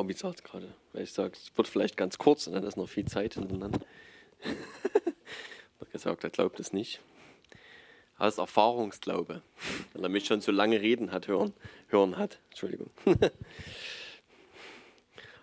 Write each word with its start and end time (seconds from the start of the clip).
Orbi 0.00 0.14
sagt 0.14 0.44
gerade, 0.44 0.72
weil 0.94 1.02
ich 1.02 1.12
sage, 1.12 1.34
es 1.34 1.54
wird 1.54 1.68
vielleicht 1.68 1.98
ganz 1.98 2.16
kurz 2.16 2.46
und 2.46 2.54
dann 2.54 2.64
ist 2.64 2.78
noch 2.78 2.88
viel 2.88 3.04
Zeit 3.04 3.34
hintereinander. 3.34 3.80
er 4.42 4.50
hat 5.78 5.90
gesagt, 5.92 6.24
er 6.24 6.30
glaubt 6.30 6.58
es 6.58 6.72
nicht. 6.72 7.02
Aber 8.16 8.28
es 8.28 8.34
ist 8.34 8.38
Erfahrungsglaube, 8.38 9.42
weil 9.92 10.02
er 10.02 10.08
mich 10.08 10.24
schon 10.24 10.40
so 10.40 10.52
lange 10.52 10.80
reden 10.80 11.12
hat, 11.12 11.28
hören, 11.28 11.52
hören 11.88 12.16
hat. 12.16 12.38
Entschuldigung. 12.48 12.88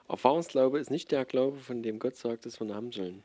Erfahrungsglaube 0.09 0.80
ist 0.80 0.89
nicht 0.89 1.12
der 1.12 1.26
Glaube, 1.26 1.59
von 1.59 1.84
dem 1.84 2.00
Gott 2.00 2.16
sagt, 2.16 2.48
dass 2.48 2.59
wir 2.59 2.66
ihn 2.66 2.73
haben 2.73 2.92
sollen. 2.92 3.22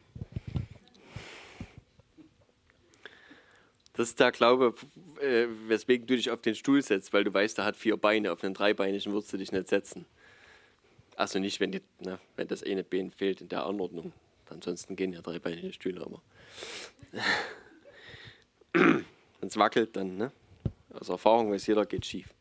Das 3.94 4.10
ist 4.10 4.20
der 4.20 4.32
Glaube, 4.32 4.74
äh, 5.22 5.46
weswegen 5.66 6.06
du 6.06 6.14
dich 6.14 6.30
auf 6.30 6.42
den 6.42 6.56
Stuhl 6.56 6.82
setzt, 6.82 7.14
weil 7.14 7.24
du 7.24 7.32
weißt, 7.32 7.56
er 7.56 7.64
hat 7.64 7.76
vier 7.76 7.96
Beine. 7.96 8.32
Auf 8.32 8.42
den 8.42 8.52
dreibeinigen 8.52 9.14
würdest 9.14 9.32
du 9.32 9.38
dich 9.38 9.50
nicht 9.50 9.68
setzen. 9.68 10.04
Also 11.16 11.38
nicht, 11.38 11.60
wenn, 11.60 11.72
die, 11.72 11.82
na, 12.00 12.18
wenn 12.36 12.48
das 12.48 12.62
eine 12.62 12.84
Bein 12.84 13.10
fehlt 13.10 13.40
in 13.40 13.48
der 13.48 13.64
Anordnung. 13.64 14.12
Ansonsten 14.48 14.96
gehen 14.96 15.12
ja 15.12 15.22
dreibeinige 15.22 15.72
Stühle 15.72 16.02
aber. 16.02 16.22
wenn 18.72 19.04
es 19.48 19.56
wackelt, 19.56 19.96
dann, 19.96 20.16
ne? 20.16 20.32
Aus 20.92 21.08
Erfahrung 21.08 21.52
weiß 21.52 21.66
jeder, 21.66 21.86
geht 21.86 22.04
schief. 22.04 22.34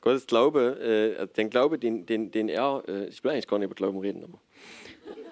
Gottes 0.00 0.26
Glaube, 0.26 1.16
äh, 1.18 1.26
den 1.34 1.50
Glaube, 1.50 1.78
den, 1.78 2.06
den, 2.06 2.30
den 2.30 2.48
er, 2.48 2.82
äh, 2.86 3.06
ich 3.06 3.22
will 3.24 3.32
eigentlich 3.32 3.48
gar 3.48 3.58
nicht 3.58 3.66
über 3.66 3.74
Glauben 3.74 3.98
reden, 3.98 4.24
aber 4.24 4.40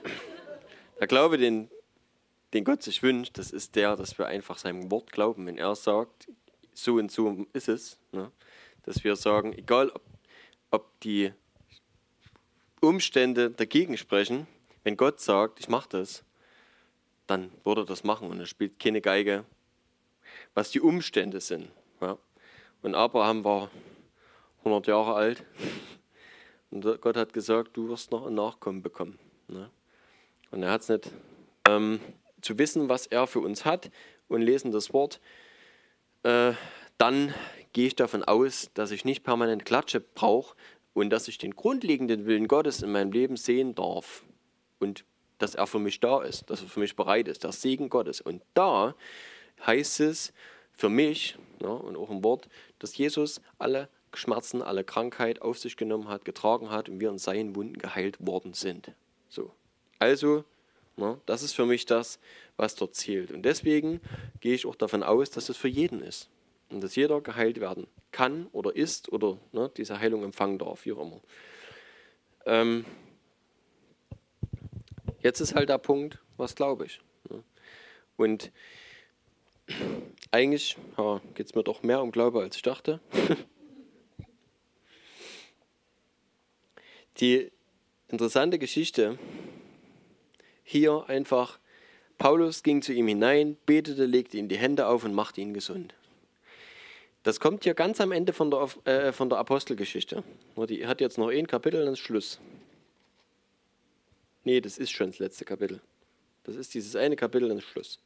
der 1.00 1.06
Glaube, 1.06 1.38
den, 1.38 1.68
den 2.52 2.64
Gott 2.64 2.82
sich 2.82 3.02
wünscht, 3.02 3.38
das 3.38 3.50
ist 3.50 3.76
der, 3.76 3.96
dass 3.96 4.18
wir 4.18 4.26
einfach 4.26 4.58
seinem 4.58 4.90
Wort 4.90 5.12
glauben. 5.12 5.46
Wenn 5.46 5.58
er 5.58 5.74
sagt, 5.74 6.28
so 6.72 6.94
und 6.94 7.10
so 7.10 7.46
ist 7.52 7.68
es, 7.68 7.98
ne? 8.12 8.30
dass 8.82 9.04
wir 9.04 9.16
sagen, 9.16 9.52
egal 9.52 9.90
ob, 9.90 10.02
ob 10.70 11.00
die 11.00 11.32
Umstände 12.84 13.50
dagegen 13.50 13.96
sprechen, 13.96 14.46
wenn 14.82 14.96
Gott 14.96 15.20
sagt, 15.20 15.60
ich 15.60 15.68
mache 15.68 15.88
das, 15.90 16.24
dann 17.26 17.50
würde 17.64 17.82
er 17.82 17.86
das 17.86 18.04
machen 18.04 18.30
und 18.30 18.38
er 18.38 18.46
spielt 18.46 18.78
keine 18.78 19.00
Geige, 19.00 19.44
was 20.54 20.70
die 20.70 20.80
Umstände 20.80 21.40
sind. 21.40 21.70
Ja? 22.00 22.18
Und 22.82 22.94
Abraham 22.94 23.44
war 23.44 23.70
100 24.58 24.86
Jahre 24.86 25.14
alt 25.14 25.44
und 26.70 26.82
Gott 27.00 27.16
hat 27.16 27.32
gesagt, 27.32 27.76
du 27.76 27.88
wirst 27.88 28.10
noch 28.10 28.26
ein 28.26 28.34
Nachkommen 28.34 28.82
bekommen. 28.82 29.18
Ne? 29.48 29.70
Und 30.50 30.62
er 30.62 30.70
hat 30.70 30.82
es 30.82 30.88
nicht 30.88 31.10
ähm, 31.68 32.00
zu 32.40 32.58
wissen, 32.58 32.88
was 32.88 33.06
er 33.06 33.26
für 33.26 33.40
uns 33.40 33.64
hat 33.64 33.90
und 34.28 34.42
lesen 34.42 34.70
das 34.70 34.92
Wort, 34.92 35.20
äh, 36.22 36.52
dann 36.98 37.34
gehe 37.72 37.86
ich 37.88 37.96
davon 37.96 38.22
aus, 38.22 38.70
dass 38.74 38.90
ich 38.90 39.04
nicht 39.04 39.24
permanent 39.24 39.64
Klatsche 39.64 40.00
brauche 40.00 40.54
und 40.94 41.10
dass 41.10 41.28
ich 41.28 41.38
den 41.38 41.54
grundlegenden 41.54 42.26
Willen 42.26 42.48
Gottes 42.48 42.82
in 42.82 42.92
meinem 42.92 43.12
Leben 43.12 43.36
sehen 43.36 43.74
darf 43.74 44.24
und 44.80 45.04
dass 45.38 45.54
er 45.54 45.66
für 45.66 45.78
mich 45.78 46.00
da 46.00 46.22
ist, 46.22 46.48
dass 46.48 46.62
er 46.62 46.68
für 46.68 46.80
mich 46.80 46.96
bereit 46.96 47.28
ist, 47.28 47.44
der 47.44 47.52
Segen 47.52 47.90
Gottes. 47.90 48.20
Und 48.20 48.42
da 48.54 48.94
heißt 49.66 50.00
es 50.00 50.32
für 50.72 50.88
mich 50.88 51.36
ja, 51.60 51.68
und 51.68 51.96
auch 51.96 52.10
im 52.10 52.24
Wort, 52.24 52.48
dass 52.78 52.96
Jesus 52.96 53.40
alle 53.58 53.88
Schmerzen, 54.14 54.62
alle 54.62 54.84
Krankheit 54.84 55.42
auf 55.42 55.58
sich 55.58 55.76
genommen 55.76 56.08
hat, 56.08 56.24
getragen 56.24 56.70
hat 56.70 56.88
und 56.88 57.00
wir 57.00 57.10
in 57.10 57.18
seinen 57.18 57.56
Wunden 57.56 57.76
geheilt 57.76 58.16
worden 58.20 58.54
sind. 58.54 58.92
So. 59.28 59.52
Also 59.98 60.44
Ne? 60.96 61.20
Das 61.26 61.42
ist 61.42 61.54
für 61.54 61.66
mich 61.66 61.86
das, 61.86 62.18
was 62.56 62.74
dort 62.74 62.94
zählt. 62.94 63.32
Und 63.32 63.42
deswegen 63.42 64.00
gehe 64.40 64.54
ich 64.54 64.66
auch 64.66 64.76
davon 64.76 65.02
aus, 65.02 65.30
dass 65.30 65.48
es 65.48 65.56
für 65.56 65.68
jeden 65.68 66.00
ist. 66.00 66.28
Und 66.74 66.80
dass 66.80 66.96
jeder 66.96 67.20
geheilt 67.20 67.60
werden 67.60 67.86
kann 68.10 68.48
oder 68.48 68.74
ist 68.74 69.12
oder 69.12 69.38
ne, 69.52 69.70
diese 69.76 70.00
Heilung 70.00 70.24
empfangen 70.24 70.58
darf, 70.58 70.84
wie 70.84 70.92
auch 70.92 71.02
immer. 71.02 71.20
Ähm, 72.46 72.84
jetzt 75.20 75.38
ist 75.38 75.54
halt 75.54 75.68
der 75.68 75.78
Punkt, 75.78 76.18
was 76.36 76.56
glaube 76.56 76.86
ich. 76.86 77.00
Ne? 77.30 77.44
Und 78.16 78.50
eigentlich 80.32 80.76
ja, 80.98 81.20
geht 81.34 81.46
es 81.46 81.54
mir 81.54 81.62
doch 81.62 81.84
mehr 81.84 82.02
um 82.02 82.10
Glaube, 82.10 82.40
als 82.40 82.56
ich 82.56 82.62
dachte. 82.62 82.98
Die 87.18 87.52
interessante 88.08 88.58
Geschichte 88.58 89.16
hier 90.64 91.04
einfach, 91.06 91.60
Paulus 92.18 92.64
ging 92.64 92.82
zu 92.82 92.92
ihm 92.92 93.06
hinein, 93.06 93.56
betete, 93.64 94.06
legte 94.06 94.38
ihm 94.38 94.48
die 94.48 94.58
Hände 94.58 94.88
auf 94.88 95.04
und 95.04 95.14
machte 95.14 95.40
ihn 95.40 95.54
gesund. 95.54 95.94
Das 97.24 97.40
kommt 97.40 97.64
hier 97.64 97.72
ganz 97.72 98.02
am 98.02 98.12
Ende 98.12 98.34
von 98.34 98.50
der, 98.50 98.68
äh, 98.84 99.12
von 99.12 99.30
der 99.30 99.38
Apostelgeschichte. 99.38 100.22
Die 100.68 100.86
hat 100.86 101.00
jetzt 101.00 101.16
noch 101.16 101.28
ein 101.28 101.46
Kapitel 101.46 101.80
und 101.80 101.86
dann 101.86 101.94
ist 101.94 102.00
Schluss. 102.00 102.38
Nee, 104.44 104.60
das 104.60 104.76
ist 104.76 104.90
schon 104.90 105.08
das 105.08 105.18
letzte 105.18 105.46
Kapitel. 105.46 105.80
Das 106.44 106.54
ist 106.54 106.74
dieses 106.74 106.94
eine 106.94 107.16
Kapitel 107.16 107.50
und 107.50 107.62
Schluss. 107.62 107.98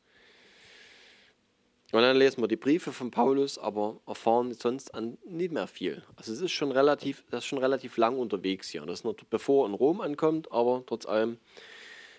Und 1.91 2.03
dann 2.03 2.17
lesen 2.17 2.43
wir 2.43 2.47
die 2.47 2.57
Briefe 2.57 2.93
von 2.93 3.11
Paulus, 3.11 3.59
aber 3.59 3.99
erfahren 4.07 4.55
sonst 4.55 4.95
an 4.95 5.19
nicht 5.27 5.51
mehr 5.51 5.67
viel. 5.67 6.05
Also 6.15 6.33
es 6.33 6.41
ist 6.41 6.53
schon 6.53 6.71
relativ, 6.71 7.25
das 7.31 7.41
ist 7.41 7.47
schon 7.47 7.59
relativ 7.59 7.97
lang 7.97 8.19
unterwegs 8.19 8.69
hier. 8.69 8.83
Das 8.83 9.01
ist 9.01 9.05
noch 9.05 9.15
bevor 9.31 9.65
er 9.65 9.71
in 9.71 9.75
Rom 9.75 10.01
ankommt, 10.01 10.53
aber 10.53 10.85
trotz 10.87 11.07
allem 11.07 11.39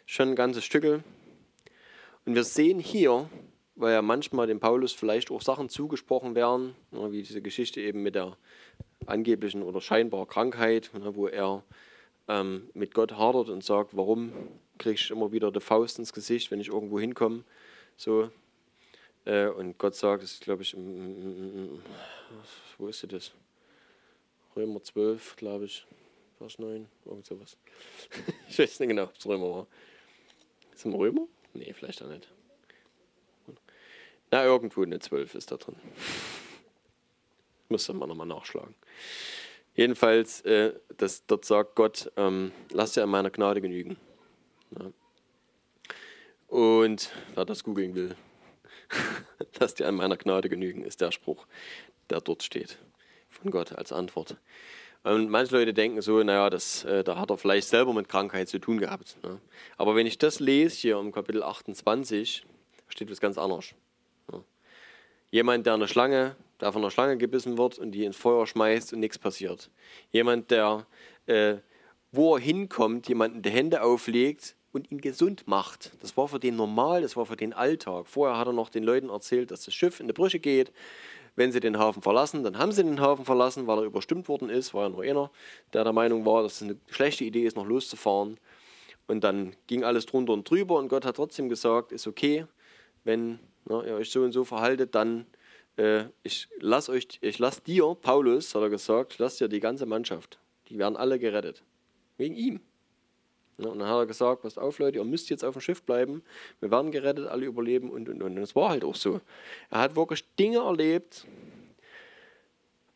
schon 0.06 0.30
ein 0.30 0.36
ganzes 0.36 0.66
Stückel. 0.66 1.04
Und 2.26 2.36
wir 2.36 2.44
sehen 2.44 2.80
hier, 2.80 3.30
weil 3.80 3.94
ja 3.94 4.02
manchmal 4.02 4.46
dem 4.46 4.60
Paulus 4.60 4.92
vielleicht 4.92 5.32
auch 5.32 5.42
Sachen 5.42 5.70
zugesprochen 5.70 6.36
werden, 6.36 6.76
wie 6.92 7.24
diese 7.24 7.42
Geschichte 7.42 7.80
eben 7.80 8.04
mit 8.04 8.14
der 8.14 8.36
angeblichen 9.06 9.64
oder 9.64 9.80
scheinbar 9.80 10.28
Krankheit, 10.28 10.92
wo 10.94 11.28
er 11.28 11.64
ähm, 12.28 12.70
mit 12.74 12.94
Gott 12.94 13.14
hadert 13.14 13.48
und 13.48 13.64
sagt, 13.64 13.96
warum 13.96 14.34
kriege 14.78 14.96
ich 14.96 15.10
immer 15.10 15.32
wieder 15.32 15.50
die 15.50 15.62
Faust 15.62 15.98
ins 15.98 16.12
Gesicht, 16.12 16.52
wenn 16.52 16.60
ich 16.60 16.68
irgendwo 16.68 17.00
hinkomme. 17.00 17.46
So. 17.96 18.30
Äh, 19.24 19.48
und 19.48 19.78
Gott 19.78 19.96
sagt, 19.96 20.24
das 20.24 20.34
ist 20.34 20.44
glaube 20.44 20.64
ich, 20.64 20.76
wo 22.78 22.88
ist 22.88 23.08
das? 23.12 23.32
Römer 24.58 24.84
12, 24.84 25.38
glaube 25.38 25.66
ich, 25.66 25.86
Vers 26.38 26.60
9, 26.60 26.86
irgend 27.06 27.26
sowas. 27.26 27.56
ich 28.50 28.60
weiß 28.60 28.82
nicht 28.82 28.90
genau, 28.90 29.04
ob 29.04 29.16
es 29.18 29.26
Römer 29.26 29.50
war. 29.50 29.68
Ist 30.74 30.84
im 30.86 30.96
Römer? 30.96 31.28
Nee, 31.54 31.72
vielleicht 31.72 32.04
auch 32.04 32.10
nicht. 32.10 32.28
Na, 34.32 34.44
irgendwo 34.44 34.84
eine 34.84 35.00
12 35.00 35.36
ist 35.36 35.52
da 35.52 35.58
drin. 35.58 35.76
Müsste 37.70 37.94
man 37.94 38.10
nochmal 38.10 38.28
nachschlagen. 38.28 38.76
Jedenfalls, 39.76 40.42
äh, 40.42 40.74
das, 40.98 41.26
dort 41.26 41.46
sagt 41.46 41.76
Gott, 41.76 42.12
ähm, 42.18 42.52
lass 42.72 42.94
dir 42.94 43.04
an 43.04 43.10
meiner 43.10 43.30
Gnade 43.30 43.62
genügen. 43.62 43.98
Ja. 44.78 44.92
Und 46.48 47.12
wer 47.36 47.46
das 47.46 47.64
googeln 47.64 47.96
will, 47.96 48.16
lass 49.60 49.76
dir 49.76 49.88
an 49.88 49.96
meiner 49.96 50.18
Gnade 50.18 50.50
genügen, 50.50 50.84
ist 50.84 51.02
der 51.02 51.12
Spruch, 51.12 51.46
der 52.10 52.22
dort 52.22 52.44
steht. 52.44 52.78
Von 53.30 53.52
Gott 53.52 53.72
als 53.74 53.92
Antwort. 53.92 54.38
Und 55.04 55.30
manche 55.30 55.56
Leute 55.56 55.74
denken 55.74 56.02
so, 56.02 56.22
naja, 56.24 56.50
das, 56.50 56.84
äh, 56.84 57.04
da 57.04 57.18
hat 57.18 57.30
er 57.30 57.38
vielleicht 57.38 57.70
selber 57.70 57.94
mit 57.94 58.10
Krankheit 58.10 58.50
zu 58.50 58.60
tun 58.60 58.80
gehabt. 58.80 59.18
Ne? 59.24 59.40
Aber 59.78 59.96
wenn 59.96 60.08
ich 60.08 60.18
das 60.18 60.40
lese 60.40 60.76
hier 60.76 60.98
im 60.98 61.12
Kapitel 61.12 61.42
28, 61.42 62.44
steht 62.90 63.10
was 63.10 63.22
ganz 63.22 63.38
anderes. 63.38 63.74
Jemand, 65.32 65.66
der 65.66 65.76
eine 65.76 65.88
Schlange, 65.88 66.36
der 66.60 66.72
von 66.72 66.82
einer 66.82 66.92
Schlange 66.92 67.18
gebissen 67.18 67.58
wird 67.58 67.78
und 67.78 67.92
die 67.92 68.06
ins 68.06 68.18
Feuer 68.18 68.48
schmeißt 68.48 68.94
und 68.94 69.00
nichts 69.00 69.18
passiert. 69.18 69.70
Jemand, 70.12 70.52
der, 70.52 70.86
äh, 71.28 71.56
wo 72.12 72.36
er 72.36 72.42
hinkommt, 72.42 73.08
jemanden 73.08 73.42
die 73.42 73.52
Hände 73.52 73.81
auflegt 73.81 74.56
und 74.72 74.92
ihn 74.92 75.02
gesund 75.02 75.48
macht. 75.48 75.92
Das 76.02 76.18
war 76.18 76.28
für 76.28 76.40
den 76.40 76.56
normal, 76.56 77.02
das 77.02 77.16
war 77.16 77.26
für 77.26 77.36
den 77.36 77.54
Alltag. 77.54 78.08
Vorher 78.08 78.38
hat 78.38 78.48
er 78.48 78.54
noch 78.54 78.70
den 78.70 78.84
Leuten 78.84 79.10
erzählt, 79.10 79.52
dass 79.52 79.66
das 79.66 79.74
Schiff 79.74 80.00
in 80.00 80.08
die 80.08 80.14
Brüche 80.14 80.40
geht 80.40 80.72
wenn 81.40 81.54
sie 81.54 81.62
den 81.62 81.80
Hafen 81.80 82.04
verlassen, 82.04 82.44
dann 82.44 82.58
haben 82.58 82.74
sie 82.74 82.84
den 82.84 83.00
Hafen 83.00 83.24
verlassen, 83.24 83.66
weil 83.66 83.80
er 83.80 83.84
überstimmt 83.86 84.28
worden 84.28 84.50
ist. 84.50 84.74
War 84.74 84.84
ja 84.84 84.90
nur 84.90 85.04
einer, 85.04 85.32
der 85.74 85.86
der 85.86 85.94
Meinung 85.94 86.25
war, 86.25 86.44
dass 86.44 86.56
es 86.56 86.64
eine 86.64 86.75
schlechte 86.90 87.24
Idee 87.24 87.46
ist, 87.46 87.56
noch 87.56 87.66
loszufahren. 87.66 88.38
Und 89.08 89.24
dann 89.24 89.56
ging 89.66 89.86
alles 89.86 90.06
drunter 90.06 90.34
und 90.34 90.48
drüber 90.48 90.75
und 90.78 90.90
Gott 90.90 91.06
hat 91.06 91.16
trotzdem 91.16 91.48
gesagt, 91.48 91.94
ist 91.94 92.08
okay, 92.08 92.46
wenn 93.06 93.40
na, 93.69 93.83
ihr 93.86 93.95
euch 93.95 94.12
so 94.12 94.21
und 94.21 94.31
so 94.31 94.44
verhaltet, 94.44 94.95
dann 94.95 95.25
äh, 95.77 96.06
ich 96.24 96.50
lasse 96.60 96.92
euch, 96.92 97.07
ich 97.21 97.39
lasse 97.39 97.62
dir, 97.62 97.95
Paulus, 98.00 98.54
hat 98.54 98.62
er 98.62 98.69
gesagt, 98.69 99.18
lass 99.18 99.38
dir 99.38 99.48
die 99.48 99.60
ganze 99.62 99.86
Mannschaft. 99.86 100.39
Die 100.68 100.77
werden 100.77 100.98
alle 100.98 101.18
gerettet. 101.19 101.63
Wegen 102.18 102.36
ihm. 102.36 102.60
Ja, 103.57 103.69
und 103.69 103.80
dann 103.80 103.88
hat 103.88 103.98
er 103.98 104.06
gesagt, 104.06 104.42
passt 104.42 104.60
auf 104.60 104.80
Leute, 104.80 105.00
ihr 105.00 105.04
müsst 105.04 105.30
jetzt 105.30 105.44
auf 105.44 105.54
dem 105.54 105.62
Schiff 105.62 105.83
bleiben, 105.83 106.24
wir 106.60 106.71
werden 106.71 106.92
gerettet, 106.92 107.27
alle 107.27 107.45
überleben 107.45 107.89
und, 107.89 108.10
und, 108.10 108.21
und. 108.21 108.38
Und 108.38 108.44
es 108.44 108.56
war 108.56 108.69
halt 108.69 108.83
auch 108.83 108.95
so. 108.95 109.21
Er 109.69 109.80
hat 109.80 109.95
wirklich 109.95 110.24
Dinge 110.38 110.60
erlebt 110.60 111.25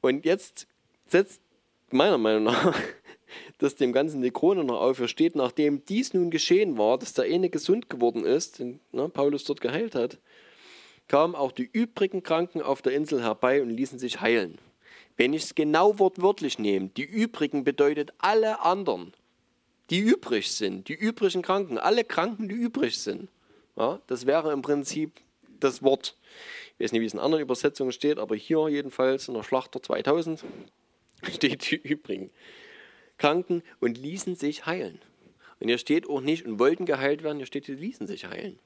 und 0.01 0.25
jetzt 0.25 0.67
setzt 1.07 1.41
meiner 1.89 2.17
Meinung 2.17 2.43
nach 2.43 2.73
dass 3.57 3.75
dem 3.75 3.93
Ganzen 3.93 4.21
die 4.21 4.31
Krone 4.31 4.63
noch 4.63 4.81
auf. 4.81 4.97
Hier 4.97 5.07
steht, 5.07 5.35
nachdem 5.35 5.85
dies 5.85 6.13
nun 6.13 6.29
geschehen 6.29 6.77
war, 6.77 6.97
dass 6.97 7.13
der 7.13 7.25
eine 7.25 7.49
gesund 7.49 7.89
geworden 7.89 8.25
ist, 8.25 8.59
den 8.59 8.79
ne, 8.91 9.09
Paulus 9.09 9.43
dort 9.43 9.61
geheilt 9.61 9.95
hat, 9.95 10.17
kamen 11.13 11.36
auch 11.36 11.51
die 11.51 11.69
übrigen 11.71 12.24
Kranken 12.24 12.63
auf 12.63 12.81
der 12.81 12.94
Insel 12.94 13.21
herbei 13.21 13.62
und 13.62 13.69
ließen 13.69 14.00
sich 14.00 14.19
heilen. 14.19 14.57
Wenn 15.15 15.33
ich 15.33 15.44
es 15.44 15.54
genau 15.54 16.00
wortwörtlich 16.00 16.57
nehme, 16.57 16.88
die 16.88 17.04
übrigen 17.04 17.63
bedeutet 17.63 18.13
alle 18.18 18.62
anderen 18.62 19.13
die 19.92 20.00
übrig 20.00 20.51
sind, 20.51 20.88
die 20.88 20.95
übrigen 20.95 21.44
Kranken, 21.44 21.77
alle 21.77 22.04
Kranken, 22.04 22.50
die 22.50 22.56
übrig 22.56 22.98
sind. 22.98 23.30
Ja, 23.75 24.01
das 24.07 24.25
wäre 24.25 24.51
im 24.51 24.63
Prinzip 24.63 25.12
das 25.60 25.83
Wort. 25.83 26.18
Ich 26.80 26.86
weiß 26.86 26.94
nicht, 26.94 27.01
wie 27.01 27.06
es 27.06 27.13
in 27.13 27.19
anderen 27.19 27.44
Übersetzungen 27.44 27.92
steht, 27.92 28.18
aber 28.18 28.36
hier 28.36 28.68
jedenfalls 28.69 29.27
in 29.27 29.36
der 29.36 29.44
Schlachter 29.44 29.83
2000 29.83 30.44
steht 31.31 31.69
die 31.69 31.75
übrigen 31.75 32.31
Kranken 33.19 33.62
und 33.80 34.00
ließen 34.00 34.36
sich 34.36 34.65
heilen. 34.65 35.00
Und 35.60 35.68
hier 35.68 35.77
steht 35.77 36.10
auch 36.10 36.21
nicht 36.21 36.48
und 36.48 36.57
wollten 36.57 36.88
geheilt 36.88 37.21
werden, 37.21 37.38
hier 37.38 37.45
steht, 37.45 37.68
die 37.68 37.75
ließen 37.75 38.07
sich 38.07 38.25
heilen. 38.25 38.57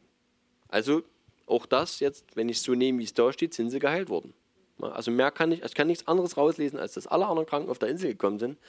Also 0.69 1.03
auch 1.47 1.65
das 1.65 1.99
jetzt, 1.99 2.35
wenn 2.35 2.49
ich 2.49 2.57
es 2.57 2.63
so 2.63 2.75
nehme, 2.75 2.99
wie 2.99 3.05
es 3.05 3.13
da 3.13 3.31
steht, 3.33 3.53
sind 3.53 3.69
sie 3.69 3.79
geheilt 3.79 4.09
worden. 4.09 4.33
Also 4.79 5.09
mehr 5.09 5.31
kann 5.31 5.51
ich, 5.51 5.63
ich 5.63 5.73
kann 5.73 5.87
nichts 5.87 6.07
anderes 6.07 6.37
rauslesen, 6.37 6.77
als 6.77 6.93
dass 6.93 7.07
alle 7.07 7.25
anderen 7.25 7.47
Kranken 7.47 7.69
auf 7.69 7.79
der 7.79 7.89
Insel 7.89 8.11
gekommen 8.11 8.37
sind 8.37 8.59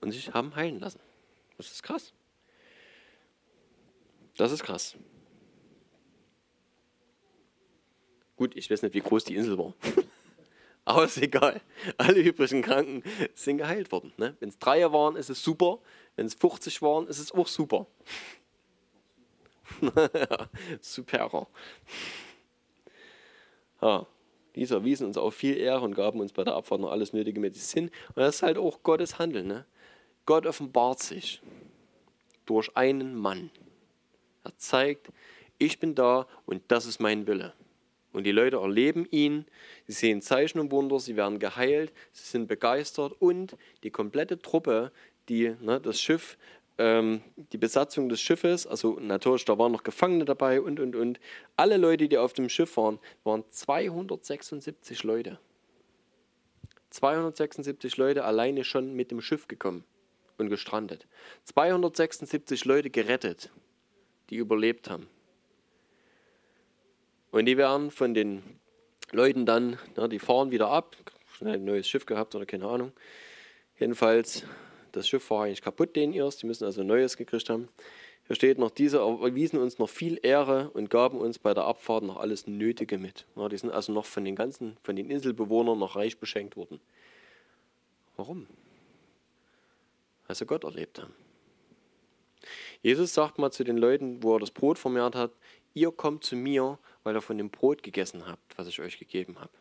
und 0.00 0.12
sich 0.12 0.32
haben 0.32 0.54
heilen 0.54 0.78
lassen. 0.78 1.00
Das 1.56 1.70
ist 1.72 1.82
krass. 1.82 2.12
Das 4.36 4.52
ist 4.52 4.62
krass. 4.62 4.96
Gut, 8.36 8.56
ich 8.56 8.70
weiß 8.70 8.82
nicht, 8.82 8.94
wie 8.94 9.00
groß 9.00 9.24
die 9.24 9.34
Insel 9.34 9.58
war. 9.58 9.74
Aber 10.84 11.04
ist 11.04 11.18
egal. 11.18 11.60
Alle 11.98 12.20
übrigen 12.20 12.62
Kranken 12.62 13.02
sind 13.34 13.58
geheilt 13.58 13.92
worden. 13.92 14.12
Ne? 14.16 14.36
Wenn 14.40 14.48
es 14.48 14.58
Dreier 14.58 14.92
waren, 14.92 15.16
ist 15.16 15.28
es 15.30 15.42
super. 15.42 15.78
Wenn 16.16 16.26
es 16.26 16.34
50 16.34 16.80
waren, 16.80 17.06
ist 17.06 17.18
es 17.18 17.32
auch 17.32 17.46
super. 17.46 17.86
Superer. 20.80 21.46
Ja, 23.80 24.06
diese 24.54 24.74
erwiesen 24.74 25.06
uns 25.06 25.16
auch 25.16 25.30
viel 25.30 25.56
Ehre 25.56 25.82
und 25.82 25.94
gaben 25.94 26.20
uns 26.20 26.32
bei 26.32 26.44
der 26.44 26.54
Abfahrt 26.54 26.80
noch 26.80 26.90
alles 26.90 27.12
nötige 27.12 27.40
Medizin. 27.40 27.90
Und 28.08 28.16
das 28.16 28.36
ist 28.36 28.42
halt 28.42 28.58
auch 28.58 28.82
Gottes 28.82 29.18
Handeln. 29.18 29.46
Ne? 29.46 29.64
Gott 30.26 30.46
offenbart 30.46 31.00
sich 31.00 31.40
durch 32.46 32.76
einen 32.76 33.14
Mann. 33.14 33.50
Er 34.44 34.56
zeigt, 34.56 35.08
ich 35.58 35.78
bin 35.78 35.94
da 35.94 36.26
und 36.46 36.62
das 36.68 36.86
ist 36.86 37.00
mein 37.00 37.26
Wille. 37.26 37.52
Und 38.12 38.24
die 38.24 38.32
Leute 38.32 38.56
erleben 38.56 39.06
ihn, 39.10 39.44
sie 39.86 39.92
sehen 39.92 40.20
Zeichen 40.20 40.58
und 40.58 40.72
Wunder, 40.72 40.98
sie 40.98 41.16
werden 41.16 41.38
geheilt, 41.38 41.92
sie 42.12 42.24
sind 42.24 42.48
begeistert 42.48 43.12
und 43.20 43.56
die 43.84 43.90
komplette 43.90 44.40
Truppe, 44.40 44.90
die 45.28 45.54
ne, 45.60 45.80
das 45.80 46.00
Schiff, 46.00 46.36
ähm, 46.80 47.20
die 47.52 47.58
Besatzung 47.58 48.08
des 48.08 48.22
Schiffes, 48.22 48.66
also 48.66 48.98
natürlich, 48.98 49.44
da 49.44 49.58
waren 49.58 49.70
noch 49.70 49.82
Gefangene 49.82 50.24
dabei 50.24 50.62
und, 50.62 50.80
und, 50.80 50.96
und. 50.96 51.20
Alle 51.54 51.76
Leute, 51.76 52.08
die 52.08 52.16
auf 52.16 52.32
dem 52.32 52.48
Schiff 52.48 52.74
waren, 52.78 52.98
waren 53.22 53.44
276 53.50 55.04
Leute. 55.04 55.38
276 56.88 57.98
Leute 57.98 58.24
alleine 58.24 58.64
schon 58.64 58.94
mit 58.94 59.10
dem 59.10 59.20
Schiff 59.20 59.46
gekommen 59.46 59.84
und 60.38 60.48
gestrandet. 60.48 61.06
276 61.44 62.64
Leute 62.64 62.88
gerettet, 62.88 63.50
die 64.30 64.36
überlebt 64.36 64.88
haben. 64.88 65.06
Und 67.30 67.44
die 67.44 67.58
werden 67.58 67.90
von 67.90 68.14
den 68.14 68.42
Leuten 69.12 69.44
dann, 69.44 69.78
na, 69.96 70.08
die 70.08 70.18
fahren 70.18 70.50
wieder 70.50 70.70
ab, 70.70 70.96
schnell 71.34 71.56
ein 71.56 71.64
neues 71.66 71.86
Schiff 71.86 72.06
gehabt 72.06 72.34
oder 72.34 72.46
keine 72.46 72.66
Ahnung. 72.66 72.92
Jedenfalls, 73.78 74.44
das 74.92 75.08
Schiff 75.08 75.28
war 75.30 75.44
eigentlich 75.44 75.62
kaputt, 75.62 75.96
den 75.96 76.12
erst, 76.12 76.42
die 76.42 76.46
müssen 76.46 76.64
also 76.64 76.82
neues 76.82 77.16
gekriegt 77.16 77.50
haben. 77.50 77.68
Hier 78.26 78.36
steht 78.36 78.58
noch, 78.58 78.70
diese 78.70 78.98
erwiesen 78.98 79.58
uns 79.58 79.78
noch 79.78 79.88
viel 79.88 80.20
Ehre 80.22 80.70
und 80.70 80.88
gaben 80.88 81.18
uns 81.18 81.38
bei 81.38 81.52
der 81.52 81.64
Abfahrt 81.64 82.04
noch 82.04 82.16
alles 82.16 82.46
Nötige 82.46 82.96
mit. 82.96 83.26
Ja, 83.34 83.48
die 83.48 83.56
sind 83.56 83.72
also 83.72 83.92
noch 83.92 84.04
von 84.04 84.24
den 84.24 84.36
ganzen, 84.36 84.76
von 84.82 84.94
den 84.94 85.10
Inselbewohnern 85.10 85.78
noch 85.78 85.96
reich 85.96 86.18
beschenkt 86.18 86.56
worden. 86.56 86.80
Warum? 88.16 88.46
Weil 90.26 90.36
sie 90.36 90.46
Gott 90.46 90.62
erlebt 90.62 91.00
haben. 91.00 91.12
Jesus 92.82 93.12
sagt 93.12 93.38
mal 93.38 93.50
zu 93.50 93.64
den 93.64 93.76
Leuten, 93.76 94.22
wo 94.22 94.36
er 94.36 94.40
das 94.40 94.52
Brot 94.52 94.78
vermehrt 94.78 95.14
hat, 95.14 95.32
ihr 95.74 95.90
kommt 95.90 96.22
zu 96.22 96.36
mir, 96.36 96.78
weil 97.02 97.16
ihr 97.16 97.22
von 97.22 97.36
dem 97.36 97.50
Brot 97.50 97.82
gegessen 97.82 98.26
habt, 98.26 98.56
was 98.56 98.68
ich 98.68 98.80
euch 98.80 98.98
gegeben 98.98 99.40
habe. 99.40 99.52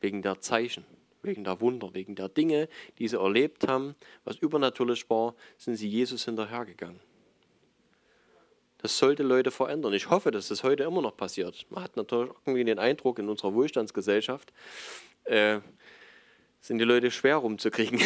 Wegen 0.00 0.22
der 0.22 0.40
Zeichen, 0.40 0.86
wegen 1.22 1.44
der 1.44 1.60
Wunder, 1.60 1.94
wegen 1.94 2.14
der 2.14 2.28
Dinge, 2.28 2.68
die 2.98 3.08
sie 3.08 3.18
erlebt 3.18 3.68
haben, 3.68 3.94
was 4.24 4.36
übernatürlich 4.36 5.08
war, 5.10 5.34
sind 5.56 5.76
sie 5.76 5.88
Jesus 5.88 6.24
hinterhergegangen. 6.24 7.00
Das 8.78 8.96
sollte 8.96 9.24
Leute 9.24 9.50
verändern. 9.50 9.92
Ich 9.92 10.08
hoffe, 10.08 10.30
dass 10.30 10.48
das 10.48 10.62
heute 10.62 10.84
immer 10.84 11.02
noch 11.02 11.16
passiert. 11.16 11.66
Man 11.68 11.82
hat 11.82 11.96
natürlich 11.96 12.30
irgendwie 12.46 12.64
den 12.64 12.78
Eindruck 12.78 13.18
in 13.18 13.28
unserer 13.28 13.52
Wohlstandsgesellschaft, 13.54 14.52
äh, 15.24 15.60
sind 16.60 16.78
die 16.78 16.84
Leute 16.84 17.10
schwer 17.10 17.36
rumzukriegen. 17.36 18.00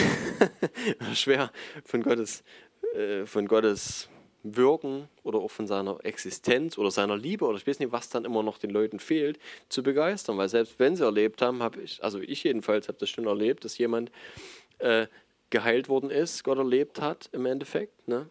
schwer 1.14 1.53
von 1.85 2.03
Gottes, 2.03 2.43
äh, 2.94 3.26
von 3.26 3.47
Gottes 3.47 4.09
Wirken 4.42 5.08
oder 5.22 5.38
auch 5.38 5.50
von 5.50 5.66
seiner 5.66 6.04
Existenz 6.04 6.76
oder 6.78 6.90
seiner 6.90 7.16
Liebe 7.16 7.44
oder 7.44 7.56
ich 7.56 7.66
weiß 7.66 7.78
nicht, 7.78 7.92
was 7.92 8.08
dann 8.08 8.24
immer 8.24 8.42
noch 8.42 8.58
den 8.58 8.70
Leuten 8.70 8.98
fehlt, 8.98 9.38
zu 9.68 9.82
begeistern. 9.82 10.36
Weil 10.36 10.48
selbst 10.48 10.78
wenn 10.78 10.96
sie 10.96 11.04
erlebt 11.04 11.42
haben, 11.42 11.62
habe 11.62 11.80
ich, 11.80 12.02
also 12.02 12.20
ich 12.20 12.42
jedenfalls 12.42 12.88
habe 12.88 12.98
das 12.98 13.10
schon 13.10 13.26
erlebt, 13.26 13.64
dass 13.64 13.78
jemand 13.78 14.10
äh, 14.78 15.06
geheilt 15.50 15.88
worden 15.88 16.10
ist, 16.10 16.42
Gott 16.42 16.58
erlebt 16.58 17.00
hat 17.00 17.28
im 17.32 17.46
Endeffekt. 17.46 18.08
Ne? 18.08 18.28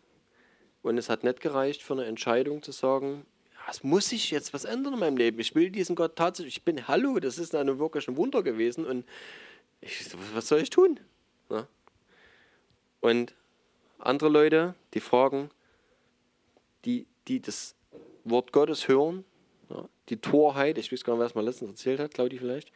Und 0.81 0.97
es 0.97 1.09
hat 1.09 1.23
nicht 1.23 1.39
gereicht 1.39 1.81
für 1.81 1.93
eine 1.93 2.05
Entscheidung 2.05 2.61
zu 2.61 2.71
sagen, 2.71 3.25
es 3.69 3.83
muss 3.83 4.09
sich 4.09 4.31
jetzt 4.31 4.53
was 4.53 4.65
ändern 4.65 4.95
in 4.95 4.99
meinem 4.99 5.17
Leben. 5.17 5.39
Ich 5.39 5.55
will 5.55 5.69
diesen 5.69 5.95
Gott 5.95 6.15
tatsächlich, 6.15 6.57
ich 6.57 6.63
bin, 6.63 6.87
hallo, 6.87 7.19
das 7.19 7.37
ist 7.37 7.55
eine 7.55 7.79
wirklich 7.79 8.07
ein 8.07 8.17
Wunder 8.17 8.43
gewesen 8.43 8.85
und 8.85 9.05
ich, 9.79 10.05
was 10.33 10.47
soll 10.47 10.59
ich 10.59 10.69
tun? 10.69 10.99
Ne? 11.49 11.67
Und 12.99 13.33
andere 13.99 14.29
Leute, 14.29 14.75
die 14.93 14.99
fragen, 14.99 15.49
die, 16.85 17.07
die 17.27 17.41
das 17.41 17.75
Wort 18.23 18.51
Gottes 18.51 18.87
hören, 18.87 19.25
ja, 19.69 19.87
die 20.09 20.17
Torheit, 20.17 20.77
ich 20.77 20.91
weiß 20.91 21.03
gar 21.03 21.15
nicht, 21.15 21.23
was 21.23 21.35
man 21.35 21.45
letztens 21.45 21.71
erzählt 21.71 21.99
hat, 21.99 22.13
Claudi 22.13 22.37
vielleicht, 22.37 22.71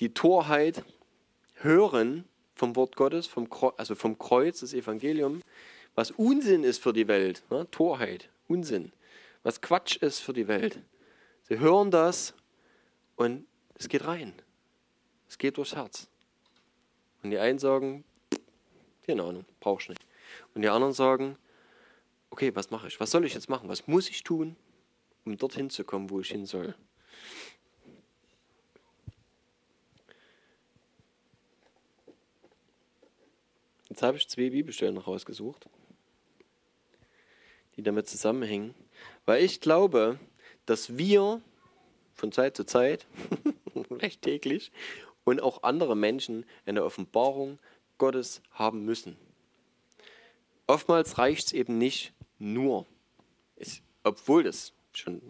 die 0.00 0.14
Torheit 0.14 0.84
hören 1.54 2.24
vom 2.54 2.76
Wort 2.76 2.96
Gottes, 2.96 3.26
vom 3.26 3.48
also 3.76 3.94
vom 3.94 4.18
Kreuz, 4.18 4.60
das 4.60 4.74
Evangelium, 4.74 5.42
was 5.94 6.10
Unsinn 6.12 6.64
ist 6.64 6.82
für 6.82 6.92
die 6.92 7.08
Welt, 7.08 7.42
ne? 7.50 7.68
Torheit, 7.70 8.30
Unsinn, 8.46 8.92
was 9.42 9.60
Quatsch 9.60 9.96
ist 9.96 10.20
für 10.20 10.32
die 10.32 10.48
Welt. 10.48 10.80
Sie 11.42 11.58
hören 11.58 11.90
das 11.90 12.34
und 13.16 13.46
es 13.74 13.88
geht 13.88 14.06
rein. 14.06 14.32
Es 15.28 15.38
geht 15.38 15.56
durchs 15.56 15.74
Herz. 15.74 16.08
Und 17.22 17.30
die 17.30 17.38
einen 17.38 17.58
sagen, 17.58 18.04
keine 19.06 19.22
Ahnung, 19.22 19.44
brauchst 19.60 19.88
nicht. 19.88 20.04
Und 20.54 20.62
die 20.62 20.68
anderen 20.68 20.92
sagen, 20.92 21.36
okay, 22.30 22.54
was 22.54 22.70
mache 22.70 22.88
ich? 22.88 23.00
Was 23.00 23.10
soll 23.10 23.24
ich 23.24 23.34
jetzt 23.34 23.48
machen? 23.48 23.68
Was 23.68 23.86
muss 23.86 24.08
ich 24.08 24.22
tun, 24.22 24.56
um 25.24 25.36
dorthin 25.36 25.70
zu 25.70 25.84
kommen, 25.84 26.10
wo 26.10 26.20
ich 26.20 26.30
hin 26.30 26.46
soll? 26.46 26.74
Jetzt 33.88 34.02
habe 34.02 34.16
ich 34.16 34.28
zwei 34.28 34.50
Bibelstellen 34.50 34.94
noch 34.94 35.08
rausgesucht, 35.08 35.68
die 37.76 37.82
damit 37.82 38.08
zusammenhängen, 38.08 38.74
weil 39.26 39.42
ich 39.42 39.60
glaube, 39.60 40.20
dass 40.66 40.96
wir 40.96 41.42
von 42.14 42.30
Zeit 42.30 42.56
zu 42.56 42.64
Zeit, 42.64 43.06
recht 43.90 44.22
täglich, 44.22 44.70
und 45.24 45.40
auch 45.40 45.62
andere 45.62 45.96
Menschen 45.96 46.46
eine 46.64 46.84
Offenbarung 46.84 47.58
Gottes 47.98 48.42
haben 48.50 48.84
müssen. 48.84 49.16
Oftmals 50.66 51.18
reicht 51.18 51.48
es 51.48 51.52
eben 51.52 51.78
nicht, 51.78 52.12
nur. 52.38 52.86
Ich, 53.56 53.82
obwohl 54.04 54.44
das 54.44 54.72
schon 54.92 55.20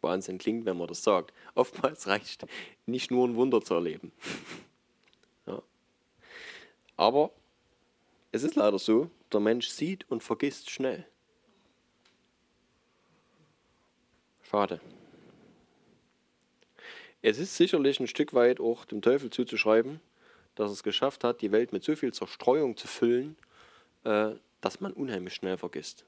Wahnsinn 0.00 0.38
klingt, 0.38 0.64
wenn 0.64 0.76
man 0.76 0.88
das 0.88 1.02
sagt. 1.02 1.32
Oftmals 1.54 2.06
reicht 2.06 2.46
nicht 2.86 3.10
nur 3.10 3.26
ein 3.26 3.36
Wunder 3.36 3.60
zu 3.62 3.74
erleben. 3.74 4.12
ja. 5.46 5.62
Aber 6.96 7.32
es 8.32 8.42
ist 8.42 8.56
leider 8.56 8.78
so, 8.78 9.10
der 9.32 9.40
Mensch 9.40 9.68
sieht 9.68 10.08
und 10.10 10.22
vergisst 10.22 10.70
schnell. 10.70 11.06
Schade. 14.42 14.80
Es 17.20 17.38
ist 17.38 17.56
sicherlich 17.56 18.00
ein 18.00 18.06
Stück 18.06 18.32
weit 18.32 18.60
auch 18.60 18.84
dem 18.84 19.02
Teufel 19.02 19.30
zuzuschreiben, 19.30 20.00
dass 20.54 20.70
es 20.70 20.82
geschafft 20.82 21.24
hat, 21.24 21.42
die 21.42 21.52
Welt 21.52 21.72
mit 21.72 21.84
so 21.84 21.96
viel 21.96 22.12
Zerstreuung 22.12 22.76
zu 22.76 22.86
füllen, 22.86 23.36
äh, 24.04 24.30
dass 24.60 24.80
man 24.80 24.92
unheimlich 24.92 25.34
schnell 25.34 25.58
vergisst. 25.58 26.04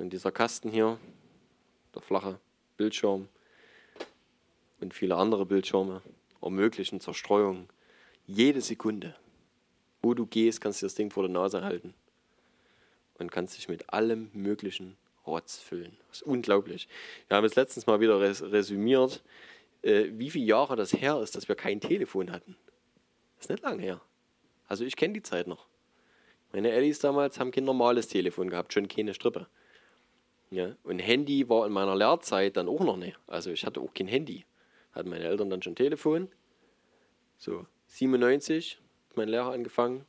Und 0.00 0.14
dieser 0.14 0.32
Kasten 0.32 0.70
hier, 0.70 0.98
der 1.94 2.00
flache 2.00 2.40
Bildschirm 2.78 3.28
und 4.80 4.94
viele 4.94 5.16
andere 5.16 5.44
Bildschirme 5.44 6.00
ermöglichen 6.40 7.00
Zerstreuung 7.00 7.68
jede 8.26 8.62
Sekunde. 8.62 9.14
Wo 10.00 10.14
du 10.14 10.24
gehst, 10.24 10.62
kannst 10.62 10.80
du 10.80 10.86
das 10.86 10.94
Ding 10.94 11.10
vor 11.10 11.24
der 11.24 11.32
Nase 11.32 11.62
halten 11.62 11.92
und 13.18 13.30
kannst 13.30 13.58
dich 13.58 13.68
mit 13.68 13.92
allem 13.92 14.30
möglichen 14.32 14.96
Rotz 15.26 15.58
füllen. 15.58 15.98
Das 16.08 16.22
ist 16.22 16.26
unglaublich. 16.26 16.88
Wir 17.28 17.36
haben 17.36 17.44
jetzt 17.44 17.56
letztens 17.56 17.86
mal 17.86 18.00
wieder 18.00 18.18
resümiert, 18.18 19.22
äh, 19.82 20.06
wie 20.12 20.30
viele 20.30 20.46
Jahre 20.46 20.76
das 20.76 20.94
her 20.94 21.20
ist, 21.20 21.36
dass 21.36 21.46
wir 21.46 21.56
kein 21.56 21.78
Telefon 21.78 22.32
hatten. 22.32 22.56
Das 23.36 23.44
ist 23.44 23.50
nicht 23.50 23.62
lange 23.62 23.82
her. 23.82 24.00
Also 24.66 24.82
ich 24.82 24.96
kenne 24.96 25.12
die 25.12 25.22
Zeit 25.22 25.46
noch. 25.46 25.66
Meine 26.52 26.70
Ellis 26.70 27.00
damals 27.00 27.38
haben 27.38 27.50
kein 27.50 27.64
normales 27.64 28.08
Telefon 28.08 28.48
gehabt, 28.48 28.72
schon 28.72 28.88
keine 28.88 29.12
Strippe. 29.12 29.46
Ja, 30.50 30.74
und 30.82 30.98
Handy 30.98 31.48
war 31.48 31.64
in 31.66 31.72
meiner 31.72 31.94
Lehrzeit 31.94 32.56
dann 32.56 32.68
auch 32.68 32.80
noch 32.80 32.96
nicht. 32.96 33.18
Also 33.28 33.50
ich 33.50 33.64
hatte 33.64 33.80
auch 33.80 33.94
kein 33.94 34.08
Handy. 34.08 34.44
Hatten 34.92 35.08
meine 35.08 35.24
Eltern 35.24 35.48
dann 35.48 35.62
schon 35.62 35.76
Telefon. 35.76 36.28
So, 37.38 37.66
97 37.86 38.80
hat 39.08 39.16
mein 39.16 39.28
Lehrer 39.28 39.52
angefangen. 39.52 40.04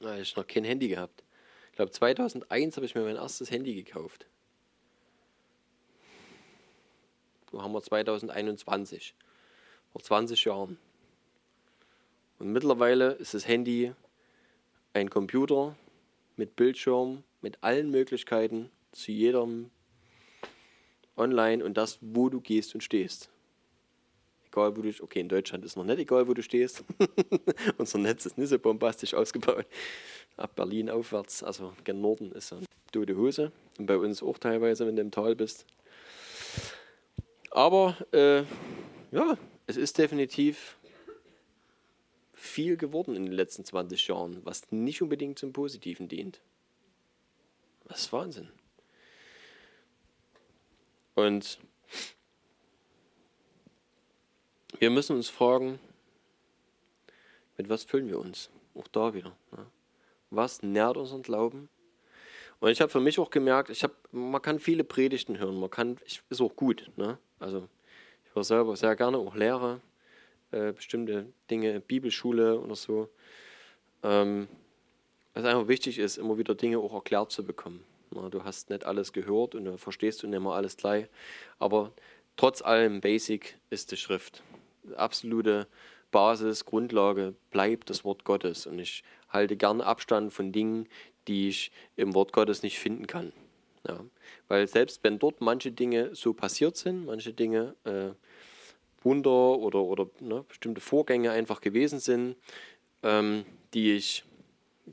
Da 0.00 0.10
habe 0.10 0.20
ich 0.20 0.34
noch 0.36 0.46
kein 0.46 0.64
Handy 0.64 0.88
gehabt. 0.88 1.22
Ich 1.70 1.76
glaube, 1.76 1.92
2001 1.92 2.76
habe 2.76 2.86
ich 2.86 2.96
mir 2.96 3.02
mein 3.02 3.16
erstes 3.16 3.52
Handy 3.52 3.74
gekauft. 3.76 4.26
Wo 7.52 7.62
haben 7.62 7.72
wir 7.72 7.82
2021? 7.82 9.14
Vor 9.92 10.02
20 10.02 10.44
Jahren. 10.44 10.78
Und 12.40 12.52
mittlerweile 12.52 13.12
ist 13.12 13.34
das 13.34 13.46
Handy 13.46 13.92
ein 14.94 15.08
Computer 15.08 15.76
mit 16.36 16.56
Bildschirm, 16.56 17.22
mit 17.40 17.62
allen 17.62 17.90
Möglichkeiten 17.90 18.70
zu 18.92 19.12
jedem 19.12 19.70
online 21.16 21.64
und 21.64 21.76
das, 21.76 21.98
wo 22.00 22.28
du 22.28 22.40
gehst 22.40 22.74
und 22.74 22.82
stehst. 22.82 23.30
Egal, 24.46 24.76
wo 24.76 24.82
du, 24.82 24.90
okay, 25.02 25.20
in 25.20 25.28
Deutschland 25.28 25.64
ist 25.64 25.76
noch 25.76 25.84
nicht 25.84 25.98
egal, 25.98 26.26
wo 26.26 26.34
du 26.34 26.42
stehst. 26.42 26.84
Unser 27.78 27.98
Netz 27.98 28.24
ist 28.24 28.38
nicht 28.38 28.48
so 28.48 28.58
bombastisch 28.58 29.14
ausgebaut. 29.14 29.66
Ab 30.36 30.54
Berlin 30.56 30.88
aufwärts, 30.88 31.42
also 31.42 31.74
gen 31.84 32.00
Norden 32.00 32.32
ist 32.32 32.52
eine 32.52 32.64
tote 32.92 33.16
Hose. 33.16 33.52
Und 33.78 33.86
bei 33.86 33.98
uns 33.98 34.22
auch 34.22 34.38
teilweise, 34.38 34.86
wenn 34.86 34.96
du 34.96 35.02
im 35.02 35.10
Tal 35.10 35.36
bist. 35.36 35.66
Aber 37.50 37.96
äh, 38.12 38.44
ja, 39.10 39.36
es 39.66 39.76
ist 39.76 39.98
definitiv 39.98 40.78
viel 42.32 42.76
geworden 42.76 43.16
in 43.16 43.24
den 43.24 43.32
letzten 43.32 43.64
20 43.64 44.08
Jahren, 44.08 44.40
was 44.44 44.70
nicht 44.70 45.02
unbedingt 45.02 45.38
zum 45.38 45.52
Positiven 45.52 46.08
dient. 46.08 46.40
Das 47.86 48.02
ist 48.02 48.12
Wahnsinn. 48.12 48.48
Und 51.18 51.58
wir 54.78 54.90
müssen 54.90 55.16
uns 55.16 55.28
fragen, 55.28 55.80
mit 57.56 57.68
was 57.68 57.82
füllen 57.82 58.08
wir 58.08 58.20
uns? 58.20 58.50
Auch 58.76 58.86
da 58.86 59.14
wieder. 59.14 59.36
Ne? 59.50 59.66
Was 60.30 60.62
nährt 60.62 60.96
unseren 60.96 61.22
Glauben? 61.22 61.68
Und 62.60 62.70
ich 62.70 62.80
habe 62.80 62.92
für 62.92 63.00
mich 63.00 63.18
auch 63.18 63.30
gemerkt, 63.30 63.68
ich 63.68 63.82
hab, 63.82 63.90
man 64.12 64.40
kann 64.40 64.60
viele 64.60 64.84
Predigten 64.84 65.40
hören, 65.40 65.58
man 65.58 65.70
kann, 65.70 65.98
ich, 66.06 66.22
ist 66.30 66.40
auch 66.40 66.54
gut. 66.54 66.88
Ne? 66.94 67.18
Also 67.40 67.68
ich 68.24 68.34
höre 68.36 68.44
selber 68.44 68.76
sehr 68.76 68.94
gerne 68.94 69.18
auch 69.18 69.34
Lehre, 69.34 69.80
äh, 70.52 70.70
bestimmte 70.70 71.32
Dinge, 71.50 71.80
Bibelschule 71.80 72.60
oder 72.60 72.76
so. 72.76 73.08
Ähm, 74.04 74.46
was 75.34 75.44
einfach 75.44 75.66
wichtig 75.66 75.98
ist, 75.98 76.16
immer 76.16 76.38
wieder 76.38 76.54
Dinge 76.54 76.78
auch 76.78 76.94
erklärt 76.94 77.32
zu 77.32 77.44
bekommen. 77.44 77.82
Du 78.10 78.44
hast 78.44 78.70
nicht 78.70 78.84
alles 78.84 79.12
gehört 79.12 79.54
und 79.54 79.64
du 79.64 79.78
verstehst 79.78 80.22
du 80.22 80.26
nicht 80.26 80.40
mehr 80.40 80.52
alles 80.52 80.76
gleich. 80.76 81.06
Aber 81.58 81.92
trotz 82.36 82.62
allem 82.62 83.00
Basic 83.00 83.58
ist 83.70 83.92
die 83.92 83.96
Schrift. 83.96 84.42
Absolute 84.96 85.66
Basis, 86.10 86.64
Grundlage 86.64 87.34
bleibt 87.50 87.90
das 87.90 88.04
Wort 88.04 88.24
Gottes. 88.24 88.66
Und 88.66 88.78
ich 88.78 89.02
halte 89.28 89.56
gern 89.56 89.80
Abstand 89.80 90.32
von 90.32 90.52
Dingen, 90.52 90.88
die 91.26 91.48
ich 91.48 91.70
im 91.96 92.14
Wort 92.14 92.32
Gottes 92.32 92.62
nicht 92.62 92.78
finden 92.78 93.06
kann. 93.06 93.32
Ja. 93.86 94.00
Weil 94.48 94.66
selbst 94.66 95.04
wenn 95.04 95.18
dort 95.18 95.40
manche 95.40 95.72
Dinge 95.72 96.14
so 96.14 96.32
passiert 96.32 96.76
sind, 96.76 97.06
manche 97.06 97.32
Dinge 97.32 97.74
äh, 97.84 98.10
Wunder 99.02 99.58
oder, 99.58 99.80
oder 99.80 100.08
ne, 100.20 100.44
bestimmte 100.48 100.80
Vorgänge 100.80 101.30
einfach 101.30 101.60
gewesen 101.60 102.00
sind, 102.00 102.36
ähm, 103.02 103.44
die 103.74 103.92
ich 103.92 104.24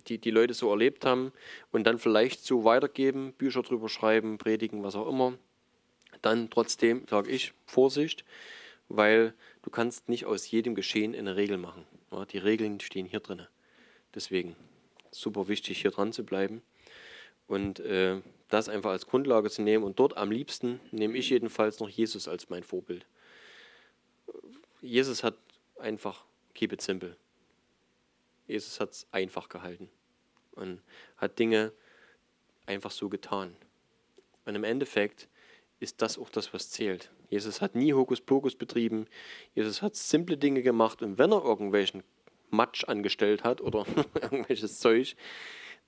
die 0.07 0.17
die 0.17 0.31
Leute 0.31 0.53
so 0.53 0.69
erlebt 0.69 1.05
haben 1.05 1.31
und 1.71 1.85
dann 1.85 1.99
vielleicht 1.99 2.43
so 2.43 2.63
weitergeben, 2.63 3.33
Bücher 3.33 3.63
drüber 3.63 3.89
schreiben, 3.89 4.37
predigen, 4.37 4.83
was 4.83 4.95
auch 4.95 5.07
immer, 5.07 5.37
dann 6.21 6.49
trotzdem 6.49 7.05
sage 7.09 7.31
ich 7.31 7.53
Vorsicht, 7.65 8.25
weil 8.89 9.33
du 9.63 9.69
kannst 9.69 10.09
nicht 10.09 10.25
aus 10.25 10.49
jedem 10.49 10.75
Geschehen 10.75 11.15
eine 11.15 11.35
Regel 11.35 11.57
machen. 11.57 11.85
Ja, 12.11 12.25
die 12.25 12.37
Regeln 12.37 12.79
stehen 12.79 13.05
hier 13.05 13.19
drin. 13.19 13.45
Deswegen 14.13 14.55
super 15.11 15.47
wichtig, 15.47 15.81
hier 15.81 15.91
dran 15.91 16.13
zu 16.13 16.23
bleiben 16.23 16.61
und 17.47 17.79
äh, 17.79 18.21
das 18.49 18.69
einfach 18.69 18.91
als 18.91 19.07
Grundlage 19.07 19.49
zu 19.49 19.61
nehmen. 19.61 19.83
Und 19.83 19.99
dort 19.99 20.17
am 20.17 20.31
liebsten 20.31 20.79
nehme 20.91 21.17
ich 21.17 21.29
jedenfalls 21.29 21.79
noch 21.79 21.89
Jesus 21.89 22.27
als 22.27 22.49
mein 22.49 22.63
Vorbild. 22.63 23.05
Jesus 24.81 25.23
hat 25.23 25.35
einfach 25.79 26.23
keep 26.53 26.71
it 26.73 26.81
simple. 26.81 27.17
Jesus 28.47 28.79
hat 28.79 28.91
es 28.91 29.07
einfach 29.11 29.49
gehalten 29.49 29.89
und 30.51 30.81
hat 31.17 31.39
Dinge 31.39 31.71
einfach 32.65 32.91
so 32.91 33.09
getan. 33.09 33.55
Und 34.45 34.55
im 34.55 34.63
Endeffekt 34.63 35.27
ist 35.79 36.01
das 36.01 36.17
auch 36.17 36.29
das, 36.29 36.53
was 36.53 36.69
zählt. 36.69 37.11
Jesus 37.29 37.61
hat 37.61 37.75
nie 37.75 37.93
Hokuspokus 37.93 38.55
betrieben. 38.55 39.07
Jesus 39.55 39.81
hat 39.81 39.95
simple 39.95 40.37
Dinge 40.37 40.61
gemacht. 40.61 41.01
Und 41.01 41.17
wenn 41.17 41.31
er 41.31 41.43
irgendwelchen 41.43 42.03
Matsch 42.49 42.83
angestellt 42.85 43.43
hat 43.43 43.61
oder 43.61 43.85
irgendwelches 44.21 44.79
Zeug, 44.79 45.15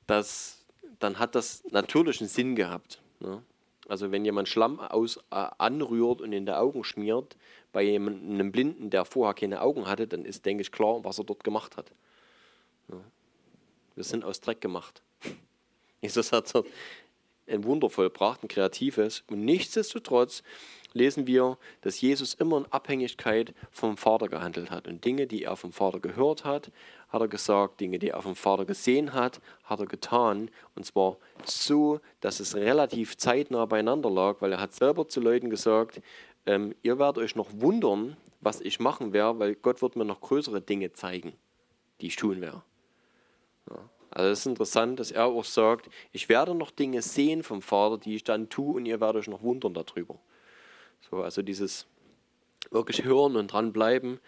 das, 0.08 0.66
dann 1.00 1.20
hat 1.20 1.36
das 1.36 1.64
natürlichen 1.72 2.28
Sinn 2.28 2.56
gehabt. 2.56 3.02
Ne? 3.20 3.44
Also 3.88 4.12
wenn 4.12 4.26
jemand 4.26 4.50
Schlamm 4.50 4.80
aus, 4.80 5.18
äh, 5.32 5.48
anrührt 5.58 6.22
und 6.22 6.34
in 6.34 6.46
die 6.46 6.52
Augen 6.52 6.84
schmiert, 6.84 7.38
bei 7.72 7.96
einem 7.96 8.52
Blinden, 8.52 8.90
der 8.90 9.06
vorher 9.06 9.34
keine 9.34 9.62
Augen 9.62 9.88
hatte, 9.88 10.08
dann 10.08 10.26
ist, 10.26 10.46
denke 10.46 10.62
ich, 10.62 10.72
klar, 10.72 11.04
was 11.04 11.20
er 11.20 11.24
dort 11.24 11.44
gemacht 11.44 11.78
hat. 11.78 11.92
Wir 13.96 14.04
sind 14.04 14.24
aus 14.24 14.42
Dreck 14.42 14.62
gemacht. 14.62 15.02
Jesus 16.02 16.32
hat 16.32 16.54
dort 16.54 16.68
ein 17.48 17.64
Wunder 17.64 17.90
vollbracht, 17.90 18.44
ein 18.44 18.48
kreatives. 18.48 19.24
Und 19.28 19.44
nichtsdestotrotz 19.46 20.44
lesen 20.94 21.28
wir, 21.28 21.58
dass 21.82 22.02
Jesus 22.02 22.34
immer 22.34 22.58
in 22.58 22.66
Abhängigkeit 22.72 23.54
vom 23.72 23.98
Vater 23.98 24.28
gehandelt 24.28 24.70
hat. 24.70 24.88
Und 24.88 25.04
Dinge, 25.06 25.28
die 25.28 25.44
er 25.44 25.56
vom 25.56 25.72
Vater 25.72 26.00
gehört 26.00 26.44
hat, 26.44 26.72
hat 27.10 27.22
er 27.22 27.28
gesagt. 27.28 27.80
Dinge, 27.80 28.00
die 28.00 28.10
er 28.10 28.22
vom 28.22 28.36
Vater 28.36 28.66
gesehen 28.66 29.14
hat, 29.14 29.40
hat 29.64 29.80
er 29.80 29.86
getan. 29.86 30.52
Und 30.76 30.86
zwar 30.86 31.18
so, 31.46 32.00
dass 32.20 32.40
es 32.40 32.56
relativ 32.56 33.18
zeitnah 33.18 33.66
beieinander 33.66 34.10
lag, 34.10 34.42
weil 34.42 34.52
er 34.52 34.60
hat 34.60 34.74
selber 34.74 35.08
zu 35.08 35.20
Leuten 35.22 35.50
gesagt, 35.50 36.02
ähm, 36.46 36.76
ihr 36.84 37.00
werdet 37.00 37.24
euch 37.24 37.36
noch 37.36 37.50
wundern, 37.54 38.18
was 38.42 38.62
ich 38.62 38.80
machen 38.80 39.14
werde, 39.14 39.40
weil 39.40 39.56
Gott 39.56 39.82
wird 39.82 39.96
mir 39.96 40.06
noch 40.06 40.22
größere 40.22 40.62
Dinge 40.62 40.94
zeigen, 40.94 41.34
die 42.02 42.08
ich 42.08 42.16
tun 42.16 42.42
werde. 42.42 42.62
Also 44.10 44.32
es 44.32 44.40
ist 44.40 44.46
interessant, 44.46 45.00
dass 45.00 45.12
er 45.12 45.26
auch 45.26 45.44
sagt, 45.44 45.90
ich 46.12 46.30
werde 46.30 46.56
noch 46.56 46.72
Dinge 46.72 47.02
sehen 47.02 47.44
vom 47.44 47.62
Vater, 47.62 47.98
die 47.98 48.16
ich 48.16 48.24
dann 48.24 48.50
tue 48.50 48.76
und 48.76 48.86
ihr 48.86 49.00
werdet 49.00 49.22
euch 49.22 49.28
noch 49.28 49.44
wundern 49.44 49.74
darüber. 49.74 50.20
So, 51.10 51.22
also 51.22 51.42
dieses 51.42 51.86
wirklich 52.72 53.04
hören 53.04 53.36
und 53.36 53.52
dranbleiben, 53.52 54.20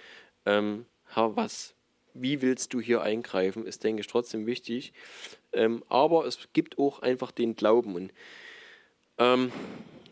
ähm, 0.46 0.86
Herr, 1.08 1.36
was, 1.36 1.74
wie 2.14 2.42
willst 2.42 2.74
du 2.74 2.80
hier 2.80 3.02
eingreifen, 3.02 3.66
ist, 3.66 3.84
denke 3.84 4.02
ich, 4.02 4.08
trotzdem 4.08 4.46
wichtig. 4.46 4.94
Ähm, 5.54 5.84
aber 5.90 6.26
es 6.26 6.50
gibt 6.54 6.78
auch 6.78 7.00
einfach 7.00 7.32
den 7.32 7.56
Glauben. 7.56 7.96
Und 7.96 8.14
ähm, 9.18 9.52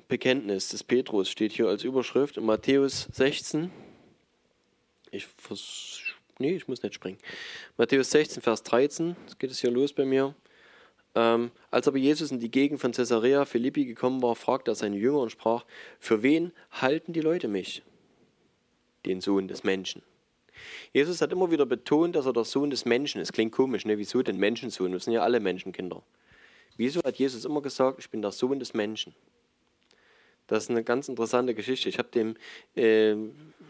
Bekenntnis 0.08 0.70
des 0.70 0.84
Petrus 0.84 1.30
steht 1.30 1.52
hier 1.52 1.68
als 1.68 1.84
Überschrift 1.84 2.38
in 2.38 2.46
Matthäus 2.46 3.08
16. 3.12 3.72
Ich 5.12 5.28
vers 5.28 6.02
nee, 6.40 6.56
ich 6.56 6.68
muss 6.68 6.84
nicht 6.84 6.96
springen. 6.96 7.18
Matthäus 7.78 8.12
16, 8.12 8.42
Vers 8.42 8.64
13, 8.64 9.16
jetzt 9.26 9.40
geht 9.40 9.52
es 9.52 9.60
hier 9.60 9.72
los 9.72 9.94
bei 9.94 10.06
mir. 10.06 10.36
Ähm, 11.16 11.52
als 11.72 11.88
aber 11.88 11.98
Jesus 11.98 12.32
in 12.32 12.40
die 12.40 12.52
Gegend 12.52 12.80
von 12.80 12.92
Caesarea 12.92 13.46
Philippi 13.46 13.86
gekommen 13.86 14.22
war, 14.22 14.36
fragte 14.36 14.72
er 14.72 14.76
seine 14.76 14.98
Jünger 14.98 15.20
und 15.20 15.32
sprach: 15.32 15.66
Für 16.00 16.22
wen 16.22 16.52
halten 16.70 17.12
die 17.12 17.22
Leute 17.22 17.48
mich? 17.48 17.82
Den 19.06 19.22
Sohn 19.22 19.48
des 19.48 19.64
Menschen. 19.64 20.04
Jesus 20.94 21.22
hat 21.22 21.32
immer 21.32 21.50
wieder 21.50 21.66
betont, 21.66 22.16
dass 22.16 22.26
er 22.26 22.34
der 22.34 22.44
Sohn 22.44 22.70
des 22.70 22.86
Menschen 22.86 23.22
ist. 23.22 23.34
Klingt 23.34 23.52
komisch, 23.52 23.86
ne? 23.86 23.98
Wieso 23.98 24.22
den 24.22 24.38
Menschensohn? 24.38 24.92
Wir 24.92 25.00
sind 25.00 25.14
ja 25.14 25.22
alle 25.22 25.40
Menschenkinder. 25.40 26.04
Wieso 26.76 27.02
hat 27.02 27.18
Jesus 27.18 27.46
immer 27.46 27.62
gesagt, 27.62 28.00
ich 28.00 28.10
bin 28.10 28.22
der 28.22 28.32
Sohn 28.32 28.60
des 28.60 28.74
Menschen? 28.74 29.16
Das 30.48 30.64
ist 30.64 30.70
eine 30.70 30.84
ganz 30.84 31.10
interessante 31.10 31.54
Geschichte. 31.54 31.90
Ich 31.90 32.00
habe 32.00 32.10
dem 32.10 32.36
äh, 32.76 33.16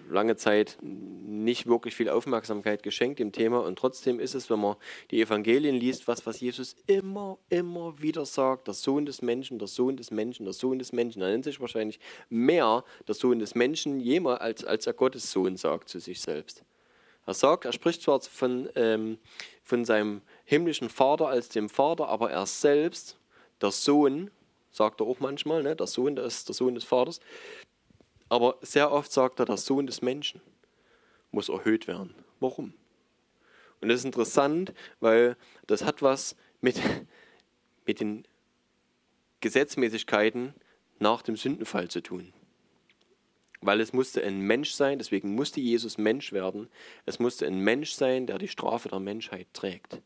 lange 0.10 0.36
Zeit 0.36 0.78
nicht 0.82 1.66
wirklich 1.66 1.96
viel 1.96 2.10
Aufmerksamkeit 2.10 2.84
geschenkt, 2.84 3.20
dem 3.20 3.32
Thema. 3.32 3.60
Und 3.60 3.78
trotzdem 3.78 4.20
ist 4.20 4.36
es, 4.36 4.50
wenn 4.50 4.60
man 4.60 4.76
die 5.12 5.22
Evangelien 5.22 5.76
liest, 5.76 6.08
was, 6.08 6.26
was 6.26 6.40
Jesus 6.40 6.76
immer, 6.86 7.40
immer 7.50 8.00
wieder 8.00 8.26
sagt: 8.26 8.68
der 8.68 8.76
Sohn 8.76 9.06
des 9.06 9.22
Menschen, 9.22 9.60
der 9.60 9.68
Sohn 9.68 9.98
des 9.98 10.12
Menschen, 10.12 10.46
der 10.46 10.54
Sohn 10.54 10.80
des 10.80 10.94
Menschen. 10.94 11.22
Er 11.22 11.30
nennt 11.30 11.44
sich 11.44 11.60
wahrscheinlich 11.60 12.00
mehr 12.30 12.84
der 13.08 13.16
Sohn 13.16 13.40
des 13.40 13.56
Menschen 13.56 14.00
jemals, 14.00 14.40
als, 14.40 14.64
als 14.64 14.88
er 14.88 14.94
Gottes 14.94 15.32
Sohn 15.32 15.58
sagt 15.58 15.90
zu 15.90 16.00
sich 16.00 16.22
selbst. 16.22 16.64
Er 17.26 17.34
sagt, 17.34 17.66
er 17.66 17.74
spricht 17.74 18.02
zwar 18.04 18.22
von, 18.22 18.70
ähm, 18.76 19.18
von 19.62 19.84
seinem 19.84 20.22
himmlischen 20.46 20.90
Vater 20.90 21.28
als 21.28 21.50
dem 21.50 21.68
Vater, 21.68 22.08
aber 22.08 22.32
er 22.32 22.46
selbst, 22.46 23.18
der 23.60 23.72
Sohn, 23.72 24.32
sagt 24.72 25.02
er 25.02 25.08
auch 25.08 25.20
manchmal, 25.20 25.64
ne? 25.64 25.76
der 25.76 25.88
Sohn, 25.88 26.18
ist 26.18 26.48
der 26.48 26.56
Sohn 26.56 26.76
des 26.76 26.84
Vaters. 26.84 27.20
Aber 28.30 28.58
sehr 28.62 28.92
oft 28.92 29.12
sagt 29.12 29.40
er, 29.40 29.46
der 29.46 29.58
Sohn 29.58 29.88
des 29.88 30.02
Menschen 30.02 30.42
muss 31.32 31.50
erhöht 31.50 31.88
werden. 31.88 32.14
Warum? 32.40 32.74
Und 33.82 33.90
das 33.90 34.00
ist 34.00 34.06
interessant, 34.06 34.74
weil 35.00 35.38
das 35.68 35.84
hat 35.84 36.02
was 36.02 36.36
mit, 36.62 36.80
mit 37.86 38.00
den 38.00 38.28
Gesetzmäßigkeiten 39.42 40.54
nach 41.00 41.22
dem 41.22 41.36
Sündenfall 41.36 41.90
zu 41.90 42.02
tun. 42.02 42.34
Weil 43.62 43.82
es 43.82 43.94
musste 43.94 44.24
ein 44.24 44.40
Mensch 44.40 44.72
sein, 44.72 45.00
deswegen 45.00 45.34
musste 45.36 45.62
Jesus 45.62 45.98
Mensch 45.98 46.32
werden. 46.32 46.70
Es 47.06 47.20
musste 47.20 47.46
ein 47.48 47.60
Mensch 47.60 47.92
sein, 47.92 48.28
der 48.28 48.38
die 48.38 48.48
Strafe 48.48 48.90
der 48.90 49.00
Menschheit 49.00 49.48
trägt. 49.54 50.02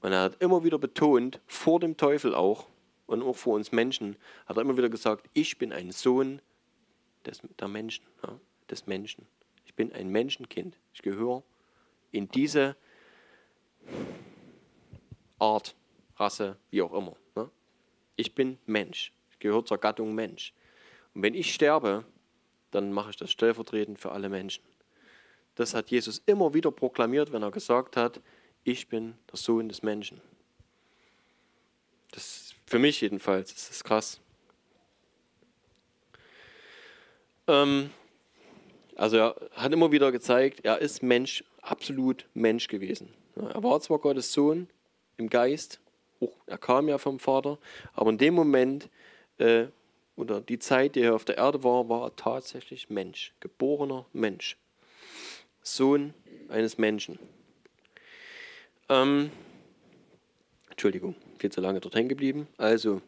Und 0.00 0.12
er 0.12 0.22
hat 0.22 0.40
immer 0.40 0.62
wieder 0.62 0.78
betont, 0.78 1.40
vor 1.46 1.80
dem 1.80 1.96
Teufel 1.96 2.34
auch 2.34 2.68
und 3.06 3.22
auch 3.22 3.36
vor 3.36 3.54
uns 3.54 3.72
Menschen, 3.72 4.16
hat 4.46 4.56
er 4.56 4.62
immer 4.62 4.76
wieder 4.76 4.88
gesagt, 4.88 5.28
ich 5.32 5.58
bin 5.58 5.72
ein 5.72 5.92
Sohn 5.92 6.40
des, 7.24 7.42
der 7.58 7.68
Menschen, 7.68 8.04
ja, 8.22 8.38
des 8.70 8.86
Menschen. 8.86 9.26
Ich 9.64 9.74
bin 9.74 9.92
ein 9.92 10.08
Menschenkind. 10.08 10.76
Ich 10.92 11.02
gehöre 11.02 11.42
in 12.12 12.28
diese 12.28 12.76
Art, 15.38 15.74
Rasse, 16.16 16.56
wie 16.70 16.82
auch 16.82 16.92
immer. 16.92 17.14
Ne? 17.34 17.50
Ich 18.16 18.34
bin 18.34 18.58
Mensch. 18.66 19.12
Ich 19.30 19.38
gehöre 19.38 19.64
zur 19.64 19.78
Gattung 19.78 20.14
Mensch. 20.14 20.54
Und 21.14 21.22
wenn 21.22 21.34
ich 21.34 21.52
sterbe, 21.52 22.04
dann 22.70 22.92
mache 22.92 23.10
ich 23.10 23.16
das 23.16 23.30
stellvertretend 23.30 23.98
für 23.98 24.12
alle 24.12 24.28
Menschen. 24.28 24.64
Das 25.54 25.74
hat 25.74 25.90
Jesus 25.90 26.22
immer 26.26 26.54
wieder 26.54 26.70
proklamiert, 26.70 27.32
wenn 27.32 27.42
er 27.42 27.50
gesagt 27.50 27.96
hat, 27.96 28.20
ich 28.64 28.88
bin 28.88 29.16
der 29.30 29.38
Sohn 29.38 29.68
des 29.68 29.82
Menschen. 29.82 30.20
Das 32.12 32.45
für 32.66 32.78
mich 32.78 33.00
jedenfalls, 33.00 33.54
das 33.54 33.70
ist 33.70 33.84
krass. 33.84 34.20
Ähm, 37.46 37.90
also 38.96 39.16
er 39.18 39.36
hat 39.52 39.72
immer 39.72 39.92
wieder 39.92 40.10
gezeigt, 40.10 40.64
er 40.64 40.78
ist 40.78 41.02
Mensch, 41.02 41.44
absolut 41.62 42.26
Mensch 42.34 42.68
gewesen. 42.68 43.14
Er 43.36 43.62
war 43.62 43.80
zwar 43.80 43.98
Gottes 43.98 44.32
Sohn 44.32 44.68
im 45.16 45.28
Geist, 45.28 45.80
auch, 46.20 46.34
er 46.46 46.58
kam 46.58 46.88
ja 46.88 46.98
vom 46.98 47.18
Vater, 47.18 47.58
aber 47.92 48.10
in 48.10 48.18
dem 48.18 48.34
Moment 48.34 48.88
äh, 49.38 49.66
oder 50.16 50.40
die 50.40 50.58
Zeit, 50.58 50.94
die 50.94 51.02
er 51.02 51.14
auf 51.14 51.26
der 51.26 51.36
Erde 51.36 51.62
war, 51.62 51.88
war 51.88 52.04
er 52.04 52.16
tatsächlich 52.16 52.88
Mensch, 52.88 53.34
geborener 53.40 54.06
Mensch, 54.12 54.56
Sohn 55.62 56.14
eines 56.48 56.78
Menschen. 56.78 57.18
Ähm, 58.88 59.30
Entschuldigung, 60.70 61.14
viel 61.38 61.50
zu 61.50 61.60
lange 61.60 61.80
dort 61.80 61.94
hängen 61.94 62.08
geblieben. 62.08 62.46
Also, 62.56 63.00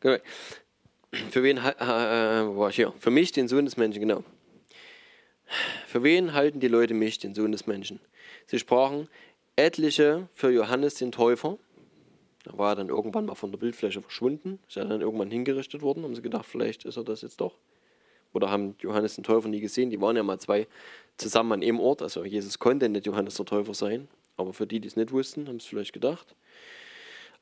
für 0.00 1.42
wen 1.42 1.58
äh, 1.58 1.60
war 1.60 2.70
ich 2.70 2.76
hier? 2.76 2.92
Für 2.98 3.10
mich, 3.10 3.32
den 3.32 3.48
Sohn 3.48 3.64
des 3.64 3.76
Menschen, 3.76 4.00
genau. 4.00 4.22
Für 5.86 6.02
wen 6.02 6.34
halten 6.34 6.60
die 6.60 6.68
Leute 6.68 6.94
mich, 6.94 7.18
den 7.18 7.34
Sohn 7.34 7.52
des 7.52 7.66
Menschen? 7.66 8.00
Sie 8.46 8.58
sprachen 8.58 9.08
etliche 9.56 10.28
für 10.34 10.50
Johannes 10.50 10.94
den 10.94 11.10
Täufer. 11.10 11.58
Da 12.44 12.56
war 12.56 12.72
er 12.72 12.76
dann 12.76 12.88
irgendwann 12.88 13.26
mal 13.26 13.34
von 13.34 13.50
der 13.50 13.58
Bildfläche 13.58 14.00
verschwunden. 14.00 14.58
Ist 14.68 14.76
er 14.76 14.84
dann 14.84 15.00
irgendwann 15.00 15.30
hingerichtet 15.30 15.82
worden. 15.82 16.04
Haben 16.04 16.14
sie 16.14 16.22
gedacht, 16.22 16.46
vielleicht 16.46 16.84
ist 16.84 16.96
er 16.96 17.04
das 17.04 17.22
jetzt 17.22 17.40
doch. 17.40 17.54
Oder 18.32 18.50
haben 18.50 18.76
Johannes 18.80 19.16
den 19.16 19.24
Täufer 19.24 19.48
nie 19.48 19.60
gesehen. 19.60 19.90
Die 19.90 20.00
waren 20.00 20.16
ja 20.16 20.22
mal 20.22 20.38
zwei 20.38 20.66
zusammen 21.16 21.52
an 21.52 21.62
einem 21.62 21.80
Ort. 21.80 22.02
Also 22.02 22.24
Jesus 22.24 22.58
konnte 22.58 22.88
nicht 22.88 23.06
Johannes 23.06 23.34
der 23.34 23.46
Täufer 23.46 23.74
sein. 23.74 24.08
Aber 24.38 24.54
für 24.54 24.66
die, 24.66 24.80
die 24.80 24.88
es 24.88 24.96
nicht 24.96 25.12
wussten, 25.12 25.48
haben 25.48 25.56
es 25.56 25.66
vielleicht 25.66 25.92
gedacht. 25.92 26.34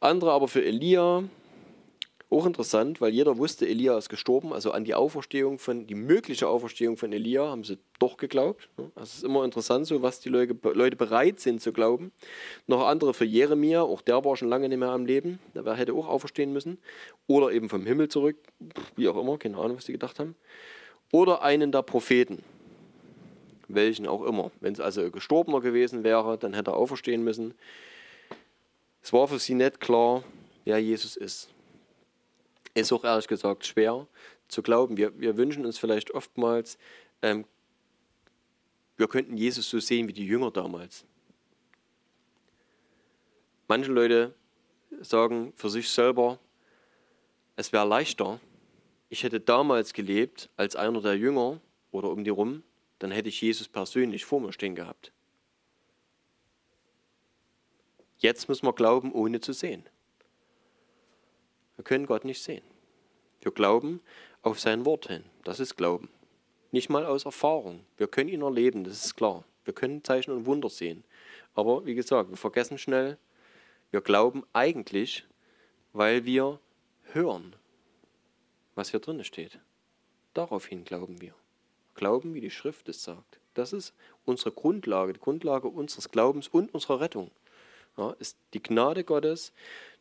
Andere 0.00 0.32
aber 0.32 0.48
für 0.48 0.64
Elia, 0.64 1.22
auch 2.28 2.44
interessant, 2.44 3.00
weil 3.00 3.12
jeder 3.12 3.38
wusste, 3.38 3.68
Elia 3.68 3.96
ist 3.96 4.08
gestorben. 4.08 4.52
Also 4.52 4.72
an 4.72 4.84
die 4.84 4.94
Auferstehung 4.94 5.60
von, 5.60 5.86
die 5.86 5.94
mögliche 5.94 6.48
Auferstehung 6.48 6.96
von 6.96 7.12
Elia 7.12 7.48
haben 7.48 7.62
sie 7.62 7.78
doch 8.00 8.16
geglaubt. 8.16 8.68
Also 8.76 8.90
es 9.02 9.14
ist 9.18 9.24
immer 9.24 9.44
interessant, 9.44 9.86
so 9.86 10.02
was 10.02 10.18
die 10.18 10.28
Leute, 10.28 10.54
bereit 10.54 11.38
sind 11.38 11.60
zu 11.60 11.72
glauben. 11.72 12.10
Noch 12.66 12.84
andere 12.86 13.14
für 13.14 13.24
Jeremia, 13.24 13.82
auch 13.82 14.02
der 14.02 14.24
war 14.24 14.36
schon 14.36 14.48
lange 14.48 14.68
nicht 14.68 14.78
mehr 14.78 14.88
am 14.88 15.06
Leben. 15.06 15.38
Der 15.54 15.76
hätte 15.76 15.94
auch 15.94 16.08
auferstehen 16.08 16.52
müssen. 16.52 16.78
Oder 17.28 17.52
eben 17.52 17.68
vom 17.68 17.86
Himmel 17.86 18.08
zurück, 18.08 18.36
wie 18.96 19.08
auch 19.08 19.16
immer, 19.16 19.38
keine 19.38 19.58
Ahnung, 19.58 19.76
was 19.76 19.84
die 19.84 19.92
gedacht 19.92 20.18
haben. 20.18 20.34
Oder 21.12 21.42
einen 21.42 21.70
der 21.70 21.82
Propheten. 21.82 22.42
Welchen 23.68 24.06
auch 24.06 24.22
immer. 24.22 24.50
Wenn 24.60 24.72
es 24.72 24.80
also 24.80 25.10
gestorbener 25.10 25.60
gewesen 25.60 26.04
wäre, 26.04 26.38
dann 26.38 26.54
hätte 26.54 26.70
er 26.72 26.76
auferstehen 26.76 27.24
müssen. 27.24 27.54
Es 29.02 29.12
war 29.12 29.28
für 29.28 29.38
sie 29.38 29.54
nicht 29.54 29.80
klar, 29.80 30.24
wer 30.64 30.78
Jesus 30.78 31.16
ist 31.16 31.50
ist 32.76 32.92
auch 32.92 33.04
ehrlich 33.04 33.26
gesagt 33.26 33.66
schwer 33.66 34.06
zu 34.48 34.62
glauben. 34.62 34.96
Wir, 34.96 35.18
wir 35.18 35.36
wünschen 35.36 35.64
uns 35.64 35.78
vielleicht 35.78 36.10
oftmals, 36.12 36.78
ähm, 37.22 37.44
wir 38.96 39.08
könnten 39.08 39.36
Jesus 39.36 39.68
so 39.68 39.78
sehen 39.78 40.08
wie 40.08 40.12
die 40.12 40.26
Jünger 40.26 40.50
damals. 40.50 41.04
Manche 43.68 43.90
Leute 43.90 44.34
sagen 45.00 45.52
für 45.56 45.70
sich 45.70 45.88
selber, 45.88 46.38
es 47.56 47.72
wäre 47.72 47.86
leichter, 47.86 48.40
ich 49.08 49.22
hätte 49.22 49.40
damals 49.40 49.92
gelebt 49.92 50.50
als 50.56 50.76
einer 50.76 51.00
der 51.00 51.16
Jünger 51.16 51.60
oder 51.90 52.10
um 52.10 52.24
die 52.24 52.30
rum, 52.30 52.62
dann 52.98 53.10
hätte 53.10 53.28
ich 53.28 53.40
Jesus 53.40 53.68
persönlich 53.68 54.24
vor 54.24 54.40
mir 54.40 54.52
stehen 54.52 54.74
gehabt. 54.74 55.12
Jetzt 58.18 58.48
müssen 58.48 58.66
wir 58.66 58.72
glauben, 58.72 59.12
ohne 59.12 59.40
zu 59.40 59.52
sehen. 59.52 59.84
Wir 61.76 61.84
können 61.84 62.06
Gott 62.06 62.24
nicht 62.24 62.42
sehen. 62.42 62.64
Wir 63.42 63.52
glauben 63.52 64.00
auf 64.42 64.58
sein 64.58 64.86
Wort 64.86 65.08
hin. 65.08 65.24
Das 65.44 65.60
ist 65.60 65.76
Glauben. 65.76 66.08
Nicht 66.72 66.88
mal 66.88 67.04
aus 67.04 67.24
Erfahrung. 67.24 67.84
Wir 67.96 68.08
können 68.08 68.30
ihn 68.30 68.42
erleben, 68.42 68.84
das 68.84 69.04
ist 69.04 69.14
klar. 69.14 69.44
Wir 69.64 69.74
können 69.74 70.02
Zeichen 70.02 70.30
und 70.30 70.46
Wunder 70.46 70.70
sehen. 70.70 71.04
Aber 71.54 71.84
wie 71.84 71.94
gesagt, 71.94 72.30
wir 72.30 72.36
vergessen 72.36 72.78
schnell, 72.78 73.18
wir 73.90 74.00
glauben 74.00 74.44
eigentlich, 74.52 75.26
weil 75.92 76.24
wir 76.24 76.60
hören, 77.12 77.54
was 78.74 78.90
hier 78.90 79.00
drin 79.00 79.22
steht. 79.24 79.58
Daraufhin 80.34 80.84
glauben 80.84 81.20
wir. 81.20 81.34
Glauben, 81.96 82.34
wie 82.34 82.40
die 82.40 82.50
Schrift 82.50 82.88
es 82.88 83.02
sagt. 83.02 83.40
Das 83.54 83.72
ist 83.72 83.94
unsere 84.24 84.52
Grundlage, 84.52 85.14
die 85.14 85.20
Grundlage 85.20 85.68
unseres 85.68 86.10
Glaubens 86.10 86.46
und 86.48 86.72
unserer 86.72 87.00
Rettung. 87.00 87.30
Ja, 87.96 88.12
ist 88.18 88.36
die 88.54 88.62
Gnade 88.62 89.02
Gottes, 89.02 89.52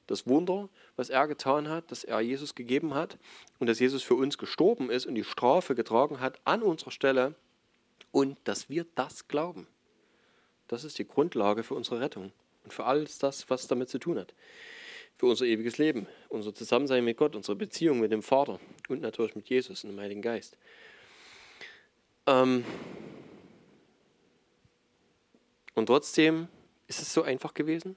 das 0.07 0.27
Wunder, 0.27 0.69
was 0.97 1.09
er 1.09 1.27
getan 1.27 1.69
hat, 1.69 1.91
dass 1.91 2.03
er 2.03 2.19
Jesus 2.21 2.53
gegeben 2.53 2.93
hat 2.93 3.17
und 3.59 3.67
dass 3.67 3.79
Jesus 3.79 4.03
für 4.03 4.15
uns 4.15 4.37
gestorben 4.37 4.89
ist 4.89 5.05
und 5.05 5.15
die 5.15 5.23
Strafe 5.23 5.73
getragen 5.73 6.19
hat 6.19 6.39
an 6.43 6.61
unserer 6.61 6.91
Stelle 6.91 7.35
und 8.11 8.37
dass 8.43 8.69
wir 8.69 8.85
das 8.95 9.27
glauben. 9.27 9.67
Das 10.67 10.83
ist 10.83 10.99
die 10.99 11.07
Grundlage 11.07 11.63
für 11.63 11.75
unsere 11.75 12.01
Rettung 12.01 12.31
und 12.63 12.73
für 12.73 12.85
alles 12.85 13.17
das, 13.19 13.49
was 13.49 13.67
damit 13.67 13.89
zu 13.89 13.99
tun 13.99 14.19
hat. 14.19 14.33
Für 15.17 15.27
unser 15.27 15.45
ewiges 15.45 15.77
Leben, 15.77 16.07
unser 16.27 16.53
Zusammensein 16.53 17.05
mit 17.05 17.17
Gott, 17.17 17.35
unsere 17.35 17.55
Beziehung 17.55 17.99
mit 17.99 18.11
dem 18.11 18.21
Vater 18.21 18.59
und 18.89 19.01
natürlich 19.01 19.35
mit 19.35 19.47
Jesus 19.49 19.83
und 19.83 19.91
dem 19.91 19.99
Heiligen 19.99 20.21
Geist. 20.21 20.57
Ähm 22.27 22.65
und 25.73 25.87
trotzdem 25.87 26.47
ist 26.87 27.01
es 27.01 27.13
so 27.13 27.23
einfach 27.23 27.53
gewesen. 27.53 27.95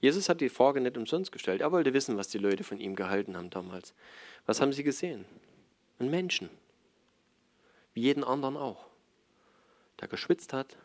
Jesus 0.00 0.28
hat 0.28 0.40
die 0.40 0.48
Frage 0.48 0.80
nicht 0.80 0.96
umsonst 0.96 1.30
gestellt. 1.30 1.60
Er 1.60 1.72
wollte 1.72 1.92
wissen, 1.92 2.16
was 2.16 2.28
die 2.28 2.38
Leute 2.38 2.64
von 2.64 2.80
ihm 2.80 2.96
gehalten 2.96 3.36
haben 3.36 3.50
damals. 3.50 3.94
Was 4.46 4.60
haben 4.60 4.72
sie 4.72 4.82
gesehen? 4.82 5.26
Einen 5.98 6.10
Menschen. 6.10 6.48
Wie 7.92 8.00
jeden 8.02 8.24
anderen 8.24 8.56
auch. 8.56 8.86
Der 10.00 10.08
geschwitzt 10.08 10.54
hat, 10.54 10.78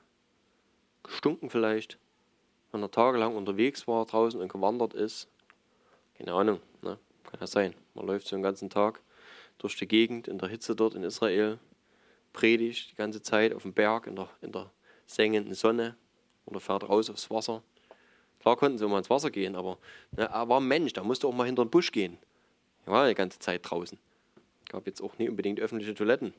gestunken 1.04 1.50
vielleicht, 1.50 1.98
wenn 2.72 2.82
er 2.82 2.92
tagelang 2.92 3.36
unterwegs 3.36 3.88
war 3.88 4.06
draußen 4.06 4.42
und 4.42 4.52
gewandert 4.52 4.94
ist. 4.94 5.30
Keine 6.18 6.34
Ahnung, 6.34 6.60
ne? 6.82 7.00
kann 7.24 7.40
ja 7.40 7.48
sein. 7.48 7.74
Man 7.94 8.06
läuft 8.06 8.28
so 8.28 8.36
den 8.36 8.44
ganzen 8.44 8.70
Tag 8.70 9.02
durch 9.58 9.78
die 9.78 9.88
Gegend 9.88 10.28
in 10.28 10.38
der 10.38 10.50
Hitze 10.50 10.76
dort 10.76 10.96
in 10.96 11.04
Israel, 11.04 11.60
predigt 12.36 12.92
die 12.92 12.96
ganze 12.96 13.22
Zeit 13.22 13.54
auf 13.54 13.64
dem 13.64 13.74
Berg 13.74 14.06
in 14.08 14.16
der, 14.16 14.30
in 14.42 14.52
der 14.52 14.70
sengenden 15.08 15.56
Sonne 15.56 15.96
oder 16.46 16.60
fährt 16.60 16.88
raus 16.88 17.10
aufs 17.10 17.32
Wasser 17.32 17.64
Klar 18.46 18.58
konnten 18.58 18.78
sie 18.78 18.86
immer 18.86 19.00
ins 19.00 19.10
Wasser 19.10 19.32
gehen, 19.32 19.56
aber 19.56 19.80
ne, 20.12 20.26
er 20.26 20.48
war 20.48 20.62
ein 20.62 20.68
Mensch, 20.68 20.94
da 20.94 21.04
musste 21.04 21.26
auch 21.26 21.34
mal 21.34 21.46
hinter 21.46 21.66
den 21.66 21.72
Busch 21.72 21.92
gehen. 21.92 22.20
Er 22.86 22.94
war 22.94 23.08
die 23.08 23.16
ganze 23.16 23.40
Zeit 23.40 23.62
draußen. 23.64 23.98
Gab 24.70 24.86
jetzt 24.86 25.02
auch 25.02 25.18
nie 25.18 25.28
unbedingt 25.28 25.60
öffentliche 25.60 25.96
Toiletten. 25.96 26.32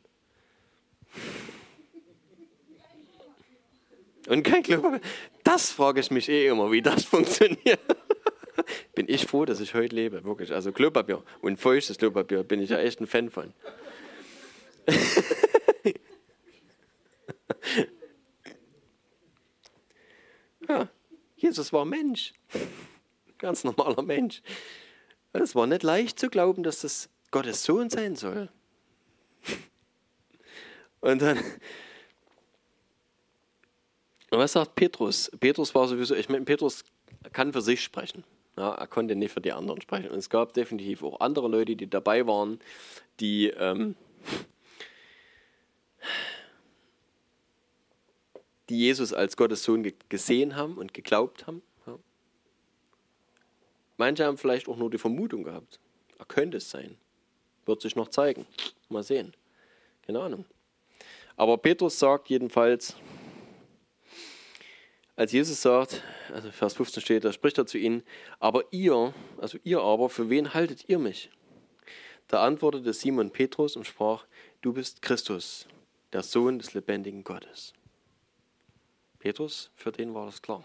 Und 4.28 4.44
kein 4.44 4.62
Klopapier. 4.62 5.00
Das 5.42 5.72
frage 5.72 5.98
ich 5.98 6.12
mich 6.12 6.28
eh 6.28 6.46
immer, 6.46 6.70
wie 6.70 6.80
das 6.80 7.04
funktioniert. 7.06 7.80
bin 8.94 9.08
ich 9.08 9.26
froh, 9.26 9.44
dass 9.44 9.58
ich 9.58 9.74
heute 9.74 9.96
lebe, 9.96 10.22
wirklich. 10.22 10.52
Also 10.52 10.70
Klopapier 10.70 11.24
und 11.40 11.58
feuchtes 11.58 11.98
Klopapier 11.98 12.44
bin 12.44 12.62
ich 12.62 12.70
ja 12.70 12.78
echt 12.78 13.00
ein 13.00 13.08
Fan 13.08 13.30
von. 13.30 13.52
ja. 20.68 20.88
Jesus 21.36 21.72
war 21.72 21.84
Mensch, 21.84 22.32
ganz 23.36 23.62
normaler 23.62 24.02
Mensch. 24.02 24.42
Es 25.32 25.54
war 25.54 25.66
nicht 25.66 25.82
leicht 25.82 26.18
zu 26.18 26.30
glauben, 26.30 26.62
dass 26.62 26.80
das 26.80 27.10
Gottes 27.30 27.62
Sohn 27.62 27.90
sein 27.90 28.16
soll. 28.16 28.48
Und 31.00 31.20
dann 31.20 31.38
was 34.30 34.52
sagt 34.52 34.74
Petrus? 34.74 35.30
Petrus 35.38 35.74
war 35.74 35.88
sowieso, 35.88 36.14
ich 36.14 36.28
meine, 36.28 36.44
Petrus 36.44 36.84
kann 37.32 37.52
für 37.52 37.62
sich 37.62 37.82
sprechen. 37.82 38.24
Ja, 38.56 38.74
er 38.74 38.86
konnte 38.86 39.14
nicht 39.14 39.32
für 39.32 39.40
die 39.40 39.52
anderen 39.52 39.80
sprechen. 39.80 40.10
Und 40.10 40.18
es 40.18 40.30
gab 40.30 40.54
definitiv 40.54 41.02
auch 41.02 41.20
andere 41.20 41.48
Leute, 41.48 41.76
die 41.76 41.88
dabei 41.88 42.26
waren, 42.26 42.58
die 43.20 43.48
ähm, 43.48 43.94
die 48.68 48.78
Jesus 48.78 49.12
als 49.12 49.36
Gottes 49.36 49.62
Sohn 49.62 49.92
gesehen 50.08 50.56
haben 50.56 50.76
und 50.76 50.94
geglaubt 50.94 51.46
haben. 51.46 51.62
Ja. 51.86 51.98
Manche 53.96 54.24
haben 54.24 54.38
vielleicht 54.38 54.68
auch 54.68 54.76
nur 54.76 54.90
die 54.90 54.98
Vermutung 54.98 55.44
gehabt. 55.44 55.78
Er 56.18 56.24
könnte 56.24 56.56
es 56.56 56.70
sein. 56.70 56.96
Wird 57.64 57.80
sich 57.80 57.96
noch 57.96 58.08
zeigen. 58.08 58.46
Mal 58.88 59.02
sehen. 59.02 59.34
Keine 60.02 60.20
Ahnung. 60.20 60.44
Aber 61.36 61.58
Petrus 61.58 61.98
sagt 61.98 62.28
jedenfalls, 62.28 62.96
als 65.16 65.32
Jesus 65.32 65.62
sagt, 65.62 66.02
also 66.32 66.50
Vers 66.50 66.74
15 66.74 67.02
steht, 67.02 67.24
da 67.24 67.32
spricht 67.32 67.58
er 67.58 67.66
zu 67.66 67.78
ihnen, 67.78 68.02
aber 68.38 68.64
ihr, 68.70 69.14
also 69.38 69.58
ihr 69.64 69.80
aber, 69.80 70.10
für 70.10 70.28
wen 70.28 70.52
haltet 70.52 70.88
ihr 70.88 70.98
mich? 70.98 71.30
Da 72.28 72.42
antwortete 72.42 72.92
Simon 72.92 73.30
Petrus 73.30 73.76
und 73.76 73.86
sprach, 73.86 74.26
du 74.60 74.72
bist 74.72 75.00
Christus, 75.00 75.66
der 76.12 76.22
Sohn 76.22 76.58
des 76.58 76.74
lebendigen 76.74 77.24
Gottes. 77.24 77.72
Petrus, 79.18 79.70
für 79.74 79.92
den 79.92 80.14
war 80.14 80.26
das 80.26 80.42
klar. 80.42 80.64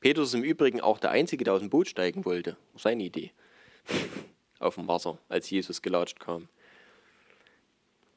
Petrus 0.00 0.28
ist 0.28 0.34
im 0.34 0.44
Übrigen 0.44 0.80
auch 0.80 0.98
der 0.98 1.10
Einzige, 1.10 1.44
der 1.44 1.54
aus 1.54 1.60
dem 1.60 1.70
Boot 1.70 1.88
steigen 1.88 2.24
wollte. 2.24 2.56
Seine 2.76 3.04
Idee. 3.04 3.32
Auf 4.60 4.74
dem 4.74 4.88
Wasser, 4.88 5.18
als 5.28 5.50
Jesus 5.50 5.82
gelatscht 5.82 6.18
kam. 6.18 6.48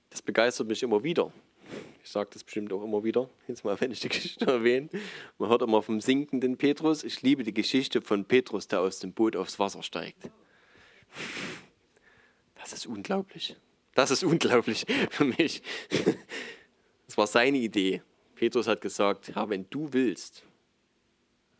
Das 0.09 0.21
begeistert 0.21 0.67
mich 0.67 0.83
immer 0.83 1.03
wieder. 1.03 1.31
Ich 2.03 2.09
sage 2.09 2.29
das 2.33 2.43
bestimmt 2.43 2.73
auch 2.73 2.83
immer 2.83 3.03
wieder, 3.03 3.29
jetzt 3.47 3.63
mal, 3.63 3.79
wenn 3.79 3.91
ich 3.91 3.99
die 3.99 4.09
Geschichte 4.09 4.45
erwähne. 4.47 4.89
Man 5.37 5.49
hört 5.49 5.61
immer 5.61 5.81
vom 5.81 6.01
sinkenden 6.01 6.57
Petrus. 6.57 7.03
Ich 7.03 7.21
liebe 7.21 7.43
die 7.43 7.53
Geschichte 7.53 8.01
von 8.01 8.25
Petrus, 8.25 8.67
der 8.67 8.81
aus 8.81 8.99
dem 8.99 9.13
Boot 9.13 9.35
aufs 9.35 9.59
Wasser 9.59 9.83
steigt. 9.83 10.29
Das 12.55 12.73
ist 12.73 12.87
unglaublich. 12.87 13.55
Das 13.93 14.11
ist 14.11 14.23
unglaublich 14.23 14.85
für 15.09 15.25
mich. 15.25 15.61
Das 17.07 17.17
war 17.17 17.27
seine 17.27 17.57
Idee. 17.57 18.01
Petrus 18.41 18.65
hat 18.65 18.81
gesagt, 18.81 19.35
Herr, 19.35 19.51
wenn 19.51 19.69
du 19.69 19.93
willst, 19.93 20.41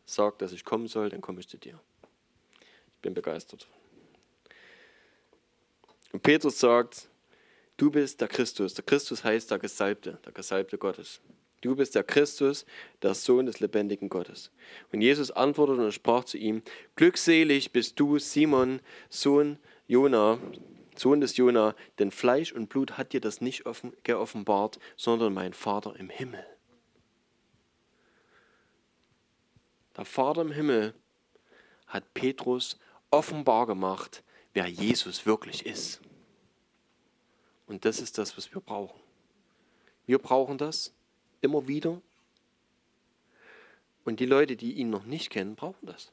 sag, 0.04 0.40
dass 0.40 0.50
ich 0.50 0.64
kommen 0.64 0.88
soll, 0.88 1.10
dann 1.10 1.20
komme 1.20 1.38
ich 1.38 1.48
zu 1.48 1.56
dir. 1.56 1.78
Ich 2.96 3.02
bin 3.02 3.14
begeistert. 3.14 3.68
Und 6.10 6.24
Petrus 6.24 6.58
sagt, 6.58 7.08
du 7.76 7.92
bist 7.92 8.20
der 8.20 8.26
Christus. 8.26 8.74
Der 8.74 8.84
Christus 8.84 9.22
heißt 9.22 9.52
der 9.52 9.60
Gesalbte, 9.60 10.18
der 10.24 10.32
Gesalbte 10.32 10.76
Gottes. 10.76 11.20
Du 11.60 11.76
bist 11.76 11.94
der 11.94 12.02
Christus, 12.02 12.66
der 13.00 13.14
Sohn 13.14 13.46
des 13.46 13.60
lebendigen 13.60 14.08
Gottes. 14.08 14.50
Und 14.90 15.02
Jesus 15.02 15.30
antwortete 15.30 15.84
und 15.84 15.92
sprach 15.92 16.24
zu 16.24 16.36
ihm, 16.36 16.62
Glückselig 16.96 17.70
bist 17.70 18.00
du, 18.00 18.18
Simon, 18.18 18.80
Sohn 19.08 19.56
Jona, 19.86 20.40
Sohn 20.96 21.20
des 21.20 21.36
Jona, 21.36 21.76
denn 22.00 22.10
Fleisch 22.10 22.50
und 22.50 22.68
Blut 22.68 22.98
hat 22.98 23.12
dir 23.12 23.20
das 23.20 23.40
nicht 23.40 23.62
geoffenbart, 24.02 24.80
sondern 24.96 25.32
mein 25.32 25.52
Vater 25.52 25.94
im 25.96 26.10
Himmel. 26.10 26.44
Der 29.96 30.04
Vater 30.04 30.42
im 30.42 30.52
Himmel 30.52 30.94
hat 31.86 32.14
Petrus 32.14 32.78
offenbar 33.10 33.66
gemacht, 33.66 34.22
wer 34.54 34.66
Jesus 34.66 35.26
wirklich 35.26 35.66
ist. 35.66 36.00
Und 37.66 37.84
das 37.84 38.00
ist 38.00 38.18
das, 38.18 38.36
was 38.36 38.52
wir 38.52 38.60
brauchen. 38.60 38.98
Wir 40.06 40.18
brauchen 40.18 40.58
das 40.58 40.94
immer 41.40 41.68
wieder. 41.68 42.00
Und 44.04 44.20
die 44.20 44.26
Leute, 44.26 44.56
die 44.56 44.74
ihn 44.74 44.90
noch 44.90 45.04
nicht 45.04 45.30
kennen, 45.30 45.54
brauchen 45.54 45.86
das. 45.86 46.10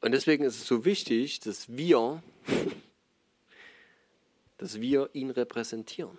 Und 0.00 0.12
deswegen 0.12 0.44
ist 0.44 0.56
es 0.56 0.66
so 0.66 0.84
wichtig, 0.84 1.40
dass 1.40 1.76
wir, 1.76 2.22
dass 4.58 4.80
wir 4.80 5.10
ihn 5.12 5.30
repräsentieren. 5.30 6.18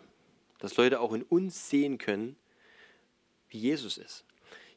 Dass 0.59 0.77
Leute 0.77 0.99
auch 0.99 1.13
in 1.13 1.23
uns 1.23 1.69
sehen 1.69 1.97
können, 1.97 2.35
wie 3.49 3.59
Jesus 3.59 3.97
ist. 3.97 4.25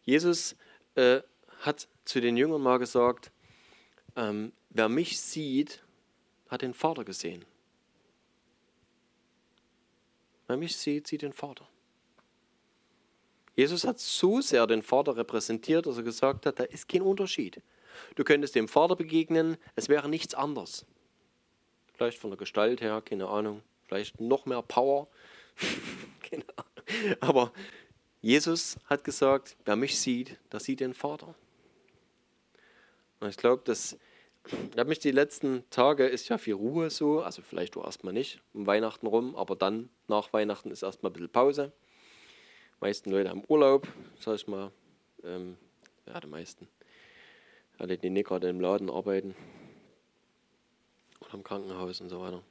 Jesus 0.03 0.57
äh, 0.95 1.21
hat 1.61 1.89
zu 2.05 2.21
den 2.21 2.37
Jüngern 2.37 2.61
mal 2.61 2.79
gesagt, 2.79 3.31
ähm, 4.17 4.53
wer 4.71 4.89
mich 4.89 5.21
sieht, 5.21 5.83
hat 6.49 6.63
den 6.63 6.75
Vater 6.75 7.05
gesehen. 7.05 7.45
Wer 10.47 10.57
mich 10.57 10.77
sieht, 10.77 11.07
sieht 11.07 11.23
den 11.23 11.33
Vater. 11.33 11.67
Jesus 13.57 13.85
hat 13.85 14.01
so 14.01 14.41
sehr 14.41 14.67
den 14.67 14.83
Vater 14.83 15.17
repräsentiert, 15.17 15.87
dass 15.87 15.97
er 15.97 16.03
gesagt 16.03 16.47
hat, 16.47 16.59
da 16.59 16.65
ist 16.65 16.89
kein 16.89 17.03
Unterschied. 17.03 17.63
Du 18.17 18.25
könntest 18.25 18.55
dem 18.55 18.69
Vater 18.69 18.97
begegnen, 18.97 19.57
es 19.77 19.89
wäre 19.89 20.09
nichts 20.09 20.35
anders. 20.35 20.85
Vielleicht 21.95 22.19
von 22.19 22.31
der 22.31 22.37
Gestalt 22.37 22.81
her, 22.81 23.01
keine 23.03 23.29
Ahnung. 23.29 23.63
Vielleicht 23.87 24.21
noch 24.21 24.47
mehr 24.47 24.63
Power. 24.63 25.07
keine 26.29 26.45
Ahnung. 26.57 27.17
Aber 27.21 27.53
Jesus 28.25 28.79
hat 28.87 29.05
gesagt, 29.05 29.55
wer 29.67 29.77
mich 29.77 30.01
sieht, 30.01 30.39
der 30.51 30.59
sieht 30.59 30.81
den 30.81 30.95
Vater. 30.95 31.35
Und 33.21 33.29
ich 33.29 33.37
glaube, 33.37 33.63
dass 33.67 33.99
ich 34.47 34.85
mich 34.87 34.99
die 34.99 35.11
letzten 35.11 35.63
Tage 35.69 36.07
ist 36.07 36.31
ja 36.31 36.39
viel 36.39 36.55
Ruhe 36.55 36.89
so, 36.89 37.21
also 37.21 37.43
vielleicht 37.43 37.77
auch 37.77 37.85
erstmal 37.85 38.15
nicht 38.15 38.41
um 38.55 38.67
Weihnachten 38.67 39.07
rum, 39.07 39.37
aber 39.37 39.57
dann 39.57 39.91
nach 40.09 40.33
Weihnachten 40.33 40.71
ist 40.71 40.83
erstmal 40.83 41.11
ein 41.11 41.13
bisschen 41.13 41.29
Pause. 41.29 41.73
Die 42.77 42.87
meisten 42.87 43.11
Leute 43.11 43.29
haben 43.29 43.43
Urlaub, 43.47 43.87
sag 44.19 44.37
ich 44.37 44.47
mal. 44.47 44.73
Ähm, 45.23 45.59
ja, 46.07 46.19
die 46.19 46.27
meisten. 46.27 46.67
Alle, 47.77 47.99
die 47.99 48.09
nicht 48.09 48.29
gerade 48.29 48.49
im 48.49 48.59
Laden 48.59 48.89
arbeiten 48.89 49.35
oder 51.21 51.35
im 51.35 51.45
Krankenhaus 51.45 52.01
und 52.01 52.09
so 52.09 52.23
weiter. 52.23 52.43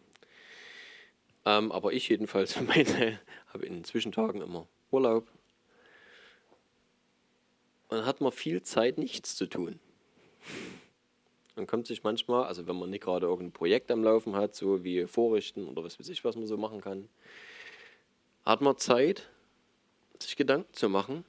Ähm, 1.46 1.72
aber 1.72 1.94
ich 1.94 2.10
jedenfalls 2.10 2.62
meine, 2.62 3.20
habe 3.52 3.66
in 3.66 3.74
den 3.74 3.84
Zwischentagen 3.84 4.40
immer 4.40 4.68
Urlaub, 4.92 5.28
dann 7.94 8.06
hat 8.06 8.22
man 8.22 8.32
viel 8.32 8.62
Zeit, 8.64 8.98
nichts 8.98 9.36
zu 9.36 9.46
tun. 9.46 9.80
Man 11.56 11.68
kommt 11.68 11.86
sich 11.86 12.04
manchmal, 12.04 12.46
also 12.46 12.66
wenn 12.66 12.76
man 12.76 12.90
nicht 12.90 13.04
gerade 13.04 13.28
irgendein 13.28 13.52
Projekt 13.52 13.92
am 13.92 14.04
Laufen 14.04 14.36
hat, 14.36 14.56
so 14.56 14.84
wie 14.84 15.06
Vorrichten 15.06 15.68
oder 15.68 15.84
was 15.84 16.00
weiß 16.00 16.10
ich, 16.10 16.24
was 16.24 16.36
man 16.36 16.48
so 16.48 16.58
machen 16.58 16.82
kann, 16.82 17.08
hat 18.46 18.62
man 18.62 18.78
Zeit, 18.78 19.30
sich 20.20 20.36
Gedanken 20.36 20.74
zu 20.74 20.90
machen, 20.90 21.24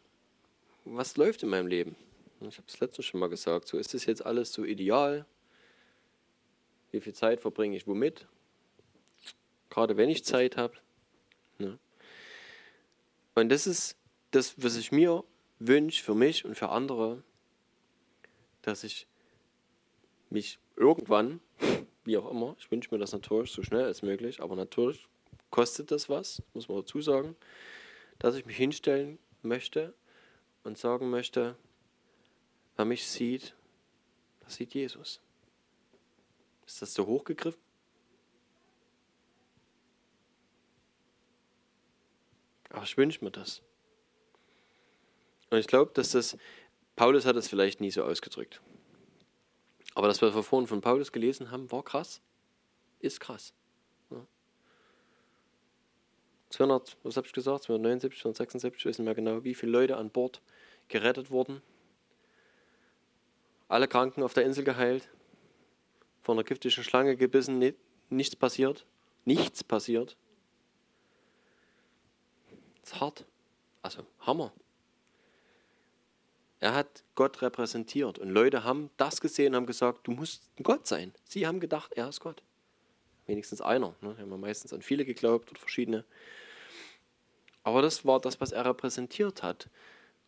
was 0.84 1.16
läuft 1.16 1.42
in 1.42 1.50
meinem 1.50 1.66
Leben. 1.66 1.96
Ich 2.40 2.56
habe 2.56 2.66
es 2.66 2.80
letztens 2.80 3.06
schon 3.06 3.20
mal 3.20 3.28
gesagt, 3.28 3.68
so 3.68 3.78
ist 3.78 3.92
das 3.92 4.06
jetzt 4.06 4.24
alles 4.24 4.52
so 4.52 4.64
ideal? 4.64 5.26
Wie 6.90 7.00
viel 7.00 7.14
Zeit 7.14 7.40
verbringe 7.40 7.76
ich 7.76 7.86
womit? 7.86 8.26
Gerade 9.68 9.96
wenn 9.96 10.08
ich 10.08 10.24
Zeit 10.24 10.56
habe. 10.56 10.74
Ne? 11.58 11.78
Und 13.34 13.48
das 13.50 13.66
ist 13.66 13.96
das, 14.30 14.54
was 14.62 14.76
ich 14.76 14.92
mir 14.92 15.24
wünsche 15.58 16.02
für 16.02 16.14
mich 16.14 16.44
und 16.44 16.56
für 16.56 16.68
andere, 16.68 17.22
dass 18.62 18.84
ich 18.84 19.06
mich 20.30 20.58
irgendwann, 20.76 21.40
wie 22.04 22.16
auch 22.16 22.30
immer, 22.30 22.56
ich 22.58 22.70
wünsche 22.70 22.88
mir 22.92 22.98
das 22.98 23.12
natürlich 23.12 23.50
so 23.52 23.62
schnell 23.62 23.84
als 23.84 24.02
möglich, 24.02 24.40
aber 24.40 24.56
natürlich 24.56 25.06
kostet 25.50 25.90
das 25.90 26.08
was, 26.08 26.42
muss 26.52 26.68
man 26.68 26.78
dazu 26.78 27.00
sagen, 27.00 27.36
dass 28.18 28.34
ich 28.34 28.46
mich 28.46 28.56
hinstellen 28.56 29.18
möchte 29.42 29.94
und 30.64 30.78
sagen 30.78 31.10
möchte, 31.10 31.56
wer 32.76 32.84
mich 32.84 33.06
sieht, 33.06 33.54
das 34.40 34.56
sieht 34.56 34.74
Jesus. 34.74 35.20
Ist 36.66 36.82
das 36.82 36.94
so 36.94 37.06
hochgegriffen? 37.06 37.60
Aber 42.70 42.82
ich 42.82 42.96
wünsche 42.96 43.24
mir 43.24 43.30
das. 43.30 43.62
Und 45.54 45.60
ich 45.60 45.68
glaube, 45.68 45.92
dass 45.94 46.10
das, 46.10 46.36
Paulus 46.96 47.26
hat 47.26 47.36
es 47.36 47.46
vielleicht 47.46 47.80
nie 47.80 47.92
so 47.92 48.02
ausgedrückt. 48.02 48.60
Aber 49.94 50.08
das, 50.08 50.20
was 50.20 50.34
wir 50.34 50.42
vorhin 50.42 50.66
von 50.66 50.80
Paulus 50.80 51.12
gelesen 51.12 51.52
haben, 51.52 51.70
war 51.70 51.84
krass. 51.84 52.20
Ist 52.98 53.20
krass. 53.20 53.54
Ja. 54.10 54.26
200, 56.50 56.96
was 57.04 57.16
habe 57.16 57.28
ich 57.28 57.32
gesagt? 57.32 57.62
279, 57.62 58.20
276, 58.20 58.84
wissen 58.84 59.06
wir 59.06 59.14
genau, 59.14 59.44
wie 59.44 59.54
viele 59.54 59.70
Leute 59.70 59.96
an 59.96 60.10
Bord 60.10 60.42
gerettet 60.88 61.30
wurden. 61.30 61.62
Alle 63.68 63.86
Kranken 63.86 64.24
auf 64.24 64.34
der 64.34 64.44
Insel 64.44 64.64
geheilt. 64.64 65.08
Von 66.22 66.36
einer 66.36 66.42
giftischen 66.42 66.82
Schlange 66.82 67.16
gebissen, 67.16 67.62
nichts 68.08 68.34
passiert. 68.34 68.86
Nichts 69.24 69.62
passiert. 69.62 70.16
Das 72.80 72.94
ist 72.94 73.00
hart. 73.00 73.24
Also 73.82 74.04
Hammer. 74.18 74.52
Er 76.64 76.72
hat 76.72 77.04
Gott 77.14 77.42
repräsentiert 77.42 78.18
und 78.18 78.30
Leute 78.30 78.64
haben 78.64 78.88
das 78.96 79.20
gesehen 79.20 79.48
und 79.48 79.56
haben 79.56 79.66
gesagt, 79.66 80.06
du 80.06 80.12
musst 80.12 80.48
ein 80.58 80.62
Gott 80.62 80.86
sein. 80.86 81.12
Sie 81.28 81.46
haben 81.46 81.60
gedacht, 81.60 81.92
er 81.92 82.08
ist 82.08 82.20
Gott. 82.20 82.42
Wenigstens 83.26 83.60
einer. 83.60 83.94
Ne? 84.00 84.16
Haben 84.16 84.30
wir 84.30 84.38
meistens 84.38 84.72
an 84.72 84.80
viele 84.80 85.04
geglaubt 85.04 85.50
oder 85.50 85.60
verschiedene. 85.60 86.06
Aber 87.64 87.82
das 87.82 88.06
war 88.06 88.18
das, 88.18 88.40
was 88.40 88.52
er 88.52 88.64
repräsentiert 88.64 89.42
hat. 89.42 89.68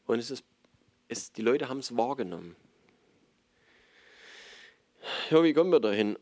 Und 0.07 0.19
es 0.19 0.31
ist, 0.31 0.45
es, 1.09 1.33
die 1.33 1.41
Leute 1.41 1.71
haben 1.71 1.79
es 1.79 1.97
wahrgenommen. 1.97 2.55
Ja, 5.31 5.43
wie 5.43 5.55
kommen 5.55 5.73
wir 5.73 5.81
dahin? 5.81 6.19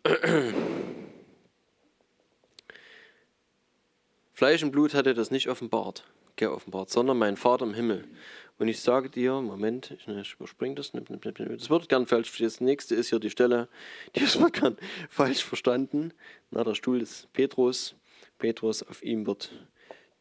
Fleisch 4.34 4.64
und 4.64 4.72
Blut 4.72 4.94
hatte 4.94 5.14
das 5.14 5.30
nicht 5.30 5.48
offenbart, 5.48 6.04
geoffenbart, 6.34 6.90
sondern 6.90 7.18
mein 7.18 7.36
Vater 7.36 7.64
im 7.64 7.72
Himmel. 7.72 8.04
Und 8.58 8.66
ich 8.66 8.80
sage 8.80 9.08
dir, 9.08 9.40
Moment, 9.40 9.96
ich, 9.96 10.34
überspringe 10.34 10.74
das, 10.74 10.90
das 10.90 11.70
wird 11.70 11.88
gern 11.88 12.06
falsch, 12.06 12.36
das 12.38 12.60
nächste 12.60 12.96
ist 12.96 13.10
hier 13.10 13.20
die 13.20 13.30
Stelle, 13.30 13.68
die 14.16 14.22
wird 14.22 14.52
gern 14.52 14.76
falsch 15.08 15.44
verstanden. 15.44 16.12
Na, 16.50 16.64
der 16.64 16.74
Stuhl 16.74 16.98
des 16.98 17.28
Petrus, 17.32 17.94
Petrus, 18.38 18.82
auf 18.82 19.04
ihm 19.04 19.24
wird 19.24 19.52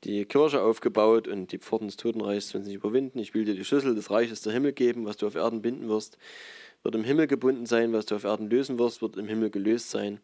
die 0.03 0.25
Kirche 0.25 0.61
aufgebaut 0.61 1.27
und 1.27 1.51
die 1.51 1.57
Pforten 1.57 1.87
des 1.87 1.97
Totenreichs 1.97 2.53
werden 2.53 2.65
sich 2.65 2.75
überwinden. 2.75 3.17
Ich 3.17 3.33
will 3.33 3.45
dir 3.45 3.55
die 3.55 3.65
Schlüssel 3.65 3.95
des 3.95 4.11
Reiches 4.11 4.41
der 4.41 4.53
Himmel 4.53 4.73
geben, 4.73 5.05
was 5.05 5.17
du 5.17 5.25
auf 5.25 5.33
Erden 5.33 5.63
binden 5.63 5.89
wirst, 5.89 6.19
wird 6.83 6.93
im 6.93 7.03
Himmel 7.03 7.25
gebunden 7.25 7.65
sein, 7.65 7.93
was 7.93 8.05
du 8.05 8.15
auf 8.15 8.25
Erden 8.25 8.47
lösen 8.47 8.77
wirst, 8.77 9.01
wird 9.01 9.17
im 9.17 9.27
Himmel 9.27 9.49
gelöst 9.49 9.89
sein. 9.89 10.19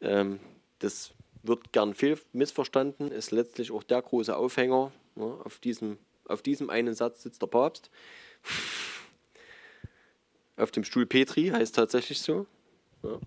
Ähm, 0.00 0.40
das 0.78 1.12
wird 1.44 1.72
gern 1.72 1.94
viel 1.94 2.18
missverstanden, 2.32 3.10
ist 3.10 3.30
letztlich 3.30 3.70
auch 3.70 3.82
der 3.82 4.02
große 4.02 4.36
Aufhänger. 4.36 4.92
Ne, 5.14 5.38
auf, 5.44 5.58
diesem, 5.58 5.98
auf 6.24 6.42
diesem 6.42 6.70
einen 6.70 6.94
Satz 6.94 7.22
sitzt 7.22 7.42
der 7.42 7.46
Papst. 7.46 7.90
Auf 10.56 10.70
dem 10.70 10.84
Stuhl 10.84 11.06
Petri 11.06 11.48
heißt 11.48 11.74
tatsächlich 11.74 12.20
so. 12.20 12.46
Ja, 13.02 13.18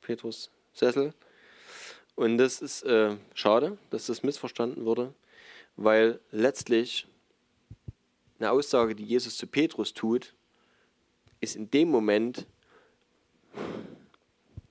Petrus 0.00 0.50
Sessel. 0.72 1.14
Und 2.16 2.38
das 2.38 2.60
ist 2.60 2.82
äh, 2.82 3.16
schade, 3.34 3.78
dass 3.90 4.06
das 4.06 4.22
missverstanden 4.22 4.84
wurde, 4.84 5.14
weil 5.76 6.20
letztlich 6.30 7.06
eine 8.38 8.50
Aussage, 8.50 8.94
die 8.94 9.04
Jesus 9.04 9.36
zu 9.36 9.46
Petrus 9.46 9.94
tut, 9.94 10.34
ist 11.40 11.56
in 11.56 11.70
dem 11.70 11.88
Moment 11.88 12.46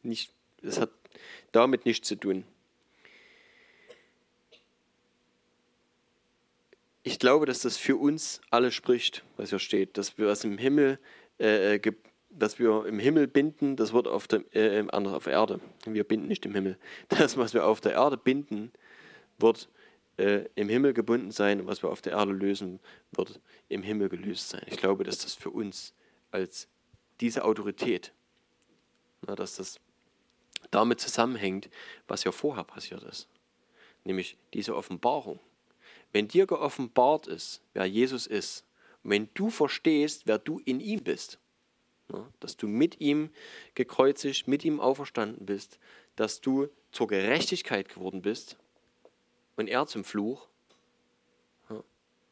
nicht, 0.02 0.34
es 0.62 0.80
hat 0.80 0.89
damit 1.52 1.86
nichts 1.86 2.08
zu 2.08 2.15
tun. 2.15 2.43
Ich 7.03 7.19
glaube, 7.19 7.45
dass 7.45 7.59
das 7.59 7.77
für 7.77 7.97
uns 7.97 8.41
alle 8.49 8.71
spricht, 8.71 9.23
was 9.37 9.49
hier 9.49 9.59
steht, 9.59 9.97
dass 9.97 10.17
wir 10.17 10.27
was 10.27 10.43
im 10.43 10.57
Himmel 10.57 10.99
äh, 11.39 11.75
äh 11.75 11.93
dass 12.35 12.59
wir 12.59 12.85
im 12.85 12.99
Himmel 12.99 13.27
binden, 13.27 13.75
das 13.75 13.93
wird 13.93 14.07
auf 14.07 14.27
der, 14.27 14.43
äh, 14.55 14.83
anders 14.91 15.13
auf 15.13 15.27
Erde. 15.27 15.59
Wir 15.85 16.03
binden 16.03 16.27
nicht 16.27 16.45
im 16.45 16.55
Himmel. 16.55 16.77
Das, 17.09 17.37
was 17.37 17.53
wir 17.53 17.65
auf 17.65 17.79
der 17.79 17.93
Erde 17.93 18.17
binden, 18.17 18.71
wird 19.37 19.69
äh, 20.17 20.45
im 20.55 20.69
Himmel 20.69 20.93
gebunden 20.93 21.31
sein 21.31 21.61
und 21.61 21.67
was 21.67 21.83
wir 21.83 21.89
auf 21.89 22.01
der 22.01 22.13
Erde 22.13 22.31
lösen, 22.31 22.79
wird 23.11 23.39
im 23.69 23.83
Himmel 23.83 24.09
gelöst 24.09 24.49
sein. 24.49 24.63
Ich 24.67 24.77
glaube, 24.77 25.03
dass 25.03 25.19
das 25.19 25.35
für 25.35 25.49
uns 25.49 25.93
als 26.31 26.67
diese 27.21 27.45
Autorität, 27.45 28.13
na, 29.21 29.35
dass 29.35 29.57
das 29.57 29.79
damit 30.71 30.99
zusammenhängt, 30.99 31.69
was 32.07 32.23
ja 32.23 32.31
vorher 32.31 32.63
passiert 32.63 33.03
ist. 33.03 33.27
Nämlich 34.03 34.37
diese 34.53 34.75
Offenbarung. 34.75 35.39
Wenn 36.13 36.30
dir 36.30 36.47
geoffenbart 36.47 37.28
ist, 37.28 37.62
wer 37.73 37.86
Jesus 37.86 38.26
ist, 38.28 38.63
und 39.04 39.12
wenn 39.12 39.30
du 39.34 39.49
verstehst, 39.49 40.23
wer 40.26 40.39
du 40.39 40.60
in 40.60 40.80
ihm 40.80 41.04
bist, 41.04 41.39
Ne? 42.13 42.26
Dass 42.39 42.58
du 42.58 42.67
mit 42.67 43.02
ihm 43.02 43.30
gekreuzigt, 43.76 44.47
mit 44.47 44.65
ihm 44.65 44.80
auferstanden 44.80 45.45
bist, 45.45 45.80
dass 46.15 46.41
du 46.41 46.69
zur 46.91 47.08
Gerechtigkeit 47.08 47.89
geworden 47.89 48.21
bist 48.21 48.58
und 49.56 49.67
er 49.67 49.88
zum 49.88 50.04
Fluch 50.04 50.47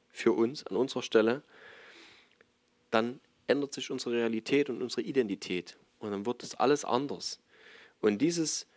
für 0.10 0.34
uns 0.34 0.66
an 0.68 0.76
unserer 0.76 1.04
Stelle, 1.04 1.42
dann 2.92 3.22
ändert 3.48 3.74
sich 3.74 3.90
unsere 3.92 4.16
Realität 4.16 4.70
und 4.70 4.82
unsere 4.82 5.02
Identität 5.02 5.78
und 6.00 6.12
dann 6.12 6.26
wird 6.26 6.44
das 6.44 6.56
alles 6.56 6.84
anders. 6.84 7.40
Und 8.02 8.20
dieses 8.20 8.68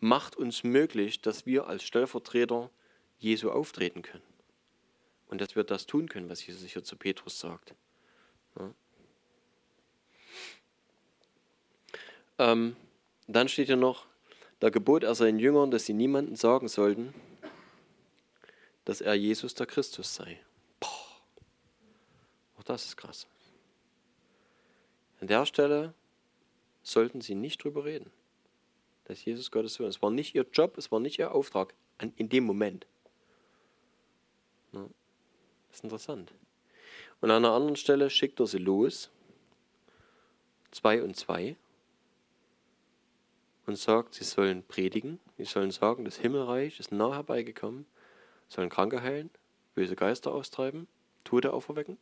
macht 0.00 0.34
uns 0.34 0.64
möglich, 0.64 1.20
dass 1.20 1.46
wir 1.46 1.68
als 1.68 1.84
Stellvertreter 1.84 2.70
Jesu 3.18 3.50
auftreten 3.50 4.02
können. 4.02 4.31
Und 5.32 5.40
dass 5.40 5.56
wir 5.56 5.64
das 5.64 5.86
tun 5.86 6.10
können, 6.10 6.28
was 6.28 6.46
Jesus 6.46 6.70
hier 6.70 6.84
zu 6.84 6.94
Petrus 6.94 7.40
sagt. 7.40 7.74
Ähm, 12.38 12.76
dann 13.28 13.48
steht 13.48 13.68
hier 13.68 13.76
noch, 13.76 14.04
da 14.60 14.68
gebot 14.68 15.04
er 15.04 15.14
seinen 15.14 15.38
Jüngern, 15.38 15.70
dass 15.70 15.86
sie 15.86 15.94
niemandem 15.94 16.36
sagen 16.36 16.68
sollten, 16.68 17.14
dass 18.84 19.00
er 19.00 19.14
Jesus 19.14 19.54
der 19.54 19.64
Christus 19.64 20.14
sei. 20.14 20.38
Boah. 20.78 20.90
Auch 22.58 22.64
das 22.64 22.84
ist 22.84 22.98
krass. 22.98 23.26
An 25.22 25.28
der 25.28 25.46
Stelle 25.46 25.94
sollten 26.82 27.22
sie 27.22 27.36
nicht 27.36 27.64
drüber 27.64 27.86
reden, 27.86 28.10
dass 29.04 29.24
Jesus 29.24 29.50
Gottes 29.50 29.72
Sohn 29.72 29.86
ist. 29.86 29.96
Es 29.96 30.02
war 30.02 30.10
nicht 30.10 30.34
ihr 30.34 30.44
Job, 30.52 30.76
es 30.76 30.92
war 30.92 31.00
nicht 31.00 31.18
ihr 31.18 31.32
Auftrag 31.34 31.72
in 32.16 32.28
dem 32.28 32.44
Moment. 32.44 32.86
Das 35.72 35.78
ist 35.78 35.84
interessant. 35.84 36.34
Und 37.22 37.30
an 37.30 37.44
einer 37.44 37.54
anderen 37.54 37.76
Stelle 37.76 38.10
schickt 38.10 38.40
er 38.40 38.46
sie 38.46 38.58
los, 38.58 39.10
zwei 40.70 41.02
und 41.02 41.16
zwei, 41.16 41.56
und 43.64 43.76
sagt, 43.78 44.14
sie 44.14 44.24
sollen 44.24 44.64
predigen, 44.64 45.18
sie 45.38 45.44
sollen 45.44 45.70
sagen, 45.70 46.04
das 46.04 46.18
Himmelreich 46.18 46.78
ist 46.78 46.92
nah 46.92 47.14
herbeigekommen, 47.14 47.86
sollen 48.48 48.68
Kranke 48.68 49.02
heilen, 49.02 49.30
böse 49.74 49.96
Geister 49.96 50.34
austreiben, 50.34 50.88
Tote 51.24 51.54
auferwecken. 51.54 51.96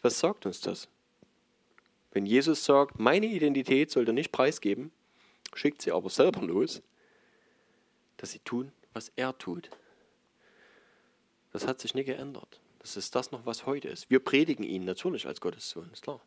Was 0.00 0.18
sagt 0.18 0.46
uns 0.46 0.62
das? 0.62 0.88
Wenn 2.12 2.24
Jesus 2.24 2.64
sagt, 2.64 2.98
meine 2.98 3.26
Identität 3.26 3.90
sollte 3.90 4.14
nicht 4.14 4.32
preisgeben, 4.32 4.92
schickt 5.54 5.82
sie 5.82 5.92
aber 5.92 6.08
selber 6.08 6.40
los, 6.40 6.80
dass 8.16 8.30
sie 8.30 8.38
tun, 8.38 8.72
was 8.94 9.12
er 9.16 9.36
tut. 9.36 9.68
Das 11.52 11.66
hat 11.66 11.80
sich 11.80 11.94
nie 11.94 12.04
geändert. 12.04 12.60
Das 12.78 12.96
ist 12.96 13.14
das 13.14 13.30
noch, 13.30 13.44
was 13.46 13.66
heute 13.66 13.88
ist. 13.88 14.10
Wir 14.10 14.20
predigen 14.20 14.64
ihn 14.64 14.84
natürlich 14.84 15.26
als 15.26 15.40
Gottes 15.40 15.68
Sohn, 15.68 15.90
ist 15.92 16.02
klar. 16.02 16.20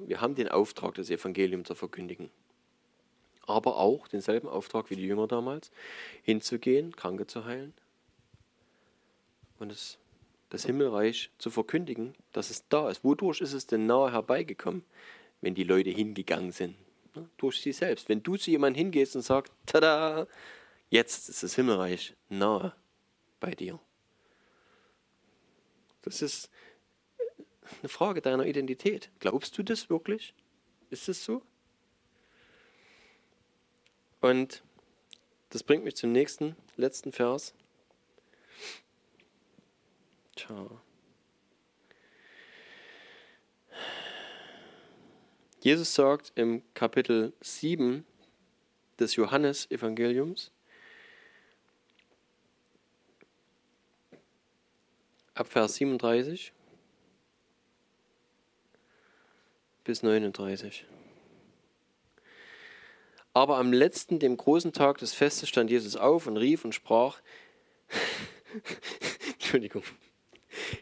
Wir 0.00 0.20
haben 0.20 0.34
den 0.34 0.48
Auftrag, 0.48 0.94
das 0.94 1.10
Evangelium 1.10 1.64
zu 1.64 1.74
verkündigen. 1.74 2.30
Aber 3.46 3.76
auch 3.76 4.08
denselben 4.08 4.48
Auftrag 4.48 4.90
wie 4.90 4.96
die 4.96 5.06
Jünger 5.06 5.28
damals, 5.28 5.70
hinzugehen, 6.22 6.94
Kranke 6.96 7.26
zu 7.26 7.44
heilen 7.44 7.72
und 9.58 9.70
das, 9.70 9.98
das 10.50 10.64
Himmelreich 10.66 11.30
zu 11.38 11.50
verkündigen, 11.50 12.14
dass 12.32 12.50
es 12.50 12.68
da 12.68 12.90
ist. 12.90 13.04
Wodurch 13.04 13.40
ist 13.40 13.52
es 13.52 13.66
denn 13.66 13.86
nahe 13.86 14.12
herbeigekommen, 14.12 14.84
wenn 15.40 15.54
die 15.54 15.64
Leute 15.64 15.90
hingegangen 15.90 16.50
sind? 16.50 16.76
Durch 17.38 17.60
sie 17.60 17.72
selbst. 17.72 18.08
Wenn 18.08 18.22
du 18.22 18.36
zu 18.36 18.50
jemandem 18.50 18.78
hingehst 18.78 19.16
und 19.16 19.22
sagst, 19.22 19.52
tada, 19.64 20.26
jetzt 20.90 21.28
ist 21.30 21.42
das 21.42 21.54
Himmelreich 21.54 22.14
nahe 22.28 22.74
bei 23.40 23.52
dir. 23.52 23.78
Das 26.06 26.22
ist 26.22 26.50
eine 27.80 27.88
Frage 27.88 28.22
deiner 28.22 28.46
Identität. 28.46 29.10
Glaubst 29.18 29.58
du 29.58 29.64
das 29.64 29.90
wirklich? 29.90 30.34
Ist 30.88 31.08
es 31.08 31.24
so? 31.24 31.42
Und 34.20 34.62
das 35.50 35.64
bringt 35.64 35.82
mich 35.82 35.96
zum 35.96 36.12
nächsten, 36.12 36.54
letzten 36.76 37.10
Vers. 37.10 37.54
Tja. 40.36 40.80
Jesus 45.60 45.92
sagt 45.92 46.30
im 46.36 46.62
Kapitel 46.74 47.32
7 47.40 48.06
des 49.00 49.16
Johannesevangeliums, 49.16 50.52
ab 55.36 55.48
Vers 55.48 55.76
37, 55.76 56.52
bis 59.84 60.02
39. 60.02 60.86
Aber 63.34 63.58
am 63.58 63.72
letzten, 63.72 64.18
dem 64.18 64.36
großen 64.38 64.72
Tag 64.72 64.98
des 64.98 65.12
Festes, 65.12 65.48
stand 65.48 65.70
Jesus 65.70 65.94
auf 65.94 66.26
und 66.26 66.38
rief 66.38 66.64
und 66.64 66.74
sprach, 66.74 67.20
Entschuldigung, 69.34 69.82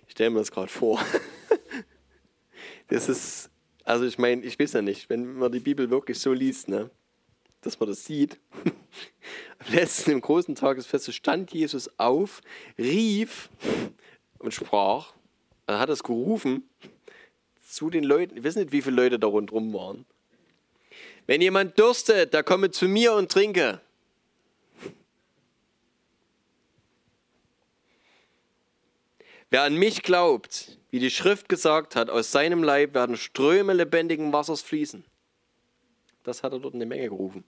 ich 0.07 0.13
stelle 0.13 0.31
mir 0.31 0.39
das 0.39 0.53
gerade 0.53 0.71
vor. 0.71 1.05
das 2.87 3.09
ist, 3.09 3.51
also 3.83 4.05
ich 4.05 4.19
meine, 4.19 4.43
ich 4.43 4.59
weiß 4.59 4.75
ja 4.75 4.83
nicht, 4.83 5.11
wenn 5.11 5.35
man 5.35 5.51
die 5.51 5.59
Bibel 5.59 5.91
wirklich 5.91 6.21
so 6.21 6.33
liest, 6.33 6.69
ne, 6.69 6.91
dass 7.61 7.81
man 7.81 7.89
das 7.89 8.05
sieht. 8.05 8.39
Am 9.59 9.75
letzten, 9.75 10.11
dem 10.11 10.21
großen 10.21 10.55
Tag 10.55 10.77
des 10.77 10.87
Festes, 10.87 11.17
stand 11.17 11.53
Jesus 11.53 11.99
auf, 11.99 12.41
rief 12.79 13.51
und 14.45 14.53
sprach, 14.53 15.13
er 15.67 15.79
hat 15.79 15.89
es 15.89 16.03
gerufen, 16.03 16.69
zu 17.67 17.91
den 17.91 18.05
Leuten, 18.05 18.37
ich 18.37 18.45
weiß 18.45 18.57
nicht, 18.57 18.73
wie 18.73 18.83
viele 18.83 18.97
Leute 18.97 19.19
da 19.19 19.27
rundherum 19.27 19.73
waren. 19.73 20.05
Wenn 21.27 21.41
jemand 21.41 21.79
dürstet, 21.79 22.35
der 22.35 22.45
komme 22.45 22.71
zu 22.71 22.87
mir 22.87 23.15
und 23.15 23.33
trinke. 23.33 23.81
Wer 29.51 29.63
an 29.63 29.77
mich 29.77 30.03
glaubt, 30.03 30.79
wie 30.91 30.99
die 30.99 31.11
Schrift 31.11 31.49
gesagt 31.49 31.97
hat, 31.97 32.11
aus 32.11 32.31
seinem 32.31 32.63
Leib 32.63 32.95
werden 32.95 33.17
Ströme 33.17 33.73
lebendigen 33.73 34.33
Wassers 34.33 34.63
fließen. 34.63 35.05
Das 36.23 36.43
hat 36.43 36.53
er 36.53 36.59
dort 36.59 36.75
in 36.75 36.81
die 36.81 36.87
Menge 36.87 37.09
gerufen. 37.09 37.45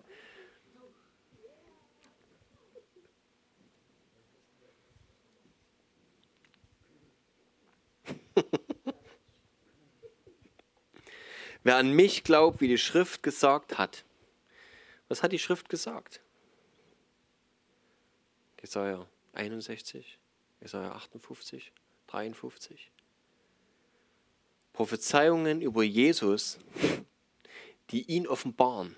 Wer 11.67 11.79
an 11.79 11.91
mich 11.91 12.23
glaubt, 12.23 12.61
wie 12.61 12.69
die 12.69 12.79
Schrift 12.79 13.25
gesagt 13.25 13.77
hat. 13.77 14.05
Was 15.09 15.25
hat 15.25 15.33
die 15.33 15.39
Schrift 15.41 15.69
gesagt? 15.69 16.21
Jesaja 18.61 19.05
61, 19.33 20.17
Jesaja 20.61 20.93
58, 20.93 21.73
53. 22.07 22.93
Prophezeiungen 24.75 25.61
über 25.61 25.83
Jesus, 25.83 26.61
die 27.91 28.03
ihn 28.13 28.29
offenbaren, 28.29 28.95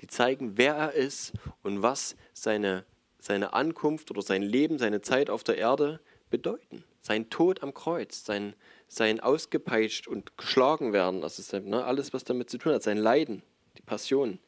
die 0.00 0.06
zeigen, 0.06 0.56
wer 0.56 0.76
er 0.76 0.92
ist 0.92 1.32
und 1.64 1.82
was 1.82 2.14
seine, 2.32 2.84
seine 3.18 3.52
Ankunft 3.52 4.12
oder 4.12 4.22
sein 4.22 4.42
Leben, 4.42 4.78
seine 4.78 5.02
Zeit 5.02 5.28
auf 5.28 5.42
der 5.42 5.58
Erde 5.58 5.98
bedeuten. 6.30 6.84
Sein 7.00 7.30
Tod 7.30 7.64
am 7.64 7.74
Kreuz, 7.74 8.24
sein, 8.24 8.54
sein 8.90 9.20
ausgepeitscht 9.20 10.08
und 10.08 10.36
geschlagen 10.36 10.92
werden, 10.92 11.22
also 11.22 11.58
ne, 11.60 11.84
alles, 11.84 12.12
was 12.12 12.24
damit 12.24 12.50
zu 12.50 12.58
tun 12.58 12.72
hat, 12.72 12.82
sein 12.82 12.98
Leiden, 12.98 13.42
die 13.78 13.82
Passion. 13.82 14.40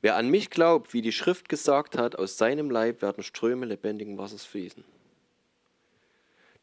Wer 0.00 0.16
an 0.16 0.28
mich 0.28 0.50
glaubt, 0.50 0.92
wie 0.92 1.02
die 1.02 1.12
Schrift 1.12 1.48
gesagt 1.48 1.96
hat, 1.96 2.16
aus 2.16 2.36
seinem 2.36 2.68
Leib 2.68 3.00
werden 3.00 3.22
Ströme 3.22 3.66
lebendigen 3.66 4.18
Wassers 4.18 4.44
fließen. 4.44 4.84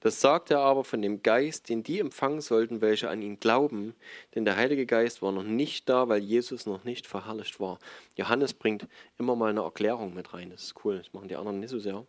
Das 0.02 0.20
sagt 0.20 0.52
er 0.52 0.60
aber 0.60 0.84
von 0.84 1.02
dem 1.02 1.24
Geist, 1.24 1.70
den 1.70 1.82
die 1.82 2.00
empfangen 2.00 2.42
sollten, 2.42 2.82
welche 2.82 3.10
an 3.10 3.22
ihn 3.22 3.40
glauben, 3.40 3.96
denn 4.36 4.44
der 4.44 4.58
Heilige 4.58 4.86
Geist 4.86 5.22
war 5.22 5.32
noch 5.32 5.44
nicht 5.44 5.88
da, 5.88 6.10
weil 6.10 6.22
Jesus 6.22 6.66
noch 6.66 6.84
nicht 6.84 7.08
verherrlicht 7.08 7.62
war. 7.62 7.80
Johannes 8.16 8.54
bringt 8.54 8.86
immer 9.18 9.38
mal 9.38 9.50
eine 9.50 9.62
Erklärung 9.62 10.14
mit 10.14 10.34
rein, 10.34 10.50
das 10.50 10.64
ist 10.64 10.76
cool, 10.84 10.98
das 10.98 11.14
machen 11.14 11.30
die 11.30 11.38
anderen 11.38 11.62
nicht 11.62 11.70
so 11.70 11.80
sehr, 11.80 12.06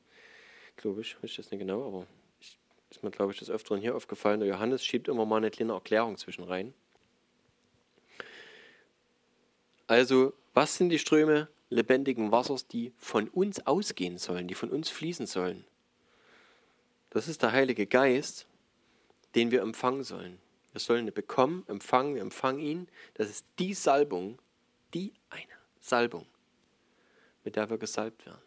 glaube 0.77 1.01
ich, 1.01 1.17
weiß 1.17 1.31
ich 1.31 1.37
das 1.37 1.51
nicht 1.51 1.61
genau, 1.61 1.87
aber 1.87 2.07
ich, 2.41 2.59
ist 2.91 3.03
mir, 3.03 3.11
glaube 3.11 3.33
ich, 3.33 3.39
das 3.39 3.51
Öfteren 3.51 3.81
hier 3.81 3.95
aufgefallen, 3.95 4.41
der 4.41 4.49
Johannes 4.49 4.85
schiebt 4.85 5.09
immer 5.09 5.25
mal 5.25 5.39
eine 5.39 5.51
kleine 5.51 5.73
Erklärung 5.73 6.17
zwischen 6.17 6.45
rein. 6.45 6.75
Also, 9.87 10.33
was 10.53 10.77
sind 10.77 10.91
die 10.91 10.99
Ströme 10.99 11.49
lebendigen 11.71 12.33
Wassers, 12.33 12.67
die 12.67 12.93
von 12.99 13.29
uns 13.29 13.67
ausgehen 13.67 14.19
sollen, 14.19 14.49
die 14.49 14.55
von 14.55 14.71
uns 14.71 14.89
fließen 14.89 15.27
sollen? 15.27 15.65
Das 17.11 17.29
ist 17.29 17.43
der 17.43 17.53
Heilige 17.53 17.87
Geist, 17.87 18.47
den 19.35 19.51
wir 19.51 19.63
empfangen 19.63 20.03
sollen. 20.03 20.39
Wir 20.73 20.81
sollen 20.81 21.07
ihn 21.07 21.15
bekommen, 21.15 21.65
empfangen, 21.69 22.15
wir 22.15 22.23
empfangen 22.23 22.61
ihn. 22.61 22.89
Das 23.15 23.31
ist 23.31 23.47
die 23.59 23.75
Salbung, 23.75 24.39
die 24.93 25.15
eine 25.31 25.45
Salbung, 25.81 26.27
mit 27.45 27.57
der 27.57 27.71
wir 27.71 27.79
gesalbt 27.79 28.27
werden. 28.27 28.46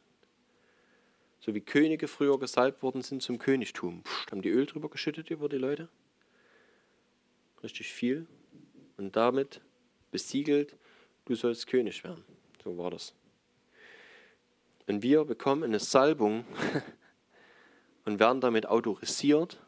So 1.40 1.56
wie 1.56 1.62
Könige 1.62 2.08
früher 2.08 2.38
gesalbt 2.38 2.84
worden 2.84 3.02
sind 3.02 3.22
zum 3.22 3.40
Königtum. 3.40 4.04
Psst, 4.04 4.32
haben 4.32 4.42
die 4.42 4.50
Öl 4.50 4.66
drüber 4.66 4.90
geschüttet 4.90 5.30
über 5.30 5.48
die 5.48 5.58
Leute. 5.58 5.90
Richtig 7.64 7.92
viel. 7.92 8.28
Und 8.98 9.16
damit 9.16 9.62
besiegelt, 10.12 10.76
du 11.26 11.36
sollst 11.36 11.68
König 11.68 12.04
werden. 12.04 12.24
So 12.64 12.78
war 12.78 12.92
das. 12.92 13.14
Und 14.88 15.04
wir 15.04 15.24
bekommen 15.24 15.64
eine 15.64 15.80
Salbung 15.80 16.46
und 18.06 18.20
werden 18.20 18.42
damit 18.42 18.66
autorisiert, 18.66 19.62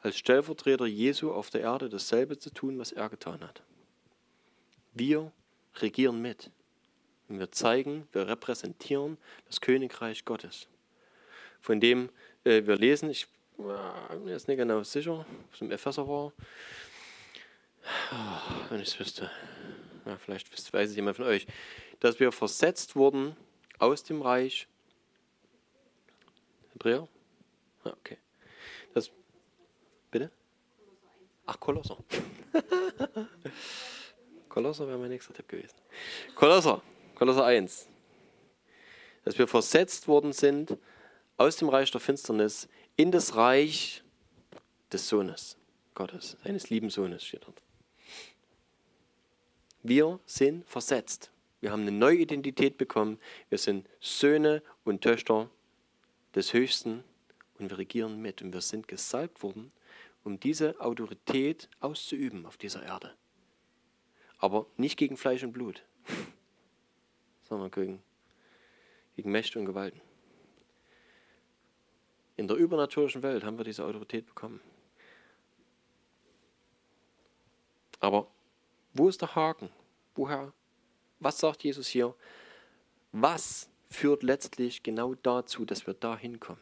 als 0.00 0.16
Stellvertreter 0.16 0.86
Jesu 0.86 1.32
auf 1.32 1.50
der 1.50 1.62
Erde 1.62 1.88
dasselbe 1.88 2.38
zu 2.38 2.50
tun, 2.50 2.78
was 2.78 2.92
er 2.92 3.08
getan 3.08 3.40
hat. 3.40 3.62
Wir 4.94 5.32
regieren 5.74 6.22
mit. 6.22 6.50
Und 7.28 7.40
wir 7.40 7.50
zeigen, 7.50 8.06
wir 8.12 8.28
repräsentieren 8.28 9.18
das 9.46 9.60
Königreich 9.60 10.24
Gottes. 10.24 10.68
Von 11.60 11.80
dem 11.80 12.10
äh, 12.44 12.66
wir 12.66 12.76
lesen, 12.76 13.10
ich 13.10 13.26
äh, 13.58 14.16
bin 14.16 14.28
jetzt 14.28 14.48
nicht 14.48 14.56
genau 14.56 14.82
sicher, 14.82 15.20
ob 15.20 15.54
es 15.54 15.60
im 15.60 15.70
Epheser 15.70 16.06
war. 16.06 16.32
Oh, 18.12 18.70
wenn 18.70 18.80
ich 18.80 18.88
es 18.88 19.00
wüsste. 19.00 19.30
Ja, 20.04 20.16
vielleicht 20.16 20.72
weiß 20.72 20.90
es 20.90 20.96
jemand 20.96 21.16
von 21.16 21.26
euch. 21.26 21.46
Dass 22.00 22.20
wir 22.20 22.30
versetzt 22.30 22.94
wurden 22.94 23.36
aus 23.78 24.04
dem 24.04 24.22
Reich. 24.22 24.68
Hebräer? 26.72 27.08
Ah, 27.84 27.90
okay. 27.90 28.18
Das, 28.94 29.10
bitte? 30.10 30.30
Ach, 31.46 31.58
Kolosser. 31.58 31.96
Kolosser 34.48 34.86
wäre 34.86 34.98
mein 34.98 35.10
nächster 35.10 35.34
Tipp 35.34 35.48
gewesen. 35.48 35.76
Kolosser, 36.34 36.82
Kolosser 37.14 37.44
1. 37.44 37.88
Dass 39.24 39.38
wir 39.38 39.48
versetzt 39.48 40.06
worden 40.06 40.32
sind 40.32 40.76
aus 41.36 41.56
dem 41.56 41.68
Reich 41.68 41.90
der 41.90 42.00
Finsternis 42.00 42.68
in 42.96 43.10
das 43.10 43.36
Reich 43.36 44.02
des 44.92 45.08
Sohnes 45.08 45.56
Gottes, 45.94 46.36
seines 46.44 46.70
lieben 46.70 46.90
Sohnes 46.90 47.24
steht 47.24 47.44
dort. 47.44 47.62
Wir 49.82 50.20
sind 50.26 50.68
versetzt. 50.68 51.30
Wir 51.60 51.72
haben 51.72 51.82
eine 51.82 51.92
neue 51.92 52.18
Identität 52.18 52.76
bekommen. 52.76 53.18
Wir 53.48 53.58
sind 53.58 53.88
Söhne 54.00 54.62
und 54.84 55.02
Töchter 55.02 55.50
des 56.34 56.52
Höchsten 56.52 57.02
und 57.58 57.70
wir 57.70 57.78
regieren 57.78 58.20
mit 58.20 58.42
und 58.42 58.52
wir 58.52 58.60
sind 58.60 58.88
gesalbt 58.88 59.42
worden, 59.42 59.72
um 60.22 60.38
diese 60.38 60.80
Autorität 60.80 61.68
auszuüben 61.80 62.46
auf 62.46 62.56
dieser 62.56 62.82
Erde. 62.82 63.14
Aber 64.38 64.66
nicht 64.76 64.98
gegen 64.98 65.16
Fleisch 65.16 65.44
und 65.44 65.52
Blut, 65.52 65.82
sondern 67.42 67.70
gegen, 67.70 68.02
gegen 69.14 69.30
Mächte 69.30 69.58
und 69.58 69.64
Gewalten. 69.64 70.00
In 72.36 72.48
der 72.48 72.56
übernatürlichen 72.56 73.22
Welt 73.22 73.44
haben 73.44 73.58
wir 73.58 73.64
diese 73.64 73.84
Autorität 73.84 74.26
bekommen. 74.26 74.60
Aber 78.00 78.28
wo 78.92 79.08
ist 79.08 79.22
der 79.22 79.34
Haken? 79.34 79.70
Woher? 80.14 80.52
Was 81.18 81.38
sagt 81.38 81.64
Jesus 81.64 81.88
hier? 81.88 82.14
Was 83.12 83.70
führt 83.88 84.22
letztlich 84.22 84.82
genau 84.82 85.14
dazu, 85.14 85.64
dass 85.64 85.86
wir 85.86 85.94
da 85.94 86.16
hinkommen? 86.16 86.60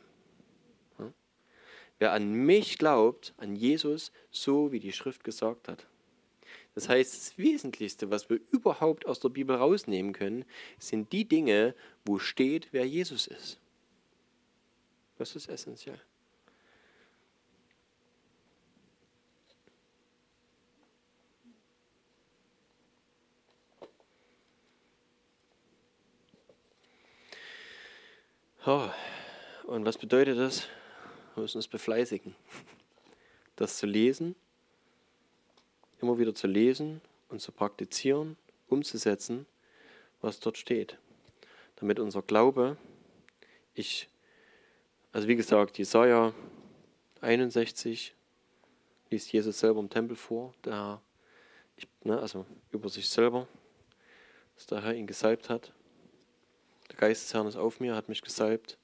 Wer 1.98 2.12
an 2.12 2.32
mich 2.32 2.78
glaubt, 2.78 3.34
an 3.36 3.54
Jesus, 3.54 4.12
so 4.30 4.72
wie 4.72 4.80
die 4.80 4.92
Schrift 4.92 5.22
gesagt 5.24 5.68
hat. 5.68 5.86
Das 6.74 6.88
heißt, 6.88 7.14
das 7.14 7.38
Wesentlichste, 7.38 8.10
was 8.10 8.28
wir 8.28 8.40
überhaupt 8.50 9.06
aus 9.06 9.20
der 9.20 9.28
Bibel 9.28 9.54
rausnehmen 9.54 10.12
können, 10.12 10.44
sind 10.78 11.12
die 11.12 11.24
Dinge, 11.24 11.74
wo 12.04 12.18
steht, 12.18 12.68
wer 12.72 12.86
Jesus 12.86 13.28
ist. 13.28 13.60
Das 15.16 15.36
ist 15.36 15.48
essentiell. 15.48 16.00
Oh, 28.66 28.88
und 29.66 29.84
was 29.84 29.98
bedeutet 29.98 30.38
das? 30.38 30.68
Wir 31.34 31.42
müssen 31.42 31.58
uns 31.58 31.68
befleißigen, 31.68 32.34
das 33.56 33.76
zu 33.76 33.84
lesen, 33.84 34.34
immer 36.00 36.18
wieder 36.18 36.34
zu 36.34 36.46
lesen 36.46 37.02
und 37.28 37.40
zu 37.40 37.52
praktizieren, 37.52 38.38
umzusetzen, 38.68 39.44
was 40.22 40.40
dort 40.40 40.56
steht. 40.56 40.96
Damit 41.76 41.98
unser 42.00 42.22
Glaube, 42.22 42.78
ich, 43.74 44.08
also 45.14 45.28
wie 45.28 45.36
gesagt, 45.36 45.78
Jesaja 45.78 46.34
61 47.20 48.14
liest 49.10 49.32
Jesus 49.32 49.60
selber 49.60 49.78
im 49.78 49.88
Tempel 49.88 50.16
vor, 50.16 50.52
der, 50.64 51.00
ich, 51.76 51.86
ne, 52.02 52.18
also 52.18 52.44
über 52.72 52.88
sich 52.88 53.08
selber, 53.08 53.46
dass 54.56 54.66
der 54.66 54.82
Herr 54.82 54.92
ihn 54.92 55.06
gesalbt 55.06 55.48
hat. 55.48 55.72
Der 56.90 56.96
Geist 56.96 57.22
des 57.22 57.32
Herrn 57.32 57.46
ist 57.46 57.54
auf 57.54 57.78
mir, 57.78 57.94
hat 57.94 58.08
mich 58.08 58.22
gesalbt. 58.22 58.76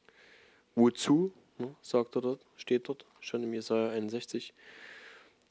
Wozu? 0.77 1.33
ne, 1.59 1.75
sagt 1.83 2.15
er 2.15 2.23
dort, 2.23 2.47
steht 2.55 2.89
dort, 2.89 3.05
schon 3.19 3.43
im 3.43 3.53
Jesaja 3.53 3.91
61. 3.91 4.55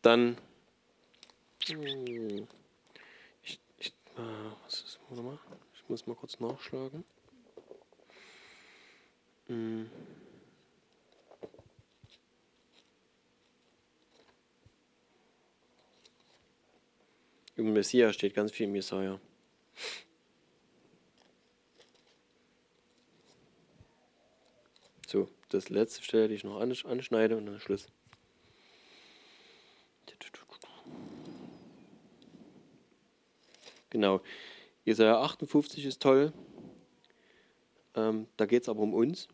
Dann, 0.01 0.37
hm, 1.67 2.47
ich, 3.43 3.59
ich, 3.79 3.89
äh, 4.15 4.51
was 4.63 4.81
ist, 4.81 4.99
warte 5.09 5.23
mal, 5.23 5.39
ich 5.75 5.89
muss 5.89 6.07
mal 6.07 6.15
kurz 6.15 6.39
nachschlagen. 6.39 7.03
Hm. 9.47 9.89
Über 17.59 17.71
Messias 17.71 18.15
steht 18.15 18.33
ganz 18.33 18.53
viel 18.53 18.67
im 18.67 18.75
Jesaja. 18.75 19.19
das 25.49 25.69
letzte 25.69 26.03
Stelle, 26.03 26.29
die 26.29 26.35
ich 26.35 26.43
noch 26.45 26.61
anschneide 26.61 27.35
und 27.35 27.47
dann 27.47 27.59
Schluss. 27.59 27.87
Genau. 33.89 34.21
Jesaja 34.85 35.19
58 35.19 35.83
ist 35.83 36.01
toll. 36.01 36.31
Ähm, 37.95 38.27
da 38.37 38.45
geht 38.45 38.61
es 38.61 38.69
aber 38.69 38.81
um 38.81 38.93
uns. 38.93 39.27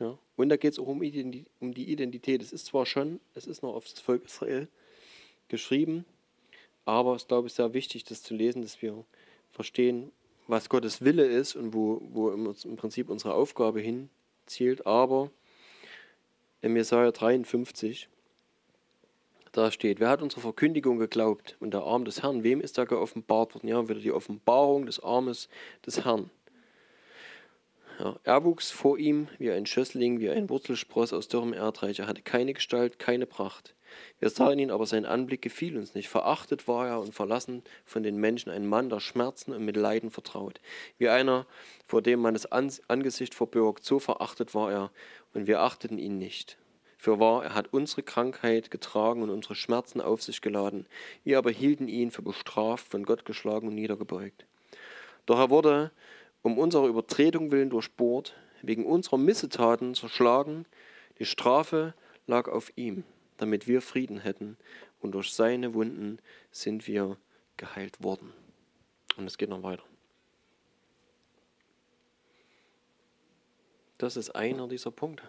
Ja. 0.00 0.18
Und 0.34 0.48
da 0.48 0.56
geht 0.56 0.72
es 0.72 0.78
auch 0.80 0.86
um, 0.86 1.00
um 1.00 1.74
die 1.74 1.92
Identität. 1.92 2.42
Es 2.42 2.52
ist 2.52 2.66
zwar 2.66 2.86
schon, 2.86 3.20
es 3.34 3.46
ist 3.46 3.62
noch 3.62 3.74
auf 3.74 3.84
das 3.84 4.00
Volk 4.00 4.24
Israel 4.24 4.66
geschrieben, 5.48 6.06
aber 6.84 7.14
es 7.14 7.26
glaube 7.26 7.48
ich 7.48 7.54
sehr 7.54 7.74
wichtig, 7.74 8.04
das 8.04 8.22
zu 8.22 8.34
lesen, 8.34 8.62
dass 8.62 8.82
wir 8.82 9.04
verstehen, 9.50 10.12
was 10.46 10.68
Gottes 10.68 11.02
Wille 11.02 11.24
ist 11.24 11.54
und 11.54 11.74
wo, 11.74 12.00
wo 12.10 12.30
im 12.30 12.76
Prinzip 12.76 13.08
unsere 13.08 13.34
Aufgabe 13.34 13.80
hinzielt. 13.80 14.86
Aber 14.86 15.30
im 16.60 16.76
Jesaja 16.76 17.12
53, 17.12 18.08
da 19.52 19.70
steht, 19.70 20.00
wer 20.00 20.10
hat 20.10 20.22
unsere 20.22 20.40
Verkündigung 20.40 20.98
geglaubt 20.98 21.56
und 21.60 21.72
der 21.72 21.82
Arm 21.82 22.04
des 22.04 22.22
Herrn, 22.22 22.42
wem 22.42 22.60
ist 22.60 22.78
da 22.78 22.84
geoffenbart 22.84 23.54
worden? 23.54 23.68
Ja, 23.68 23.88
wieder 23.88 24.00
die 24.00 24.12
Offenbarung 24.12 24.86
des 24.86 25.00
Armes 25.02 25.48
des 25.86 26.04
Herrn. 26.04 26.30
Ja, 27.98 28.18
er 28.24 28.44
wuchs 28.44 28.70
vor 28.70 28.98
ihm 28.98 29.28
wie 29.38 29.50
ein 29.50 29.66
Schössling, 29.66 30.20
wie 30.20 30.30
ein 30.30 30.48
Wurzelspross 30.48 31.12
aus 31.12 31.28
dürrem 31.28 31.52
Erdreich. 31.52 31.98
Er 31.98 32.06
hatte 32.06 32.22
keine 32.22 32.54
Gestalt, 32.54 32.98
keine 32.98 33.26
Pracht. 33.26 33.74
Wir 34.18 34.30
sahen 34.30 34.58
ihn, 34.58 34.70
aber 34.70 34.86
sein 34.86 35.06
Anblick 35.06 35.42
gefiel 35.42 35.76
uns 35.76 35.94
nicht. 35.94 36.08
Verachtet 36.08 36.68
war 36.68 36.88
er 36.88 37.00
und 37.00 37.14
verlassen 37.14 37.62
von 37.84 38.02
den 38.02 38.16
Menschen, 38.16 38.50
ein 38.50 38.66
Mann, 38.66 38.90
der 38.90 39.00
Schmerzen 39.00 39.52
und 39.52 39.64
mit 39.64 39.76
Leiden 39.76 40.10
vertraut. 40.10 40.60
Wie 40.98 41.08
einer, 41.08 41.46
vor 41.86 42.02
dem 42.02 42.20
man 42.20 42.34
das 42.34 42.50
Angesicht 42.50 43.34
verbirgt, 43.34 43.84
so 43.84 43.98
verachtet 43.98 44.54
war 44.54 44.70
er, 44.70 44.90
und 45.32 45.46
wir 45.46 45.60
achteten 45.60 45.98
ihn 45.98 46.18
nicht. 46.18 46.58
Für 46.98 47.18
wahr, 47.18 47.44
er 47.44 47.54
hat 47.54 47.72
unsere 47.72 48.02
Krankheit 48.02 48.70
getragen 48.70 49.22
und 49.22 49.30
unsere 49.30 49.54
Schmerzen 49.54 50.02
auf 50.02 50.22
sich 50.22 50.42
geladen. 50.42 50.86
Wir 51.24 51.38
aber 51.38 51.50
hielten 51.50 51.88
ihn 51.88 52.10
für 52.10 52.20
bestraft, 52.20 52.88
von 52.88 53.04
Gott 53.04 53.24
geschlagen 53.24 53.68
und 53.68 53.74
niedergebeugt. 53.74 54.44
Doch 55.24 55.38
er 55.38 55.48
wurde 55.48 55.92
um 56.42 56.58
unserer 56.58 56.88
Übertretung 56.88 57.52
willen 57.52 57.70
durchbohrt, 57.70 58.34
wegen 58.62 58.84
unserer 58.84 59.16
Missetaten 59.16 59.94
zerschlagen. 59.94 60.66
Die 61.18 61.24
Strafe 61.24 61.94
lag 62.26 62.48
auf 62.48 62.72
ihm, 62.76 63.04
damit 63.40 63.66
wir 63.66 63.80
Frieden 63.80 64.18
hätten, 64.18 64.56
und 65.00 65.12
durch 65.12 65.32
seine 65.32 65.72
Wunden 65.72 66.18
sind 66.52 66.86
wir 66.86 67.16
geheilt 67.56 68.02
worden. 68.02 68.32
Und 69.16 69.26
es 69.26 69.38
geht 69.38 69.48
noch 69.48 69.62
weiter. 69.62 69.84
Das 73.96 74.16
ist 74.16 74.30
einer 74.30 74.68
dieser 74.68 74.90
Punkte. 74.90 75.28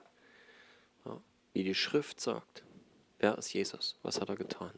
Ja, 1.05 1.22
wie 1.53 1.64
die 1.64 1.76
Schrift 1.76 2.20
sagt, 2.20 2.64
wer 3.20 3.38
ist 3.38 3.53
Jesus? 3.53 3.97
Was 4.01 4.20
hat 4.20 4.30
er 4.30 4.36
getan? 4.36 4.72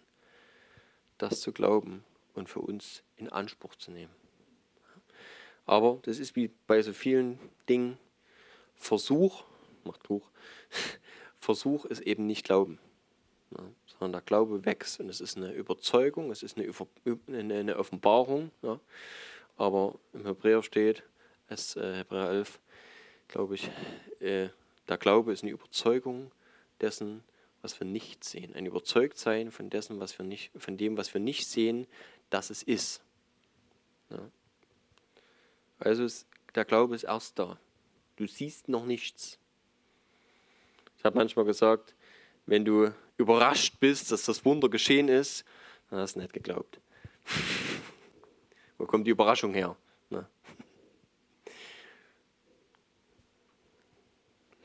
Das 1.18 1.42
zu 1.42 1.52
glauben 1.52 2.04
und 2.34 2.50
für 2.50 2.60
uns 2.60 3.04
in 3.18 3.30
Anspruch 3.30 3.76
zu 3.76 3.92
nehmen. 3.92 4.14
Aber 5.66 6.00
das 6.04 6.20
ist 6.20 6.36
wie 6.36 6.50
bei 6.68 6.82
so 6.82 6.94
vielen 6.94 7.40
Dingen. 7.70 7.98
Versuch, 8.76 9.44
macht 9.84 10.10
hoch, 10.10 10.30
Versuch 11.40 11.86
ist 11.86 12.02
eben 12.02 12.26
nicht 12.26 12.46
Glauben. 12.46 12.80
Ja, 13.58 13.64
sondern 13.86 14.14
der 14.14 14.22
Glaube 14.22 14.66
wächst 14.66 15.00
und 15.00 15.10
es 15.10 15.22
ist 15.22 15.38
eine 15.38 15.52
Überzeugung, 15.52 16.32
es 16.32 16.44
ist 16.44 16.58
eine, 16.58 16.72
eine, 17.28 17.60
eine 17.60 17.78
Offenbarung. 17.78 18.52
Ja. 18.62 18.80
Aber 19.58 19.96
im 20.14 20.26
Hebräer 20.26 20.64
steht, 20.64 21.04
es, 21.48 21.76
äh, 21.76 21.98
Hebräer 21.98 22.30
11, 22.30 22.60
glaube 23.28 23.56
ich, 23.56 23.70
äh, 24.20 24.50
der 24.88 24.98
Glaube 24.98 25.32
ist 25.34 25.44
eine 25.44 25.52
Überzeugung 25.52 26.32
dessen, 26.82 27.24
was 27.62 27.80
wir 27.80 27.88
nicht 27.88 28.24
sehen. 28.24 28.54
Ein 28.56 28.66
Überzeugtsein 28.66 29.52
von 29.52 29.70
dessen, 29.70 30.00
was 30.00 30.18
wir 30.18 30.26
nicht, 30.26 30.52
von 30.58 30.78
dem, 30.78 30.98
was 30.98 31.14
wir 31.14 31.22
nicht 31.22 31.48
sehen, 31.48 31.88
dass 32.30 32.50
es 32.50 32.64
ist. 32.64 33.02
Ja. 34.10 34.20
Also 35.80 36.04
ist, 36.04 36.28
der 36.56 36.66
Glaube 36.66 36.96
ist 36.96 37.04
erst 37.04 37.40
da. 37.40 37.60
Du 38.16 38.28
siehst 38.28 38.70
noch 38.70 38.86
nichts. 38.86 39.40
Ich 40.98 41.06
habe 41.06 41.18
manchmal 41.18 41.46
gesagt, 41.46 41.96
wenn 42.46 42.66
du 42.66 42.94
überrascht 43.18 43.80
bist, 43.80 44.12
dass 44.12 44.24
das 44.26 44.44
Wunder 44.46 44.70
geschehen 44.70 45.08
ist, 45.08 45.46
dann 45.90 46.00
hast 46.00 46.16
du 46.16 46.20
nicht 46.20 46.34
geglaubt. 46.34 46.80
Wo 48.78 48.86
kommt 48.86 49.08
die 49.08 49.12
Überraschung 49.12 49.54
her? 49.54 49.76
Na. 50.10 50.28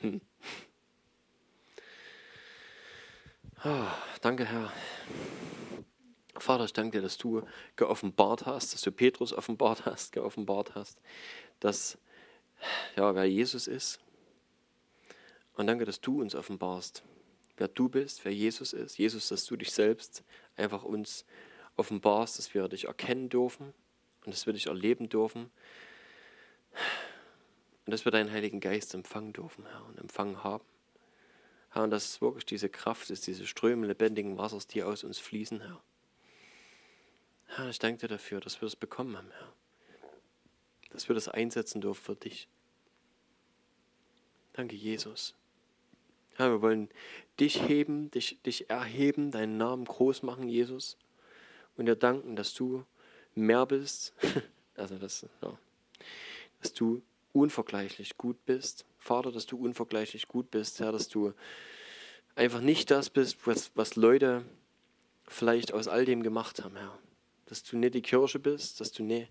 Hm. 0.01 0.20
Ah, 3.61 3.93
danke, 4.20 4.45
Herr. 4.45 4.72
Vater, 6.37 6.64
ich 6.64 6.72
danke 6.72 6.99
dir, 6.99 7.03
dass 7.03 7.18
du 7.18 7.43
geoffenbart 7.74 8.47
hast, 8.47 8.72
dass 8.72 8.83
du 8.83 8.93
Petrus 8.93 9.33
offenbart 9.33 9.85
hast, 9.85 10.12
geoffenbart 10.14 10.74
hast, 10.74 11.01
dass, 11.59 11.99
ja, 12.97 13.14
wer 13.14 13.24
Jesus 13.24 13.66
ist. 13.66 14.01
Und 15.55 15.66
danke, 15.66 15.85
dass 15.85 16.01
du 16.01 16.20
uns 16.20 16.37
offenbarst, 16.37 17.03
wer 17.59 17.68
du 17.68 17.88
bist, 17.88 18.24
wer 18.24 18.32
Jesus 18.32 18.72
ist. 18.72 18.98
Jesus, 18.98 19.28
dass 19.28 19.44
du 19.44 19.56
dich 19.56 19.72
selbst 19.72 20.24
einfach 20.56 20.84
uns 20.84 21.24
offenbarst, 21.76 22.38
dass 22.38 22.54
wir 22.54 22.68
dich 22.68 22.86
erkennen 22.86 23.28
dürfen 23.28 23.72
und 24.24 24.34
dass 24.34 24.46
wir 24.46 24.52
dich 24.52 24.66
erleben 24.66 25.09
dürfen. 25.09 25.50
Und 27.86 27.92
dass 27.92 28.04
wir 28.04 28.12
deinen 28.12 28.30
Heiligen 28.30 28.61
Geist 28.61 28.94
empfangen 28.94 29.32
dürfen, 29.32 29.66
Herr, 29.66 29.84
und 29.86 29.98
empfangen 29.98 30.44
haben. 30.44 30.64
Herr, 31.70 31.84
und 31.84 31.90
dass 31.90 32.20
wirklich 32.20 32.44
diese 32.44 32.68
Kraft 32.68 33.11
ist, 33.11 33.26
diese 33.26 33.46
Ströme 33.46 33.86
lebendigen 33.86 34.36
Wassers, 34.36 34.66
die 34.66 34.82
aus 34.82 35.04
uns 35.04 35.18
fließen, 35.18 35.61
Herr. 35.61 35.82
Herr, 37.46 37.70
ich 37.70 37.78
danke 37.78 38.00
dir 38.00 38.09
dafür, 38.09 38.40
dass 38.40 38.61
wir 38.61 38.66
das 38.66 38.76
bekommen 38.76 39.16
haben, 39.16 39.30
Herr. 39.30 39.52
Dass 40.90 41.09
wir 41.09 41.14
das 41.14 41.28
einsetzen 41.28 41.80
dürfen 41.80 42.04
für 42.04 42.16
dich. 42.16 42.48
Danke, 44.52 44.74
Jesus. 44.74 45.38
Herr, 46.39 46.51
wir 46.51 46.62
wollen 46.62 46.89
dich 47.39 47.68
heben, 47.68 48.11
dich, 48.11 48.41
dich 48.47 48.70
erheben, 48.70 49.30
deinen 49.30 49.59
Namen 49.59 49.84
groß 49.84 50.22
machen, 50.22 50.49
Jesus. 50.49 50.97
Und 51.76 51.86
dir 51.86 51.97
danken, 51.97 52.36
dass 52.36 52.55
du 52.55 52.84
mehr 53.34 53.66
bist, 53.66 54.14
also 54.76 54.97
dass, 54.97 55.26
ja, 55.43 55.59
dass 56.62 56.72
du 56.72 57.03
unvergleichlich 57.32 58.16
gut 58.16 58.47
bist. 58.47 58.86
Vater, 58.99 59.32
dass 59.32 59.47
du 59.47 59.59
unvergleichlich 59.59 60.28
gut 60.28 60.51
bist, 60.51 60.80
Herr, 60.80 60.93
dass 60.93 61.09
du 61.09 61.34
einfach 62.34 62.61
nicht 62.61 62.91
das 62.91 63.11
bist, 63.11 63.47
was, 63.47 63.70
was 63.74 63.97
Leute 63.97 64.45
vielleicht 65.26 65.74
aus 65.74 65.89
all 65.89 66.05
dem 66.05 66.22
gemacht 66.22 66.64
haben, 66.64 66.76
Herr 66.76 66.99
dass 67.49 67.62
du 67.62 67.76
nicht 67.76 67.95
die 67.95 68.03
Kirche 68.03 68.39
bist, 68.39 68.80
dass 68.80 68.93
du 68.93 69.03
nicht 69.03 69.30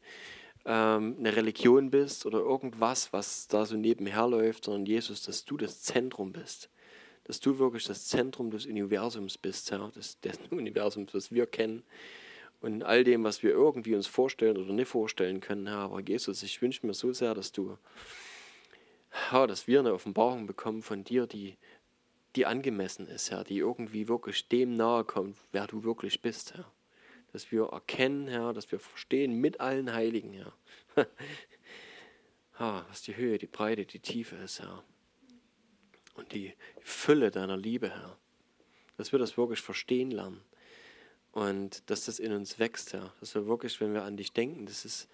ähm, 0.66 1.16
eine 1.20 1.36
Religion 1.36 1.91
bist 1.91 2.26
oder 2.26 2.39
irgendwas, 2.39 3.14
was 3.14 3.47
da 3.47 3.66
so 3.66 3.78
nebenher 3.78 4.28
läuft, 4.28 4.66
sondern 4.66 4.86
Jesus, 4.86 5.22
dass 5.24 5.45
du 5.45 5.58
das 5.58 5.82
Zentrum 5.84 6.34
bist. 6.34 6.70
Dass 7.28 7.39
du 7.39 7.59
wirklich 7.59 7.86
das 7.86 8.05
Zentrum 8.05 8.49
des 8.51 8.65
Universums 8.65 9.38
bist, 9.38 9.71
Herr, 9.71 9.91
des, 9.91 10.19
des 10.21 10.39
Universums, 10.49 11.11
das 11.11 11.32
wir 11.32 11.45
kennen. 11.45 11.84
Und 12.59 12.84
all 12.84 13.03
dem, 13.03 13.23
was 13.23 13.43
wir 13.43 13.51
irgendwie 13.51 13.93
uns 13.93 14.07
vorstellen 14.07 14.57
oder 14.57 14.73
nicht 14.73 14.88
vorstellen 14.88 15.41
können, 15.41 15.67
Herr. 15.67 15.80
Aber 15.80 16.01
Jesus, 16.01 16.41
ich 16.41 16.61
wünsche 16.61 16.86
mir 16.88 16.93
so 16.93 17.13
sehr, 17.13 17.36
dass 17.36 17.51
du, 17.51 17.78
ja, 19.32 19.45
dass 19.45 19.67
wir 19.67 19.80
eine 19.80 19.93
Offenbarung 19.93 20.47
bekommen 20.47 20.82
von 20.82 21.03
dir, 21.03 21.28
die, 21.28 21.57
die 22.36 22.45
angemessen 22.45 23.07
ist, 23.07 23.30
Herr, 23.30 23.43
die 23.43 23.59
irgendwie 23.59 24.07
wirklich 24.07 24.47
dem 24.47 24.75
nahe 24.75 25.03
kommt, 25.03 25.38
wer 25.51 25.67
du 25.67 25.84
wirklich 25.84 26.21
bist, 26.21 26.55
Herr 26.55 26.71
dass 27.32 27.51
wir 27.51 27.65
erkennen, 27.67 28.28
Herr, 28.28 28.53
dass 28.53 28.71
wir 28.71 28.80
verstehen 28.80 29.39
mit 29.39 29.59
allen 29.59 29.93
Heiligen, 29.93 30.34
Herr, 30.34 30.53
was 32.89 33.03
die 33.03 33.15
Höhe, 33.15 33.38
die 33.38 33.47
Breite, 33.47 33.86
die 33.86 33.99
Tiefe 33.99 34.36
ist, 34.38 34.59
Herr. 34.59 34.84
Und 36.18 36.34
die 36.34 36.53
Fülle 36.82 37.32
deiner 37.32 37.55
Liebe, 37.55 37.89
Herr. 37.89 38.18
Dass 38.97 39.11
wir 39.11 39.20
das 39.20 39.38
wirklich 39.38 39.61
verstehen 39.61 40.11
lernen. 40.11 40.41
Und 41.32 41.89
dass 41.89 42.05
das 42.05 42.18
in 42.20 42.34
uns 42.34 42.57
wächst, 42.57 42.93
Herr. 42.93 43.13
Dass 43.20 43.36
wir 43.36 43.45
wirklich, 43.45 43.80
wenn 43.80 43.93
wir 43.93 44.03
an 44.03 44.18
dich 44.18 44.34
denken, 44.34 44.65
das 44.65 44.84
ist, 44.84 45.07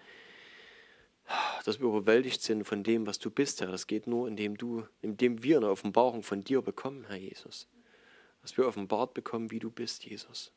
dass 1.64 1.78
wir 1.78 1.86
überwältigt 1.86 2.42
sind 2.42 2.64
von 2.64 2.82
dem, 2.82 3.06
was 3.06 3.18
du 3.18 3.30
bist, 3.30 3.60
Herr. 3.60 3.70
Das 3.70 3.86
geht 3.86 4.06
nur, 4.06 4.26
indem 4.26 4.56
du, 4.56 4.86
indem 5.02 5.42
wir 5.42 5.58
eine 5.58 5.70
Offenbarung 5.70 6.22
von 6.22 6.42
dir 6.42 6.62
bekommen, 6.62 7.04
Herr 7.06 7.16
Jesus. 7.16 7.68
Dass 8.40 8.56
wir 8.56 8.66
offenbart 8.66 9.12
bekommen, 9.12 9.50
wie 9.50 9.58
du 9.58 9.70
bist, 9.70 10.04
Jesus. 10.04 10.52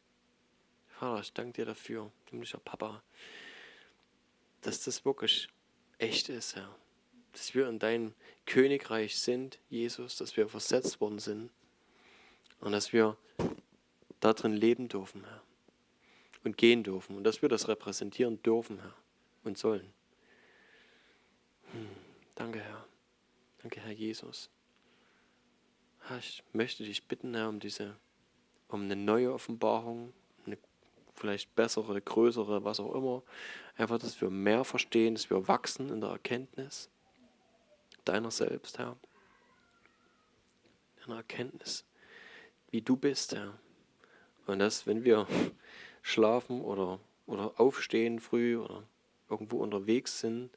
Vater, 0.88 1.22
ich 1.22 1.34
danke 1.34 1.54
dir 1.54 1.66
dafür, 1.66 2.12
himmlischer 2.30 2.60
Papa, 2.60 3.04
dass 4.62 4.84
das 4.84 5.06
wirklich 5.06 5.50
echt 5.98 6.30
ist, 6.30 6.56
Herr. 6.56 6.74
Dass 7.38 7.54
wir 7.54 7.70
in 7.70 7.78
dein 7.78 8.16
Königreich 8.48 9.20
sind, 9.20 9.60
Jesus, 9.70 10.18
dass 10.18 10.36
wir 10.38 10.50
versetzt 10.50 11.00
worden 11.00 11.20
sind 11.20 11.52
und 12.62 12.72
dass 12.72 12.94
wir 12.94 13.16
darin 14.20 14.54
leben 14.54 14.90
dürfen, 14.90 15.24
Herr. 15.24 15.44
Und 16.44 16.58
gehen 16.58 16.84
dürfen 16.84 17.16
und 17.16 17.24
dass 17.24 17.44
wir 17.44 17.50
das 17.50 17.68
repräsentieren 17.68 18.42
dürfen, 18.42 18.80
Herr, 18.80 18.96
und 19.44 19.56
sollen. 19.56 19.94
Hm. 21.74 21.90
Danke, 22.34 22.60
Herr. 22.60 22.88
Danke, 23.62 23.82
Herr 23.82 23.92
Jesus. 23.92 24.50
ich 26.18 26.44
möchte 26.54 26.86
dich 26.86 27.04
bitten, 27.04 27.36
Herr, 27.36 27.50
um 27.50 27.60
diese, 27.60 27.98
um 28.68 28.82
eine 28.82 28.96
neue 28.96 29.32
Offenbarung, 29.32 30.12
eine 30.48 30.58
vielleicht 31.14 31.54
bessere, 31.54 32.02
größere, 32.02 32.64
was 32.64 32.80
auch 32.80 32.96
immer. 32.96 33.22
Einfach, 33.76 34.00
dass 34.00 34.20
wir 34.22 34.32
mehr 34.32 34.64
verstehen, 34.64 35.14
dass 35.14 35.30
wir 35.30 35.48
wachsen 35.48 35.90
in 35.90 36.02
der 36.02 36.10
Erkenntnis 36.10 36.90
deiner 38.08 38.32
selbst, 38.32 38.80
Herr. 38.80 38.98
In 41.04 41.10
der 41.10 41.18
Erkenntnis, 41.18 41.86
wie 42.72 42.82
du 42.82 42.98
bist, 42.98 43.36
Herr. 43.36 43.58
Und 44.46 44.60
dass, 44.60 44.88
wenn 44.88 45.04
wir 45.04 45.28
schlafen 46.02 46.62
oder, 46.62 47.00
oder 47.26 47.60
aufstehen 47.60 48.20
früh 48.20 48.58
oder 48.58 48.84
irgendwo 49.30 49.58
unterwegs 49.58 50.20
sind, 50.20 50.52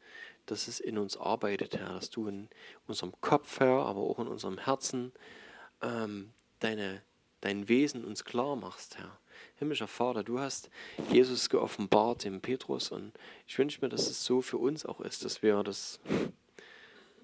dass 0.46 0.68
es 0.68 0.80
in 0.80 0.98
uns 0.98 1.16
arbeitet, 1.16 1.76
Herr, 1.76 1.94
dass 1.94 2.10
du 2.10 2.26
in 2.26 2.48
unserem 2.86 3.12
Kopf, 3.20 3.60
Herr, 3.60 3.86
aber 3.86 4.00
auch 4.00 4.18
in 4.18 4.28
unserem 4.28 4.58
Herzen 4.58 5.12
ähm, 5.82 6.32
deine, 6.60 7.02
dein 7.40 7.68
Wesen 7.68 8.04
uns 8.04 8.24
klar 8.24 8.56
machst, 8.56 8.98
Herr. 8.98 9.18
Himmlischer 9.56 9.88
Vater, 9.88 10.22
du 10.22 10.38
hast 10.38 10.70
Jesus 11.10 11.48
geoffenbart 11.50 12.24
dem 12.24 12.40
Petrus 12.40 12.90
und 12.90 13.12
ich 13.46 13.58
wünsche 13.58 13.80
mir, 13.80 13.88
dass 13.88 14.08
es 14.08 14.24
so 14.24 14.42
für 14.42 14.58
uns 14.58 14.84
auch 14.86 15.00
ist, 15.00 15.24
dass 15.24 15.42
wir 15.42 15.62
das, 15.62 16.00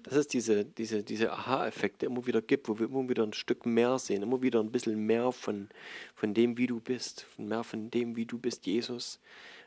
dass 0.07 0.19
es 0.19 0.27
diese, 0.27 0.63
diese, 0.63 1.03
diese 1.03 1.33
Aha-Effekte 1.33 2.05
immer 2.05 2.25
wieder 2.25 2.41
gibt, 2.41 2.69
wo 2.69 2.79
wir 2.79 2.87
immer 2.87 3.09
wieder 3.09 3.23
ein 3.23 3.33
Stück 3.33 3.65
mehr 3.65 3.99
sehen, 3.99 4.23
immer 4.23 4.41
wieder 4.41 4.61
ein 4.61 4.71
bisschen 4.71 5.05
mehr 5.05 5.33
von, 5.33 5.67
von 6.15 6.33
dem, 6.33 6.57
wie 6.57 6.67
du 6.67 6.79
bist, 6.79 7.27
mehr 7.37 7.63
von 7.63 7.91
dem, 7.91 8.15
wie 8.15 8.25
du 8.25 8.37
bist, 8.37 8.65
Jesus, 8.65 9.19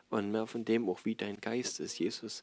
und 0.08 0.30
mehr 0.30 0.46
von 0.46 0.64
dem 0.64 0.88
auch, 0.88 1.04
wie 1.04 1.14
dein 1.14 1.40
Geist 1.40 1.78
ist, 1.78 1.98
Jesus. 1.98 2.42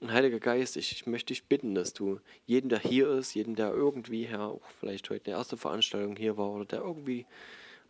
Und 0.00 0.12
Heiliger 0.12 0.40
Geist, 0.40 0.76
ich, 0.76 0.90
ich, 0.90 1.06
möchte 1.06 1.28
dich 1.28 1.44
bitten, 1.44 1.76
dass 1.76 1.92
du 1.92 2.18
jeden, 2.44 2.68
der 2.68 2.80
hier 2.80 3.08
ist, 3.10 3.34
jeden, 3.34 3.54
der 3.54 3.70
irgendwie, 3.70 4.24
Herr, 4.24 4.48
auch 4.48 4.68
vielleicht 4.80 5.08
heute 5.10 5.26
eine 5.30 5.38
erste 5.38 5.56
Veranstaltung 5.56 6.16
hier 6.16 6.36
war 6.36 6.50
oder 6.50 6.64
der 6.64 6.80
irgendwie 6.80 7.24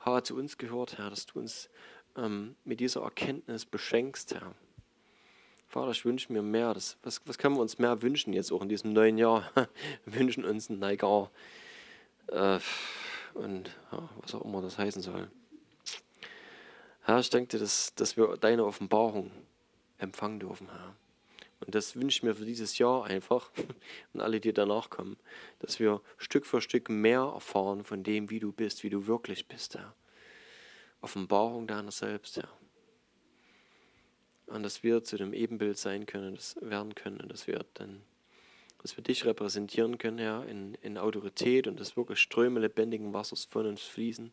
Herr, 0.05 0.23
zu 0.23 0.37
uns 0.37 0.59
gehört, 0.59 0.99
Herr, 0.99 1.09
dass 1.09 1.25
du 1.25 1.39
uns 1.39 1.71
ähm, 2.17 2.55
mit 2.65 2.81
dieser 2.81 3.01
Erkenntnis 3.01 3.65
beschenkst, 3.65 4.35
Herr. 4.35 4.55
Vater, 5.73 5.93
ich 5.93 6.05
wünsche 6.05 6.31
mir 6.31 6.43
mehr. 6.43 6.75
Das, 6.75 6.99
was, 7.03 7.23
was 7.25 7.39
können 7.39 7.57
wir 7.57 7.63
uns 7.63 7.79
mehr 7.79 8.03
wünschen 8.03 8.35
jetzt 8.35 8.53
auch 8.53 8.61
in 8.61 8.69
diesem 8.69 8.93
neuen 8.93 9.17
Jahr? 9.17 9.51
wir 10.05 10.21
wünschen 10.21 10.45
uns 10.45 10.69
ein 10.69 10.79
Neigar. 10.79 11.31
Äh, 12.27 12.59
und 13.33 13.75
ja, 13.91 14.07
was 14.21 14.35
auch 14.35 14.45
immer 14.45 14.61
das 14.61 14.77
heißen 14.77 15.01
soll. 15.01 15.31
Herr, 17.05 17.21
ich 17.21 17.31
danke 17.31 17.49
dir, 17.49 17.59
dass, 17.59 17.95
dass 17.95 18.19
wir 18.19 18.37
deine 18.37 18.67
Offenbarung 18.67 19.31
empfangen 19.97 20.41
dürfen, 20.41 20.69
Herr. 20.71 20.95
Und 21.61 21.75
das 21.75 21.97
wünsche 21.97 22.19
ich 22.19 22.23
mir 22.23 22.35
für 22.35 22.45
dieses 22.45 22.77
Jahr 22.77 23.07
einfach 23.07 23.51
und 24.13 24.21
alle, 24.21 24.41
die 24.41 24.53
danach 24.53 24.91
kommen, 24.91 25.17
dass 25.61 25.81
wir 25.81 26.03
Stück 26.19 26.45
für 26.45 26.61
Stück 26.61 26.91
mehr 26.91 27.33
erfahren 27.33 27.83
von 27.83 28.03
dem, 28.03 28.29
wie 28.29 28.41
du 28.41 28.53
bist, 28.53 28.83
wie 28.83 28.91
du 28.91 29.07
wirklich 29.07 29.49
bist, 29.49 29.77
Herr. 29.77 29.95
Offenbarung 31.01 31.67
deiner 31.67 31.93
selbst, 31.93 32.37
Herr. 32.37 32.51
Und 34.47 34.63
dass 34.63 34.83
wir 34.83 35.03
zu 35.03 35.17
dem 35.17 35.33
Ebenbild 35.33 35.79
sein 35.79 36.07
können, 36.07 36.35
das 36.35 36.57
werden 36.61 36.95
können, 36.95 37.21
und 37.21 37.33
dass 37.33 37.47
wir 37.47 37.65
dann, 37.75 38.03
dass 38.83 38.97
wir 38.97 39.05
dich 39.05 39.25
repräsentieren 39.25 39.99
können, 39.99 40.19
Herr, 40.19 40.47
in, 40.47 40.75
in 40.83 40.99
Autorität 40.99 41.67
und 41.67 41.81
dass 41.81 41.97
wirklich 41.97 42.19
Ströme 42.19 42.61
lebendigen 42.61 43.13
Wassers 43.13 43.45
von 43.47 43.67
uns 43.67 43.83
fließen. 43.83 44.33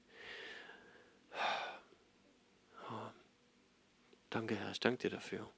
Danke, 4.29 4.55
Herr, 4.55 4.71
ich 4.71 4.79
danke 4.79 5.09
dir 5.09 5.09
dafür. 5.09 5.49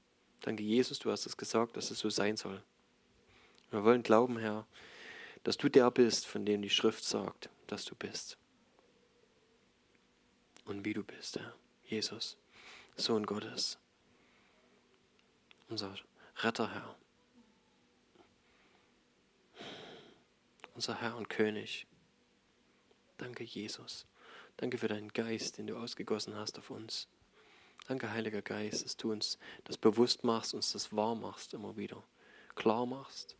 Danke, 0.42 0.64
Jesus, 0.64 1.00
du 1.00 1.12
hast 1.12 1.26
es 1.26 1.36
gesagt, 1.36 1.76
dass 1.76 1.92
es 1.92 2.00
so 2.00 2.10
sein 2.10 2.38
soll. 2.38 2.64
Wir 3.70 3.84
wollen 3.84 4.02
glauben, 4.02 4.38
Herr, 4.38 4.66
dass 5.44 5.58
du 5.58 5.70
der 5.70 5.92
bist, 5.92 6.26
von 6.26 6.46
dem 6.46 6.62
die 6.62 6.70
Schrift 6.70 7.04
sagt, 7.04 7.50
dass 7.68 7.86
du 7.86 7.96
bist. 7.96 8.38
Und 10.66 10.86
wie 10.86 10.94
du 10.94 11.04
bist, 11.04 11.40
Herr. 11.40 11.54
Jesus, 11.84 12.38
Sohn 12.96 13.26
Gottes, 13.26 13.78
unser 15.72 15.96
Retter, 16.38 16.72
Herr. 16.74 16.96
Unser 20.76 21.00
Herr 21.02 21.16
und 21.16 21.30
König. 21.30 21.88
Danke, 23.18 23.44
Jesus. 23.44 24.06
Danke 24.58 24.78
für 24.78 24.88
deinen 24.88 25.14
Geist, 25.14 25.58
den 25.58 25.68
du 25.68 25.78
ausgegossen 25.78 26.36
hast 26.36 26.60
auf 26.60 26.70
uns. 26.70 27.08
Danke, 27.88 28.12
Heiliger 28.12 28.42
Geist, 28.42 28.86
dass 28.86 28.98
du 28.98 29.12
uns 29.12 29.40
das 29.64 29.78
bewusst 29.78 30.24
machst, 30.24 30.54
uns 30.54 30.74
das 30.74 30.96
wahr 30.96 31.16
machst, 31.16 31.54
immer 31.54 31.78
wieder 31.78 32.04
klar 32.56 32.86
machst 32.86 33.36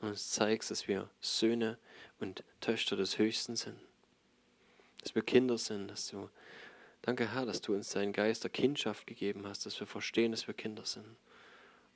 und 0.00 0.08
uns 0.08 0.30
zeigst, 0.30 0.70
dass 0.70 0.88
wir 0.88 1.10
Söhne 1.20 1.78
und 2.18 2.44
Töchter 2.60 2.96
des 2.96 3.18
Höchsten 3.18 3.56
sind. 3.56 3.78
Dass 5.02 5.14
wir 5.14 5.22
Kinder 5.22 5.58
sind, 5.58 5.88
dass 5.88 6.08
du, 6.08 6.30
danke 7.02 7.32
Herr, 7.32 7.46
dass 7.46 7.60
du 7.60 7.74
uns 7.74 7.90
deinen 7.90 8.12
Geist 8.12 8.42
der 8.42 8.50
Kindschaft 8.50 9.06
gegeben 9.06 9.46
hast, 9.46 9.66
dass 9.66 9.78
wir 9.78 9.86
verstehen, 9.86 10.32
dass 10.32 10.46
wir 10.46 10.54
Kinder 10.54 10.84
sind. 10.84 11.16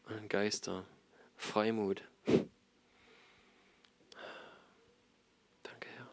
Und 0.09 0.17
einen 0.17 0.29
Geist 0.29 0.67
der 0.67 0.85
Freimut. 1.37 2.03
Danke 5.63 5.89
Herr. 5.97 6.09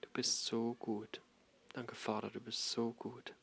Du 0.00 0.08
bist 0.12 0.44
so 0.46 0.74
gut. 0.74 1.20
Danke 1.72 1.94
Vater, 1.94 2.30
du 2.30 2.40
bist 2.40 2.70
so 2.70 2.92
gut. 2.92 3.34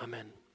Amen. 0.00 0.47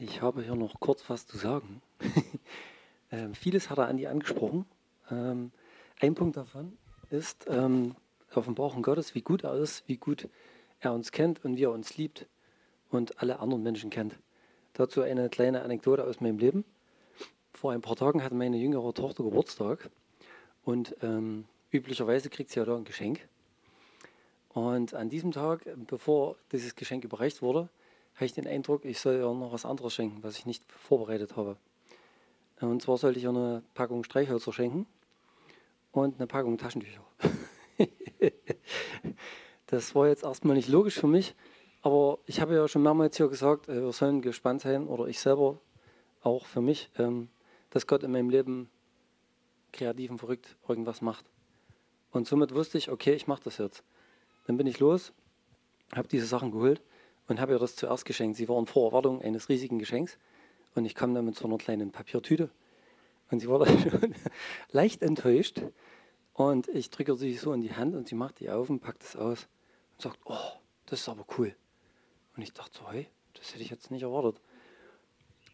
Ich 0.00 0.22
habe 0.22 0.44
hier 0.44 0.54
noch 0.54 0.78
kurz 0.78 1.10
was 1.10 1.26
zu 1.26 1.36
sagen. 1.36 1.82
ähm, 3.10 3.34
vieles 3.34 3.68
hat 3.68 3.78
er 3.78 3.88
Andi 3.88 4.06
angesprochen. 4.06 4.64
Ähm, 5.10 5.50
ein 5.98 6.14
Punkt 6.14 6.36
davon 6.36 6.78
ist 7.10 7.46
ähm, 7.48 7.96
Offenbarung 8.32 8.82
Gottes, 8.82 9.16
wie 9.16 9.22
gut 9.22 9.42
er 9.42 9.54
ist, 9.54 9.88
wie 9.88 9.96
gut 9.96 10.28
er 10.78 10.92
uns 10.92 11.10
kennt 11.10 11.44
und 11.44 11.56
wie 11.56 11.64
er 11.64 11.72
uns 11.72 11.96
liebt 11.96 12.28
und 12.90 13.20
alle 13.20 13.40
anderen 13.40 13.64
Menschen 13.64 13.90
kennt. 13.90 14.14
Dazu 14.74 15.02
eine 15.02 15.28
kleine 15.30 15.62
Anekdote 15.62 16.04
aus 16.04 16.20
meinem 16.20 16.38
Leben. 16.38 16.64
Vor 17.52 17.72
ein 17.72 17.80
paar 17.80 17.96
Tagen 17.96 18.22
hatte 18.22 18.36
meine 18.36 18.56
jüngere 18.56 18.94
Tochter 18.94 19.24
Geburtstag 19.24 19.90
und 20.62 20.94
ähm, 21.02 21.46
üblicherweise 21.72 22.30
kriegt 22.30 22.50
sie 22.50 22.60
ja 22.60 22.64
da 22.64 22.76
ein 22.76 22.84
Geschenk. 22.84 23.26
Und 24.50 24.94
an 24.94 25.08
diesem 25.08 25.32
Tag, 25.32 25.68
bevor 25.88 26.36
dieses 26.52 26.76
Geschenk 26.76 27.02
überreicht 27.02 27.42
wurde, 27.42 27.68
habe 28.18 28.26
ich 28.26 28.32
den 28.32 28.48
Eindruck, 28.48 28.84
ich 28.84 28.98
soll 28.98 29.14
ihr 29.14 29.32
noch 29.32 29.52
was 29.52 29.64
anderes 29.64 29.94
schenken, 29.94 30.24
was 30.24 30.36
ich 30.36 30.44
nicht 30.44 30.64
vorbereitet 30.72 31.36
habe. 31.36 31.56
Und 32.60 32.82
zwar 32.82 32.98
sollte 32.98 33.20
ich 33.20 33.24
ihr 33.24 33.30
eine 33.30 33.62
Packung 33.74 34.02
Streichhölzer 34.02 34.52
schenken 34.52 34.86
und 35.92 36.16
eine 36.16 36.26
Packung 36.26 36.58
Taschentücher. 36.58 37.04
das 39.66 39.94
war 39.94 40.08
jetzt 40.08 40.24
erstmal 40.24 40.56
nicht 40.56 40.68
logisch 40.68 40.98
für 40.98 41.06
mich, 41.06 41.36
aber 41.82 42.18
ich 42.26 42.40
habe 42.40 42.56
ja 42.56 42.66
schon 42.66 42.82
mehrmals 42.82 43.16
hier 43.16 43.28
gesagt, 43.28 43.68
äh, 43.68 43.82
wir 43.82 43.92
sollen 43.92 44.20
gespannt 44.20 44.62
sein, 44.62 44.88
oder 44.88 45.06
ich 45.06 45.20
selber 45.20 45.60
auch 46.20 46.44
für 46.44 46.60
mich, 46.60 46.90
ähm, 46.98 47.28
dass 47.70 47.86
Gott 47.86 48.02
in 48.02 48.10
meinem 48.10 48.30
Leben 48.30 48.68
kreativ 49.72 50.10
und 50.10 50.18
verrückt 50.18 50.56
irgendwas 50.66 51.02
macht. 51.02 51.30
Und 52.10 52.26
somit 52.26 52.52
wusste 52.52 52.78
ich, 52.78 52.90
okay, 52.90 53.12
ich 53.12 53.28
mache 53.28 53.44
das 53.44 53.58
jetzt. 53.58 53.84
Dann 54.48 54.56
bin 54.56 54.66
ich 54.66 54.80
los, 54.80 55.12
habe 55.94 56.08
diese 56.08 56.26
Sachen 56.26 56.50
geholt 56.50 56.82
und 57.28 57.40
habe 57.40 57.52
ihr 57.52 57.58
das 57.58 57.76
zuerst 57.76 58.04
geschenkt. 58.04 58.36
Sie 58.36 58.48
waren 58.48 58.66
vor 58.66 58.86
Erwartung 58.86 59.22
eines 59.22 59.48
riesigen 59.48 59.78
Geschenks 59.78 60.18
und 60.74 60.84
ich 60.84 60.94
kam 60.94 61.14
dann 61.14 61.24
mit 61.24 61.36
so 61.36 61.46
einer 61.46 61.58
kleinen 61.58 61.92
Papiertüte 61.92 62.50
und 63.30 63.40
sie 63.40 63.48
war 63.48 63.64
schon 63.66 64.14
leicht 64.70 65.02
enttäuscht 65.02 65.62
und 66.32 66.68
ich 66.68 66.90
drücke 66.90 67.16
sie 67.16 67.34
so 67.34 67.52
in 67.52 67.60
die 67.60 67.74
Hand 67.74 67.94
und 67.94 68.08
sie 68.08 68.14
macht 68.14 68.40
die 68.40 68.50
auf 68.50 68.70
und 68.70 68.80
packt 68.80 69.02
es 69.04 69.16
aus 69.16 69.48
und 69.92 70.02
sagt, 70.02 70.18
oh, 70.24 70.52
das 70.86 71.00
ist 71.00 71.08
aber 71.08 71.26
cool. 71.36 71.54
Und 72.36 72.42
ich 72.42 72.52
dachte 72.52 72.78
so, 72.78 72.90
hey, 72.90 73.08
das 73.34 73.52
hätte 73.52 73.62
ich 73.62 73.70
jetzt 73.70 73.90
nicht 73.90 74.02
erwartet. 74.02 74.40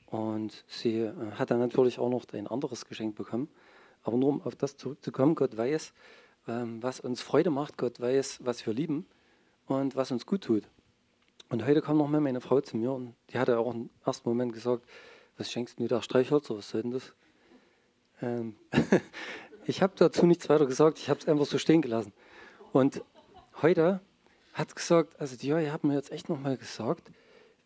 Und 0.07 0.65
sie 0.69 0.99
äh, 1.01 1.13
hat 1.33 1.51
dann 1.51 1.59
natürlich 1.59 1.99
auch 1.99 2.11
noch 2.11 2.25
ein 2.33 2.47
anderes 2.47 2.85
Geschenk 2.85 3.17
bekommen. 3.17 3.49
Aber 4.03 4.17
nur 4.17 4.29
um 4.29 4.43
auf 4.43 4.55
das 4.55 4.77
zurückzukommen, 4.77 5.35
Gott 5.35 5.57
weiß, 5.57 5.93
ähm, 6.47 6.83
was 6.83 7.01
uns 7.01 7.23
Freude 7.23 7.51
macht, 7.51 7.79
Gott 7.79 7.99
weiß, 7.99 8.41
was 8.45 8.65
wir 8.67 8.75
lieben 8.75 9.07
und 9.67 9.97
was 9.97 10.13
uns 10.13 10.27
gut 10.27 10.43
tut. 10.43 10.65
Und 11.55 11.65
heute 11.65 11.83
kam 11.83 11.99
noch 11.99 12.09
mal 12.09 12.21
meine 12.21 12.41
Frau 12.41 12.61
zu 12.61 12.77
mir 12.77 12.91
und 12.91 13.15
die 13.31 13.39
hatte 13.39 13.61
auch 13.61 13.73
im 13.73 13.89
ersten 14.05 14.29
Moment 14.29 14.53
gesagt, 14.53 14.85
was 15.39 15.53
schenkst 15.53 15.79
du 15.79 15.87
da 15.87 16.03
Streichhölzer, 16.03 16.57
was 16.57 16.69
soll 16.69 16.83
denn 16.83 16.91
das? 16.91 17.15
Ähm 18.21 18.57
ich 19.65 19.81
habe 19.81 19.93
dazu 19.95 20.27
nichts 20.27 20.49
weiter 20.49 20.67
gesagt, 20.67 20.99
ich 20.99 21.09
habe 21.09 21.21
es 21.21 21.29
einfach 21.29 21.47
so 21.47 21.59
stehen 21.59 21.81
gelassen. 21.81 22.13
Und 22.73 23.05
heute 23.63 24.01
hat 24.53 24.75
gesagt, 24.75 25.21
also 25.21 25.37
die 25.37 25.47
Joy 25.47 25.69
hat 25.69 25.85
mir 25.85 25.95
jetzt 25.95 26.11
echt 26.11 26.29
nochmal 26.29 26.57
gesagt, 26.57 27.13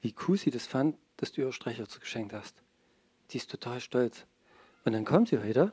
wie 0.02 0.14
cool 0.28 0.36
sie 0.36 0.50
das 0.50 0.66
fand, 0.66 0.98
dass 1.16 1.32
du 1.32 1.40
ihr 1.40 1.52
Streichholz 1.52 1.98
geschenkt 1.98 2.34
hast. 2.34 2.62
Die 3.30 3.38
ist 3.38 3.50
total 3.50 3.80
stolz. 3.80 4.26
Und 4.84 4.92
dann 4.92 5.06
kommt 5.06 5.30
sie 5.30 5.38
heute 5.38 5.72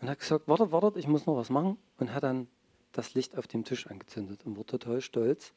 und 0.00 0.08
hat 0.08 0.20
gesagt, 0.20 0.48
wartet, 0.48 0.72
wartet, 0.72 0.96
ich 0.96 1.06
muss 1.06 1.26
noch 1.26 1.36
was 1.36 1.50
machen. 1.50 1.76
und 1.98 2.14
hat 2.14 2.22
dann 2.22 2.48
das 2.92 3.12
Licht 3.12 3.36
auf 3.36 3.46
dem 3.46 3.62
Tisch 3.62 3.88
angezündet 3.88 4.46
und 4.46 4.56
war 4.56 4.64
total 4.64 5.02
stolz, 5.02 5.52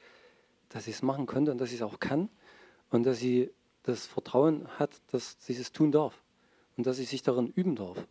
dass 0.69 0.85
sie 0.85 0.91
es 0.91 1.01
machen 1.01 1.25
konnte 1.25 1.51
und 1.51 1.59
dass 1.59 1.69
sie 1.69 1.75
es 1.75 1.81
auch 1.81 1.99
kann 1.99 2.29
und 2.91 3.05
dass 3.05 3.19
sie 3.19 3.51
das 3.83 4.05
Vertrauen 4.05 4.67
hat, 4.79 4.91
dass 5.11 5.37
sie 5.39 5.53
es 5.53 5.71
tun 5.71 5.91
darf 5.91 6.21
und 6.77 6.85
dass 6.85 6.97
sie 6.97 7.05
sich 7.05 7.23
darin 7.23 7.47
üben 7.47 7.75
darf. 7.75 8.07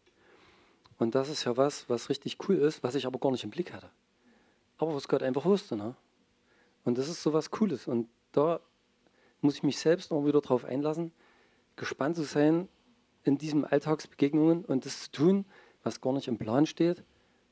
Und 0.98 1.14
das 1.14 1.28
ist 1.28 1.44
ja 1.44 1.56
was, 1.56 1.88
was 1.88 2.08
richtig 2.08 2.36
cool 2.48 2.56
ist, 2.56 2.82
was 2.82 2.94
ich 2.94 3.06
aber 3.06 3.18
gar 3.18 3.30
nicht 3.30 3.44
im 3.44 3.50
Blick 3.50 3.72
hatte. 3.72 3.90
Aber 4.78 4.94
was 4.94 5.08
Gott 5.08 5.22
einfach 5.22 5.44
wusste. 5.44 5.76
Ne? 5.76 5.94
Und 6.84 6.98
das 6.98 7.08
ist 7.08 7.22
so 7.22 7.32
was 7.32 7.50
Cooles. 7.50 7.86
Und 7.86 8.08
da 8.32 8.60
muss 9.40 9.54
ich 9.54 9.62
mich 9.62 9.78
selbst 9.78 10.10
noch 10.10 10.24
wieder 10.26 10.40
darauf 10.40 10.64
einlassen, 10.64 11.12
gespannt 11.76 12.16
zu 12.16 12.24
sein 12.24 12.68
in 13.22 13.38
diesen 13.38 13.64
Alltagsbegegnungen 13.64 14.64
und 14.64 14.84
das 14.84 15.04
zu 15.04 15.10
tun, 15.12 15.44
was 15.84 16.00
gar 16.00 16.12
nicht 16.12 16.28
im 16.28 16.38
Plan 16.38 16.66
steht, 16.66 17.04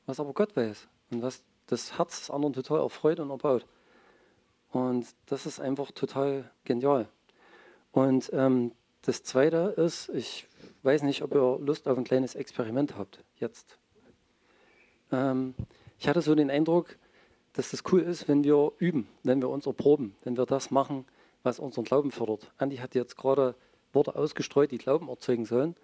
was 0.05 0.19
aber 0.19 0.33
Gott 0.33 0.55
weiß 0.55 0.87
und 1.11 1.21
was 1.21 1.43
das 1.67 1.97
Herz 1.97 2.19
des 2.19 2.31
anderen 2.31 2.53
total 2.53 2.79
erfreut 2.79 3.19
und 3.19 3.29
erbaut. 3.29 3.65
Und 4.71 5.07
das 5.25 5.45
ist 5.45 5.59
einfach 5.59 5.91
total 5.91 6.49
genial. 6.65 7.07
Und 7.91 8.29
ähm, 8.33 8.71
das 9.01 9.23
Zweite 9.23 9.73
ist, 9.77 10.09
ich 10.09 10.47
weiß 10.83 11.03
nicht, 11.03 11.21
ob 11.21 11.33
ihr 11.33 11.59
Lust 11.59 11.87
auf 11.87 11.97
ein 11.97 12.03
kleines 12.03 12.35
Experiment 12.35 12.97
habt 12.97 13.23
jetzt. 13.37 13.77
Ähm, 15.11 15.55
ich 15.99 16.07
hatte 16.07 16.21
so 16.21 16.35
den 16.35 16.51
Eindruck, 16.51 16.97
dass 17.53 17.71
das 17.71 17.83
cool 17.91 18.01
ist, 18.01 18.27
wenn 18.27 18.43
wir 18.43 18.71
üben, 18.77 19.07
wenn 19.23 19.41
wir 19.41 19.49
uns 19.49 19.65
erproben, 19.65 20.15
wenn 20.23 20.37
wir 20.37 20.45
das 20.45 20.69
machen, 20.69 21.05
was 21.43 21.59
unseren 21.59 21.85
Glauben 21.85 22.11
fördert. 22.11 22.51
Andi 22.57 22.77
hat 22.77 22.93
jetzt 22.93 23.17
gerade 23.17 23.55
Worte 23.93 24.15
ausgestreut, 24.15 24.71
die 24.71 24.77
Glauben 24.77 25.07
erzeugen 25.07 25.45
sollen. 25.45 25.75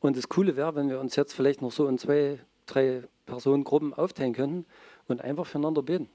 Und 0.00 0.16
das 0.16 0.28
Coole 0.28 0.56
wäre, 0.56 0.74
wenn 0.74 0.88
wir 0.88 1.00
uns 1.00 1.16
jetzt 1.16 1.32
vielleicht 1.32 1.62
noch 1.62 1.72
so 1.72 1.88
in 1.88 1.98
zwei, 1.98 2.38
drei 2.66 3.02
Personengruppen 3.24 3.94
aufteilen 3.94 4.34
könnten 4.34 4.66
und 5.08 5.22
einfach 5.22 5.46
füreinander 5.46 5.82
beten. 5.82 6.08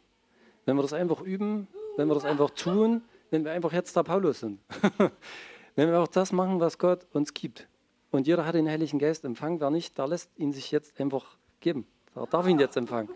Wenn 0.65 0.75
wir 0.75 0.81
das 0.81 0.93
einfach 0.93 1.21
üben, 1.21 1.67
wenn 1.97 2.07
wir 2.07 2.15
das 2.15 2.25
einfach 2.25 2.49
tun, 2.51 3.01
wenn 3.29 3.43
wir 3.43 3.51
einfach 3.51 3.73
jetzt 3.73 3.95
da 3.95 4.03
Paulus 4.03 4.41
sind. 4.41 4.59
wenn 5.75 5.89
wir 5.89 5.99
auch 5.99 6.07
das 6.07 6.31
machen, 6.31 6.59
was 6.59 6.77
Gott 6.77 7.05
uns 7.13 7.33
gibt. 7.33 7.67
Und 8.11 8.27
jeder 8.27 8.45
hat 8.45 8.55
den 8.55 8.69
Heiligen 8.69 8.99
Geist 8.99 9.23
empfangen. 9.23 9.59
Wer 9.59 9.69
nicht, 9.69 9.97
der 9.97 10.07
lässt 10.07 10.29
ihn 10.37 10.51
sich 10.51 10.71
jetzt 10.71 10.99
einfach 10.99 11.37
geben. 11.61 11.87
Der 12.15 12.27
darf 12.27 12.47
ihn 12.47 12.59
jetzt 12.59 12.75
empfangen. 12.75 13.09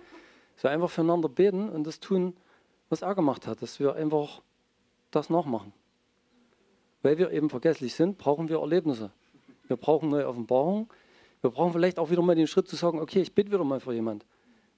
So 0.55 0.69
einfach 0.69 0.89
füreinander 0.89 1.27
beten 1.27 1.69
und 1.69 1.85
das 1.85 1.99
tun, 1.99 2.35
was 2.89 3.01
er 3.01 3.13
gemacht 3.13 3.45
hat, 3.45 3.61
dass 3.61 3.79
wir 3.79 3.95
einfach 3.95 4.41
das 5.11 5.29
nachmachen. 5.29 5.73
Weil 7.01 7.17
wir 7.17 7.31
eben 7.31 7.49
vergesslich 7.49 7.93
sind, 7.93 8.17
brauchen 8.17 8.47
wir 8.47 8.59
Erlebnisse. 8.59 9.11
Wir 9.67 9.75
brauchen 9.75 10.09
neue 10.09 10.27
Offenbarungen. 10.27 10.87
Wir 11.41 11.49
brauchen 11.49 11.73
vielleicht 11.73 11.99
auch 11.99 12.09
wieder 12.09 12.21
mal 12.21 12.35
den 12.35 12.47
Schritt 12.47 12.67
zu 12.67 12.75
sagen, 12.75 12.99
okay, 12.99 13.21
ich 13.21 13.33
bitte 13.33 13.51
wieder 13.51 13.63
mal 13.63 13.79
für 13.79 13.93
jemand, 13.93 14.25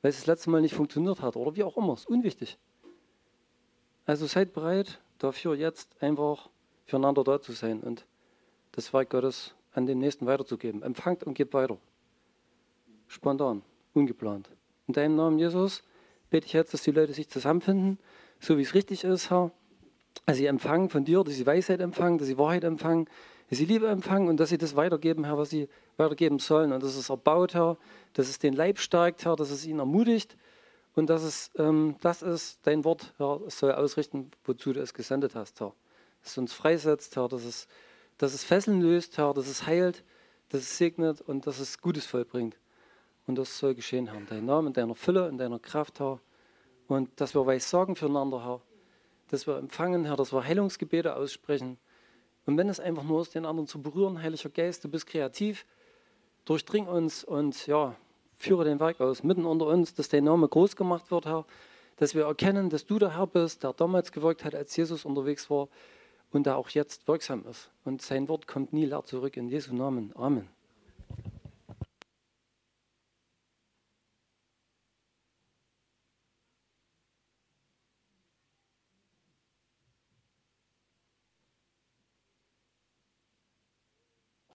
weil 0.01 0.09
es 0.09 0.17
das 0.17 0.27
letzte 0.27 0.49
Mal 0.49 0.61
nicht 0.61 0.75
funktioniert 0.75 1.21
hat 1.21 1.35
oder 1.35 1.55
wie 1.55 1.63
auch 1.63 1.77
immer. 1.77 1.93
Ist 1.93 2.07
unwichtig. 2.07 2.57
Also 4.05 4.25
seid 4.25 4.53
bereit, 4.53 4.99
dafür 5.17 5.55
jetzt 5.55 6.01
einfach 6.01 6.49
füreinander 6.85 7.23
da 7.23 7.41
zu 7.41 7.51
sein 7.51 7.81
und 7.81 8.05
das 8.71 8.93
Werk 8.93 9.09
Gottes 9.09 9.55
an 9.73 9.85
den 9.85 9.99
Nächsten 9.99 10.25
weiterzugeben. 10.25 10.81
Empfangt 10.83 11.23
und 11.23 11.33
gebt 11.33 11.53
weiter. 11.53 11.77
Spontan, 13.07 13.63
ungeplant. 13.93 14.49
In 14.87 14.93
deinem 14.93 15.15
Namen, 15.15 15.39
Jesus, 15.39 15.83
bete 16.29 16.45
ich 16.45 16.53
jetzt, 16.53 16.73
dass 16.73 16.83
die 16.83 16.91
Leute 16.91 17.13
sich 17.13 17.29
zusammenfinden, 17.29 17.99
so 18.39 18.57
wie 18.57 18.61
es 18.61 18.73
richtig 18.73 19.03
ist, 19.03 19.29
Herr. 19.29 19.51
Dass 20.25 20.37
sie 20.37 20.45
empfangen 20.45 20.89
von 20.89 21.05
dir, 21.05 21.23
dass 21.23 21.35
sie 21.35 21.45
Weisheit 21.45 21.79
empfangen, 21.79 22.17
dass 22.17 22.27
sie 22.27 22.37
Wahrheit 22.37 22.63
empfangen, 22.63 23.07
dass 23.49 23.57
sie 23.59 23.65
Liebe 23.65 23.87
empfangen 23.87 24.27
und 24.27 24.37
dass 24.37 24.49
sie 24.49 24.57
das 24.57 24.75
weitergeben, 24.75 25.23
Herr, 25.23 25.37
was 25.37 25.49
sie 25.49 25.69
weitergeben 25.95 26.39
sollen. 26.39 26.73
Und 26.73 26.83
dass 26.83 26.95
es 26.95 27.09
erbaut, 27.09 27.53
Herr, 27.53 27.77
dass 28.13 28.27
es 28.27 28.39
den 28.39 28.53
Leib 28.53 28.79
stärkt, 28.79 29.23
Herr, 29.25 29.35
dass 29.35 29.51
es 29.51 29.65
ihn 29.65 29.79
ermutigt 29.79 30.35
und 30.95 31.09
dass 31.09 31.23
es 31.23 31.51
ähm, 31.57 31.95
das 32.01 32.21
ist, 32.21 32.59
dein 32.63 32.83
Wort, 32.83 33.13
Herr, 33.17 33.39
soll 33.47 33.71
ausrichten, 33.71 34.31
wozu 34.43 34.73
du 34.73 34.81
es 34.81 34.93
gesendet 34.93 35.35
hast, 35.35 35.61
Herr. 35.61 35.73
Dass 36.21 36.31
es 36.31 36.37
uns 36.37 36.53
freisetzt, 36.53 37.15
Herr, 37.15 37.29
dass 37.29 37.45
es, 37.45 37.67
dass 38.17 38.33
es 38.33 38.43
Fesseln 38.43 38.81
löst, 38.81 39.17
Herr, 39.17 39.33
dass 39.33 39.47
es 39.47 39.65
heilt, 39.65 40.03
dass 40.49 40.61
es 40.61 40.77
segnet 40.77 41.21
und 41.21 41.47
dass 41.47 41.59
es 41.59 41.79
Gutes 41.79 42.05
vollbringt. 42.05 42.57
Und 43.27 43.37
das 43.37 43.57
soll 43.57 43.75
geschehen, 43.75 44.07
Herr, 44.07 44.17
in 44.17 44.25
deinem 44.25 44.45
Namen, 44.45 44.67
in 44.67 44.73
deiner 44.73 44.95
Fülle, 44.95 45.29
in 45.29 45.37
deiner 45.37 45.59
Kraft, 45.59 45.99
Herr. 45.99 46.19
Und 46.87 47.09
dass 47.19 47.35
wir 47.35 47.45
weiß 47.45 47.69
sagen 47.69 47.95
füreinander, 47.95 48.43
Herr. 48.43 48.61
Dass 49.29 49.45
wir 49.45 49.57
empfangen, 49.57 50.05
Herr, 50.05 50.15
dass 50.15 50.33
wir 50.33 50.43
Heilungsgebete 50.43 51.15
aussprechen. 51.15 51.77
Und 52.47 52.57
wenn 52.57 52.69
es 52.69 52.79
einfach 52.79 53.03
nur 53.03 53.21
ist, 53.21 53.35
den 53.35 53.45
anderen 53.45 53.67
zu 53.67 53.81
berühren, 53.81 54.23
Heiliger 54.23 54.49
Geist, 54.49 54.83
du 54.83 54.89
bist 54.89 55.05
kreativ, 55.05 55.65
durchdring 56.45 56.87
uns 56.87 57.25
und 57.25 57.67
ja, 57.67 57.95
führe 58.37 58.63
den 58.63 58.79
Werk 58.79 59.01
aus, 59.01 59.21
mitten 59.21 59.45
unter 59.45 59.67
uns, 59.67 59.93
dass 59.93 60.07
dein 60.07 60.23
Name 60.23 60.47
groß 60.47 60.77
gemacht 60.77 61.11
wird, 61.11 61.25
Herr. 61.25 61.45
Dass 61.97 62.15
wir 62.15 62.25
erkennen, 62.25 62.69
dass 62.69 62.85
du 62.85 62.99
der 62.99 63.17
Herr 63.17 63.27
bist, 63.27 63.63
der 63.63 63.73
damals 63.73 64.11
gewirkt 64.11 64.45
hat, 64.45 64.55
als 64.55 64.75
Jesus 64.77 65.03
unterwegs 65.03 65.49
war 65.49 65.67
und 66.31 66.45
der 66.45 66.57
auch 66.57 66.69
jetzt 66.69 67.07
wirksam 67.07 67.45
ist. 67.49 67.69
Und 67.83 68.01
sein 68.01 68.29
Wort 68.29 68.47
kommt 68.47 68.71
nie 68.71 68.85
leer 68.85 69.03
zurück. 69.03 69.35
In 69.35 69.49
Jesu 69.49 69.75
Namen. 69.75 70.13
Amen. 70.15 70.47